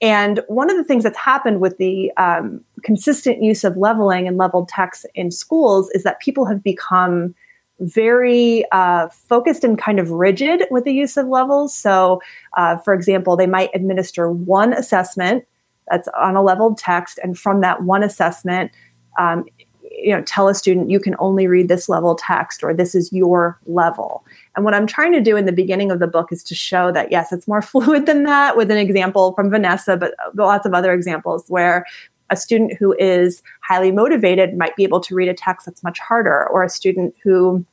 and 0.00 0.40
one 0.48 0.70
of 0.70 0.78
the 0.78 0.84
things 0.84 1.04
that's 1.04 1.18
happened 1.18 1.60
with 1.60 1.76
the 1.76 2.10
um, 2.16 2.62
consistent 2.82 3.42
use 3.42 3.64
of 3.64 3.76
leveling 3.76 4.26
and 4.26 4.38
leveled 4.38 4.68
text 4.68 5.04
in 5.14 5.30
schools 5.30 5.90
is 5.90 6.04
that 6.04 6.20
people 6.20 6.46
have 6.46 6.62
become 6.62 7.34
very 7.80 8.64
uh, 8.72 9.08
focused 9.08 9.62
and 9.62 9.78
kind 9.78 9.98
of 9.98 10.10
rigid 10.10 10.64
with 10.70 10.84
the 10.84 10.92
use 10.92 11.18
of 11.18 11.26
levels. 11.26 11.74
So, 11.74 12.22
uh, 12.56 12.78
for 12.78 12.94
example, 12.94 13.36
they 13.36 13.46
might 13.46 13.70
administer 13.74 14.30
one 14.30 14.72
assessment 14.72 15.44
that's 15.90 16.08
on 16.18 16.36
a 16.36 16.42
leveled 16.42 16.78
text, 16.78 17.18
and 17.22 17.38
from 17.38 17.60
that 17.60 17.82
one 17.82 18.02
assessment, 18.02 18.72
um, 19.18 19.44
you 19.90 20.14
know, 20.14 20.22
tell 20.22 20.48
a 20.48 20.54
student 20.54 20.90
you 20.90 21.00
can 21.00 21.16
only 21.18 21.46
read 21.46 21.68
this 21.68 21.88
level 21.88 22.14
text 22.14 22.62
or 22.62 22.72
this 22.72 22.94
is 22.94 23.12
your 23.12 23.58
level. 23.66 24.24
And 24.54 24.64
what 24.64 24.72
I'm 24.72 24.86
trying 24.86 25.12
to 25.12 25.20
do 25.20 25.36
in 25.36 25.46
the 25.46 25.52
beginning 25.52 25.90
of 25.90 25.98
the 25.98 26.06
book 26.06 26.32
is 26.32 26.42
to 26.44 26.54
show 26.54 26.92
that 26.92 27.10
yes, 27.10 27.32
it's 27.32 27.48
more 27.48 27.62
fluid 27.62 28.06
than 28.06 28.22
that. 28.24 28.56
With 28.56 28.70
an 28.70 28.78
example 28.78 29.32
from 29.32 29.50
Vanessa, 29.50 29.96
but 29.96 30.14
lots 30.34 30.64
of 30.64 30.74
other 30.74 30.92
examples 30.92 31.44
where 31.48 31.84
a 32.30 32.36
student 32.36 32.74
who 32.78 32.94
is 32.98 33.42
highly 33.62 33.90
motivated 33.90 34.56
might 34.56 34.76
be 34.76 34.84
able 34.84 35.00
to 35.00 35.14
read 35.14 35.28
a 35.28 35.34
text 35.34 35.66
that's 35.66 35.82
much 35.82 35.98
harder, 35.98 36.48
or 36.48 36.62
a 36.62 36.68
student 36.68 37.14
who 37.22 37.64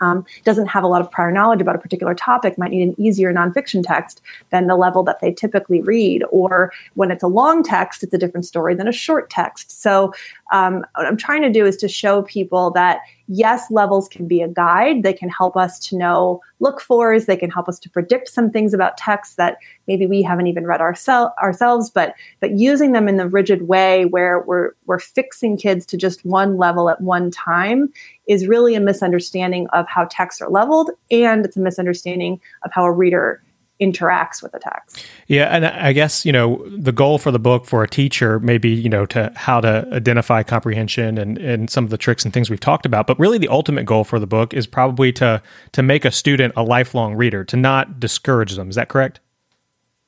um, 0.00 0.24
doesn't 0.44 0.66
have 0.66 0.84
a 0.84 0.86
lot 0.86 1.00
of 1.00 1.10
prior 1.10 1.30
knowledge 1.30 1.60
about 1.60 1.76
a 1.76 1.78
particular 1.78 2.14
topic 2.14 2.58
might 2.58 2.70
need 2.70 2.82
an 2.82 2.94
easier 2.98 3.32
nonfiction 3.32 3.82
text 3.84 4.20
than 4.50 4.66
the 4.66 4.76
level 4.76 5.02
that 5.04 5.20
they 5.20 5.32
typically 5.32 5.80
read. 5.80 6.24
Or 6.30 6.72
when 6.94 7.10
it's 7.10 7.22
a 7.22 7.28
long 7.28 7.62
text, 7.62 8.02
it's 8.02 8.14
a 8.14 8.18
different 8.18 8.46
story 8.46 8.74
than 8.74 8.88
a 8.88 8.92
short 8.92 9.30
text. 9.30 9.82
So 9.82 10.12
um, 10.52 10.84
what 10.94 11.06
I'm 11.06 11.16
trying 11.16 11.42
to 11.42 11.50
do 11.50 11.66
is 11.66 11.76
to 11.78 11.88
show 11.88 12.22
people 12.22 12.70
that 12.72 13.00
yes, 13.30 13.70
levels 13.70 14.08
can 14.08 14.26
be 14.26 14.42
a 14.42 14.48
guide. 14.48 15.04
They 15.04 15.12
can 15.12 15.28
help 15.28 15.56
us 15.56 15.78
to 15.88 15.96
know 15.96 16.42
look 16.58 16.80
fors. 16.80 17.26
They 17.26 17.36
can 17.36 17.48
help 17.48 17.68
us 17.68 17.78
to 17.78 17.88
predict 17.88 18.28
some 18.28 18.50
things 18.50 18.74
about 18.74 18.96
texts 18.96 19.36
that 19.36 19.58
maybe 19.86 20.06
we 20.06 20.20
haven't 20.20 20.48
even 20.48 20.66
read 20.66 20.80
oursel- 20.80 21.32
ourselves. 21.42 21.90
But 21.90 22.14
but 22.40 22.58
using 22.58 22.92
them 22.92 23.08
in 23.08 23.16
the 23.16 23.28
rigid 23.28 23.68
way 23.68 24.04
where 24.04 24.40
we're 24.40 24.72
we're 24.86 24.98
fixing 24.98 25.56
kids 25.56 25.86
to 25.86 25.96
just 25.96 26.24
one 26.24 26.56
level 26.56 26.90
at 26.90 27.00
one 27.00 27.30
time 27.30 27.92
is 28.26 28.48
really 28.48 28.74
a 28.74 28.80
misunderstanding 28.80 29.68
of 29.68 29.86
how 29.88 30.06
texts 30.10 30.42
are 30.42 30.50
leveled, 30.50 30.90
and 31.10 31.44
it's 31.44 31.56
a 31.56 31.60
misunderstanding 31.60 32.40
of 32.64 32.72
how 32.72 32.84
a 32.84 32.92
reader 32.92 33.42
interacts 33.80 34.42
with 34.42 34.52
the 34.52 34.58
text. 34.58 35.04
Yeah, 35.26 35.54
and 35.54 35.66
I 35.66 35.92
guess 35.92 36.24
you 36.24 36.32
know 36.32 36.64
the 36.68 36.92
goal 36.92 37.18
for 37.18 37.30
the 37.30 37.38
book 37.38 37.66
for 37.66 37.82
a 37.82 37.88
teacher 37.88 38.40
maybe 38.40 38.70
you 38.70 38.88
know 38.88 39.06
to 39.06 39.32
how 39.36 39.60
to 39.60 39.86
identify 39.92 40.42
comprehension 40.42 41.18
and 41.18 41.38
and 41.38 41.70
some 41.70 41.84
of 41.84 41.90
the 41.90 41.98
tricks 41.98 42.24
and 42.24 42.32
things 42.32 42.50
we've 42.50 42.60
talked 42.60 42.86
about, 42.86 43.06
but 43.06 43.18
really 43.18 43.38
the 43.38 43.48
ultimate 43.48 43.84
goal 43.84 44.04
for 44.04 44.18
the 44.18 44.26
book 44.26 44.54
is 44.54 44.66
probably 44.66 45.12
to 45.12 45.42
to 45.72 45.82
make 45.82 46.04
a 46.04 46.10
student 46.10 46.52
a 46.56 46.62
lifelong 46.62 47.14
reader, 47.14 47.44
to 47.44 47.56
not 47.56 48.00
discourage 48.00 48.56
them. 48.56 48.68
Is 48.68 48.76
that 48.76 48.88
correct? 48.88 49.20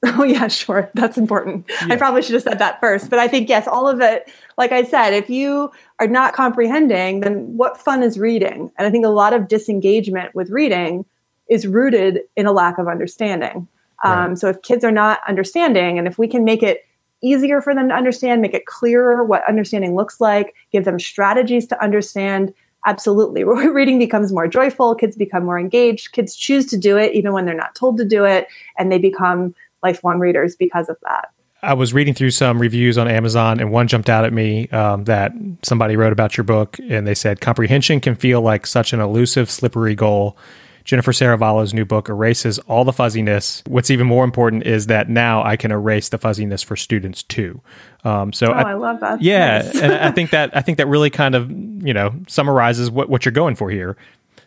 Oh, 0.05 0.25
yeah, 0.25 0.49
sure. 0.49 0.91
That's 0.95 1.17
important. 1.17 1.65
Yeah. 1.69 1.95
I 1.95 1.97
probably 1.97 2.23
should 2.23 2.35
have 2.35 2.43
said 2.43 2.59
that 2.59 2.81
first. 2.81 3.09
But 3.09 3.21
I 3.21 3.29
think, 3.29 3.49
yes, 3.49 3.69
all 3.69 3.89
of 3.89 4.01
it, 4.01 4.29
like 4.59 4.73
I 4.73 4.83
said, 4.83 5.15
if 5.15 5.31
you 5.31 5.71
are 6.01 6.09
not 6.09 6.35
comprehending, 6.35 7.21
then 7.21 7.57
what 7.57 7.81
fun 7.81 8.03
is 8.03 8.19
reading? 8.19 8.73
And 8.77 8.87
I 8.87 8.91
think 8.91 9.07
a 9.07 9.11
lot 9.11 9.33
of 9.33 9.47
disengagement 9.47 10.35
with 10.35 10.51
reading 10.51 11.05
is 11.53 11.67
rooted 11.67 12.21
in 12.37 12.47
a 12.47 12.53
lack 12.53 12.79
of 12.79 12.89
understanding. 12.89 13.69
Right. 14.03 14.25
Um, 14.25 14.37
so 14.37 14.49
if 14.49 14.63
kids 14.63 14.85
are 14.85 14.91
not 14.91 15.21
understanding, 15.29 15.99
and 15.99 16.09
if 16.09 16.19
we 16.19 16.27
can 16.27 16.45
make 16.45 16.63
it 16.63 16.85
easier 17.23 17.61
for 17.61 17.75
them 17.75 17.89
to 17.89 17.95
understand, 17.95 18.41
make 18.41 18.55
it 18.55 18.67
clearer 18.67 19.23
what 19.23 19.47
understanding 19.47 19.95
looks 19.95 20.21
like, 20.21 20.55
give 20.73 20.85
them 20.85 20.99
strategies 20.99 21.67
to 21.69 21.81
understand, 21.83 22.53
absolutely. 22.87 23.45
Reading 23.45 23.99
becomes 23.99 24.33
more 24.33 24.49
joyful, 24.49 24.95
kids 24.95 25.15
become 25.15 25.45
more 25.45 25.59
engaged, 25.59 26.13
kids 26.13 26.35
choose 26.35 26.67
to 26.67 26.77
do 26.77 26.97
it 26.97 27.15
even 27.15 27.33
when 27.33 27.45
they're 27.45 27.55
not 27.55 27.75
told 27.75 27.99
to 27.99 28.05
do 28.05 28.25
it, 28.25 28.49
and 28.79 28.91
they 28.91 28.99
become 28.99 29.55
lifelong 29.83 30.19
readers 30.19 30.57
because 30.57 30.89
of 30.89 30.97
that. 31.03 31.31
I 31.65 31.75
was 31.75 31.95
reading 31.95 32.13
through 32.13 32.33
some 32.33 32.59
reviews 32.59 32.99
on 32.99 33.07
Amazon, 33.07 33.61
and 33.61 33.71
one 33.71 33.87
jumped 33.87 34.11
out 34.11 34.25
at 34.25 34.33
me 34.33 34.69
um, 34.71 35.05
that 35.05 35.33
somebody 35.63 35.95
wrote 35.97 36.13
about 36.13 36.37
your 36.37 36.43
book, 36.43 36.77
and 36.89 37.07
they 37.07 37.15
said 37.15 37.41
comprehension 37.41 38.01
can 38.01 38.17
feel 38.17 38.41
like 38.41 38.67
such 38.67 38.93
an 38.93 38.99
elusive, 38.99 39.49
slippery 39.49 39.95
goal. 39.95 40.37
Jennifer 40.85 41.13
Serravallo's 41.13 41.73
new 41.73 41.85
book 41.85 42.09
erases 42.09 42.59
all 42.61 42.85
the 42.85 42.93
fuzziness. 42.93 43.63
What's 43.67 43.91
even 43.91 44.07
more 44.07 44.25
important 44.25 44.67
is 44.67 44.87
that 44.89 45.09
now 45.09 45.43
I 45.43 45.57
can 45.57 45.71
erase 45.71 46.09
the 46.09 46.19
fuzziness 46.19 46.63
for 46.63 46.77
students 46.77 47.23
too. 47.23 47.61
Um, 48.05 48.33
so 48.33 48.49
oh, 48.49 48.53
I, 48.53 48.71
I, 48.71 48.75
love 48.75 49.01
that. 49.01 49.23
Yeah, 49.23 49.59
nice. 49.59 49.81
and 49.81 49.93
I 49.93 50.11
think 50.13 50.31
that 50.31 50.57
I 50.57 50.61
think 50.61 50.79
that 50.79 50.87
really 50.87 51.11
kind 51.11 51.35
of 51.35 51.51
you 51.51 51.95
know 51.95 52.15
summarizes 52.29 52.91
what 52.91 53.09
what 53.09 53.25
you're 53.25 53.33
going 53.33 53.55
for 53.55 53.71
here. 53.71 53.97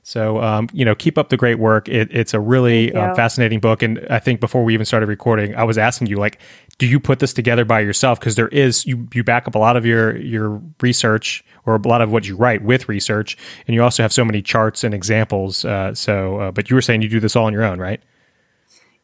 So, 0.08 0.40
um, 0.40 0.70
you 0.72 0.86
know, 0.86 0.94
keep 0.94 1.18
up 1.18 1.30
the 1.30 1.38
great 1.38 1.58
work. 1.58 1.90
It, 1.90 2.16
it's 2.16 2.36
a 2.36 2.40
really 2.40 2.94
uh, 2.94 3.16
fascinating 3.16 3.60
book. 3.60 3.82
And 3.82 4.06
I 4.08 4.20
think 4.20 4.40
before 4.40 4.64
we 4.64 4.72
even 4.76 4.86
started 4.86 5.10
recording, 5.10 5.56
I 5.56 5.64
was 5.64 5.80
asking 5.80 6.06
you, 6.08 6.18
like, 6.18 6.38
do 6.78 6.86
you 6.86 7.00
put 7.00 7.20
this 7.20 7.34
together 7.34 7.64
by 7.64 7.80
yourself? 7.80 8.20
Because 8.20 8.36
there 8.36 8.50
is 8.50 8.86
you 8.86 9.08
you 9.14 9.24
back 9.24 9.48
up 9.48 9.56
a 9.56 9.60
lot 9.60 9.78
of 9.78 9.86
your 9.86 10.18
your 10.18 10.62
research 10.82 11.44
or 11.66 11.76
a 11.76 11.88
lot 11.88 12.02
of 12.02 12.12
what 12.12 12.28
you 12.28 12.36
write 12.36 12.64
with 12.64 12.90
research, 12.90 13.38
and 13.68 13.76
you 13.76 13.82
also 13.82 14.04
have 14.04 14.12
so 14.12 14.26
many 14.26 14.42
charts 14.42 14.84
and 14.84 14.94
examples. 14.94 15.64
Uh, 15.64 15.94
so, 15.94 16.40
uh, 16.40 16.52
but 16.52 16.70
you 16.70 16.76
were 16.76 16.82
saying 16.82 17.02
you 17.02 17.10
do 17.10 17.20
this 17.20 17.36
all 17.36 17.46
on 17.46 17.54
your 17.54 17.64
own, 17.64 17.80
right? 17.80 18.02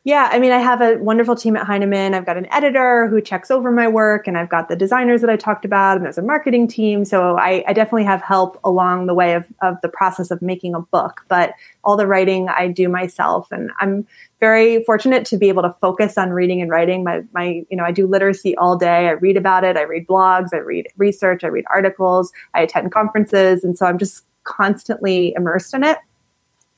Yeah, 0.03 0.29
I 0.31 0.39
mean, 0.39 0.51
I 0.51 0.57
have 0.57 0.81
a 0.81 0.97
wonderful 0.97 1.35
team 1.35 1.55
at 1.55 1.67
Heinemann. 1.67 2.15
I've 2.15 2.25
got 2.25 2.35
an 2.35 2.51
editor 2.51 3.07
who 3.07 3.21
checks 3.21 3.51
over 3.51 3.71
my 3.71 3.87
work, 3.87 4.25
and 4.25 4.35
I've 4.35 4.49
got 4.49 4.67
the 4.67 4.75
designers 4.75 5.21
that 5.21 5.29
I 5.29 5.35
talked 5.35 5.63
about, 5.63 5.97
and 5.97 6.03
there's 6.03 6.17
a 6.17 6.23
marketing 6.23 6.67
team. 6.67 7.05
So 7.05 7.37
I, 7.37 7.63
I, 7.67 7.73
definitely 7.73 8.05
have 8.05 8.23
help 8.23 8.59
along 8.63 9.05
the 9.05 9.13
way 9.13 9.35
of, 9.35 9.45
of 9.61 9.79
the 9.83 9.89
process 9.89 10.31
of 10.31 10.41
making 10.41 10.73
a 10.73 10.79
book. 10.79 11.23
But 11.27 11.53
all 11.83 11.97
the 11.97 12.07
writing 12.07 12.49
I 12.49 12.67
do 12.67 12.89
myself, 12.89 13.51
and 13.51 13.69
I'm 13.79 14.07
very 14.39 14.83
fortunate 14.85 15.23
to 15.25 15.37
be 15.37 15.49
able 15.49 15.61
to 15.61 15.75
focus 15.79 16.17
on 16.17 16.31
reading 16.31 16.63
and 16.63 16.71
writing. 16.71 17.03
My, 17.03 17.21
my, 17.31 17.63
you 17.69 17.77
know, 17.77 17.83
I 17.83 17.91
do 17.91 18.07
literacy 18.07 18.57
all 18.57 18.75
day. 18.75 19.07
I 19.07 19.11
read 19.11 19.37
about 19.37 19.63
it. 19.63 19.77
I 19.77 19.83
read 19.83 20.07
blogs. 20.07 20.49
I 20.51 20.57
read 20.57 20.87
research. 20.97 21.43
I 21.43 21.47
read 21.47 21.65
articles. 21.71 22.31
I 22.55 22.61
attend 22.61 22.91
conferences, 22.91 23.63
and 23.63 23.77
so 23.77 23.85
I'm 23.85 23.99
just 23.99 24.25
constantly 24.45 25.31
immersed 25.37 25.75
in 25.75 25.83
it. 25.83 25.99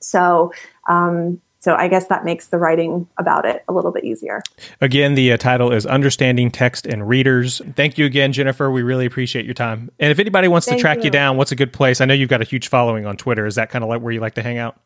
So 0.02 0.52
um, 0.90 1.40
so 1.64 1.76
I 1.76 1.88
guess 1.88 2.08
that 2.08 2.26
makes 2.26 2.48
the 2.48 2.58
writing 2.58 3.08
about 3.18 3.46
it 3.46 3.64
a 3.70 3.72
little 3.72 3.92
bit 3.92 4.04
easier. 4.04 4.44
Again, 4.82 5.16
the 5.16 5.32
uh, 5.32 5.38
title 5.38 5.72
is 5.72 5.86
Understanding 5.86 6.52
Text 6.52 6.86
and 6.86 7.08
Readers. 7.08 7.62
Thank 7.78 7.98
you 7.98 8.06
again, 8.06 8.34
Jennifer. 8.34 8.70
We 8.70 8.82
really 8.82 9.06
appreciate 9.06 9.46
your 9.46 9.54
time. 9.54 9.90
And 9.98 10.12
if 10.12 10.20
anybody 10.20 10.50
wants 10.50 10.68
Thank 10.68 10.80
to 10.80 10.82
track 10.82 10.98
you. 10.98 11.06
you 11.06 11.10
down, 11.10 11.38
what's 11.38 11.54
a 11.54 11.56
good 11.56 11.72
place? 11.72 12.02
I 12.02 12.06
know 12.06 12.14
you've 12.14 12.28
got 12.28 12.42
a 12.42 12.44
huge 12.44 12.68
following 12.68 13.06
on 13.06 13.16
Twitter. 13.16 13.46
Is 13.46 13.56
that 13.56 13.70
kind 13.70 13.82
of 13.82 13.90
like 13.90 14.02
where 14.02 14.12
you 14.12 14.20
like 14.20 14.34
to 14.34 14.44
hang 14.44 14.58
out? 14.58 14.78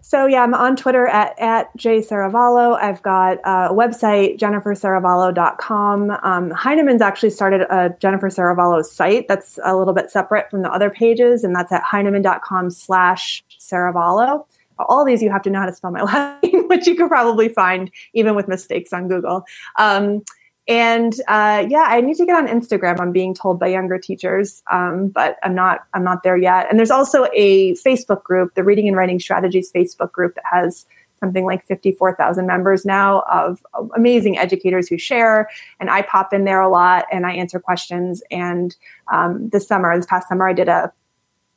So 0.00 0.24
yeah, 0.24 0.42
I'm 0.42 0.54
on 0.54 0.74
Twitter 0.74 1.06
at, 1.06 1.38
at 1.38 1.68
jserravallo. 1.76 2.80
I've 2.80 3.02
got 3.02 3.36
a 3.44 3.68
website, 3.74 4.38
jenniferserravallo.com. 4.38 6.10
Um, 6.22 6.50
Heinemann's 6.52 7.02
actually 7.02 7.28
started 7.28 7.66
a 7.68 7.94
Jennifer 8.00 8.30
Serravallo 8.30 8.82
site 8.82 9.28
that's 9.28 9.58
a 9.62 9.76
little 9.76 9.92
bit 9.92 10.10
separate 10.10 10.50
from 10.50 10.62
the 10.62 10.72
other 10.72 10.88
pages, 10.88 11.44
and 11.44 11.54
that's 11.54 11.70
at 11.72 11.82
heinemann.com 11.82 12.70
slash 12.70 13.44
Serravallo 13.58 14.46
all 14.88 15.04
these 15.04 15.22
you 15.22 15.30
have 15.30 15.42
to 15.42 15.50
know 15.50 15.60
how 15.60 15.66
to 15.66 15.74
spell 15.74 15.90
my 15.90 16.02
last 16.04 16.42
name, 16.42 16.68
which 16.68 16.86
you 16.86 16.94
could 16.94 17.08
probably 17.08 17.48
find 17.48 17.90
even 18.14 18.34
with 18.34 18.48
mistakes 18.48 18.92
on 18.92 19.08
Google. 19.08 19.44
Um, 19.78 20.22
and 20.68 21.14
uh, 21.26 21.66
yeah, 21.68 21.86
I 21.88 22.00
need 22.00 22.16
to 22.18 22.26
get 22.26 22.36
on 22.36 22.46
Instagram. 22.46 23.00
I'm 23.00 23.10
being 23.10 23.34
told 23.34 23.58
by 23.58 23.66
younger 23.66 23.98
teachers, 23.98 24.62
um, 24.70 25.08
but 25.08 25.36
I'm 25.42 25.54
not. 25.54 25.80
I'm 25.94 26.04
not 26.04 26.22
there 26.22 26.36
yet. 26.36 26.68
And 26.70 26.78
there's 26.78 26.92
also 26.92 27.26
a 27.34 27.72
Facebook 27.74 28.22
group, 28.22 28.54
the 28.54 28.62
Reading 28.62 28.86
and 28.86 28.96
Writing 28.96 29.18
Strategies 29.18 29.72
Facebook 29.72 30.12
group, 30.12 30.36
that 30.36 30.44
has 30.48 30.86
something 31.18 31.44
like 31.44 31.64
54,000 31.66 32.46
members 32.46 32.84
now 32.86 33.20
of 33.30 33.64
amazing 33.94 34.38
educators 34.38 34.88
who 34.88 34.96
share. 34.96 35.48
And 35.78 35.90
I 35.90 36.02
pop 36.02 36.32
in 36.32 36.44
there 36.44 36.60
a 36.60 36.68
lot 36.68 37.04
and 37.12 37.26
I 37.26 37.32
answer 37.32 37.60
questions. 37.60 38.22
And 38.30 38.74
um, 39.12 39.48
this 39.50 39.68
summer, 39.68 39.94
this 39.96 40.06
past 40.06 40.28
summer, 40.28 40.48
I 40.48 40.54
did 40.54 40.68
a 40.68 40.92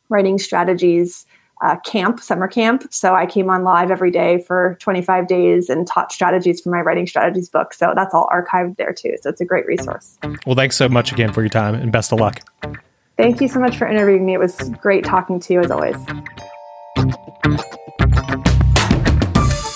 writing 0.10 0.38
strategies 0.38 1.26
uh, 1.64 1.78
camp, 1.86 2.20
summer 2.20 2.48
camp. 2.48 2.86
So 2.92 3.16
I 3.16 3.26
came 3.26 3.50
on 3.50 3.64
live 3.64 3.90
every 3.90 4.12
day 4.12 4.44
for 4.46 4.78
25 4.82 5.28
days 5.28 5.70
and 5.70 5.88
taught 5.88 6.12
strategies 6.12 6.60
for 6.62 6.70
my 6.70 6.82
writing 6.82 7.08
strategies 7.08 7.50
book. 7.50 7.74
So 7.74 7.94
that's 7.96 8.14
all 8.14 8.30
archived 8.32 8.76
there 8.76 8.94
too. 8.94 9.16
So 9.22 9.30
it's 9.30 9.42
a 9.42 9.46
great 9.46 9.66
resource. 9.66 10.20
Well, 10.46 10.56
thanks 10.56 10.76
so 10.76 10.90
much 10.90 11.14
again 11.14 11.32
for 11.32 11.42
your 11.42 11.50
time 11.50 11.74
and 11.74 11.92
best 11.92 12.12
of 12.12 12.20
luck. 12.20 12.42
Thank 13.18 13.42
you 13.42 13.48
so 13.48 13.60
much 13.60 13.78
for 13.78 13.88
interviewing 13.88 14.26
me. 14.26 14.34
It 14.34 14.40
was 14.40 14.58
great 14.82 15.06
talking 15.06 15.40
to 15.40 15.54
you 15.54 15.62
as 15.62 15.72
always. 15.72 15.96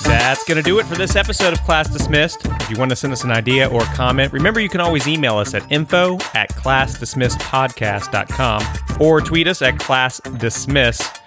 That's 0.04 0.44
going 0.44 0.58
to 0.58 0.64
do 0.64 0.78
it 0.80 0.86
for 0.86 0.96
this 0.96 1.16
episode 1.16 1.54
of 1.54 1.62
Class 1.62 1.90
Dismissed. 1.90 2.46
If 2.46 2.70
you 2.70 2.76
want 2.78 2.90
to 2.90 2.98
send 2.98 3.14
us 3.14 3.24
an 3.24 3.32
idea 3.32 3.70
or 3.70 3.80
comment, 3.82 4.34
remember 4.34 4.60
you 4.60 4.68
can 4.68 4.82
always 4.82 5.08
email 5.08 5.38
us 5.38 5.54
at 5.54 5.72
info 5.72 6.16
at 6.34 6.50
classdismissedpodcast.com 6.50 8.64
or 9.00 9.22
tweet 9.22 9.48
us 9.48 9.62
at 9.62 9.76
classdismiss. 9.76 11.27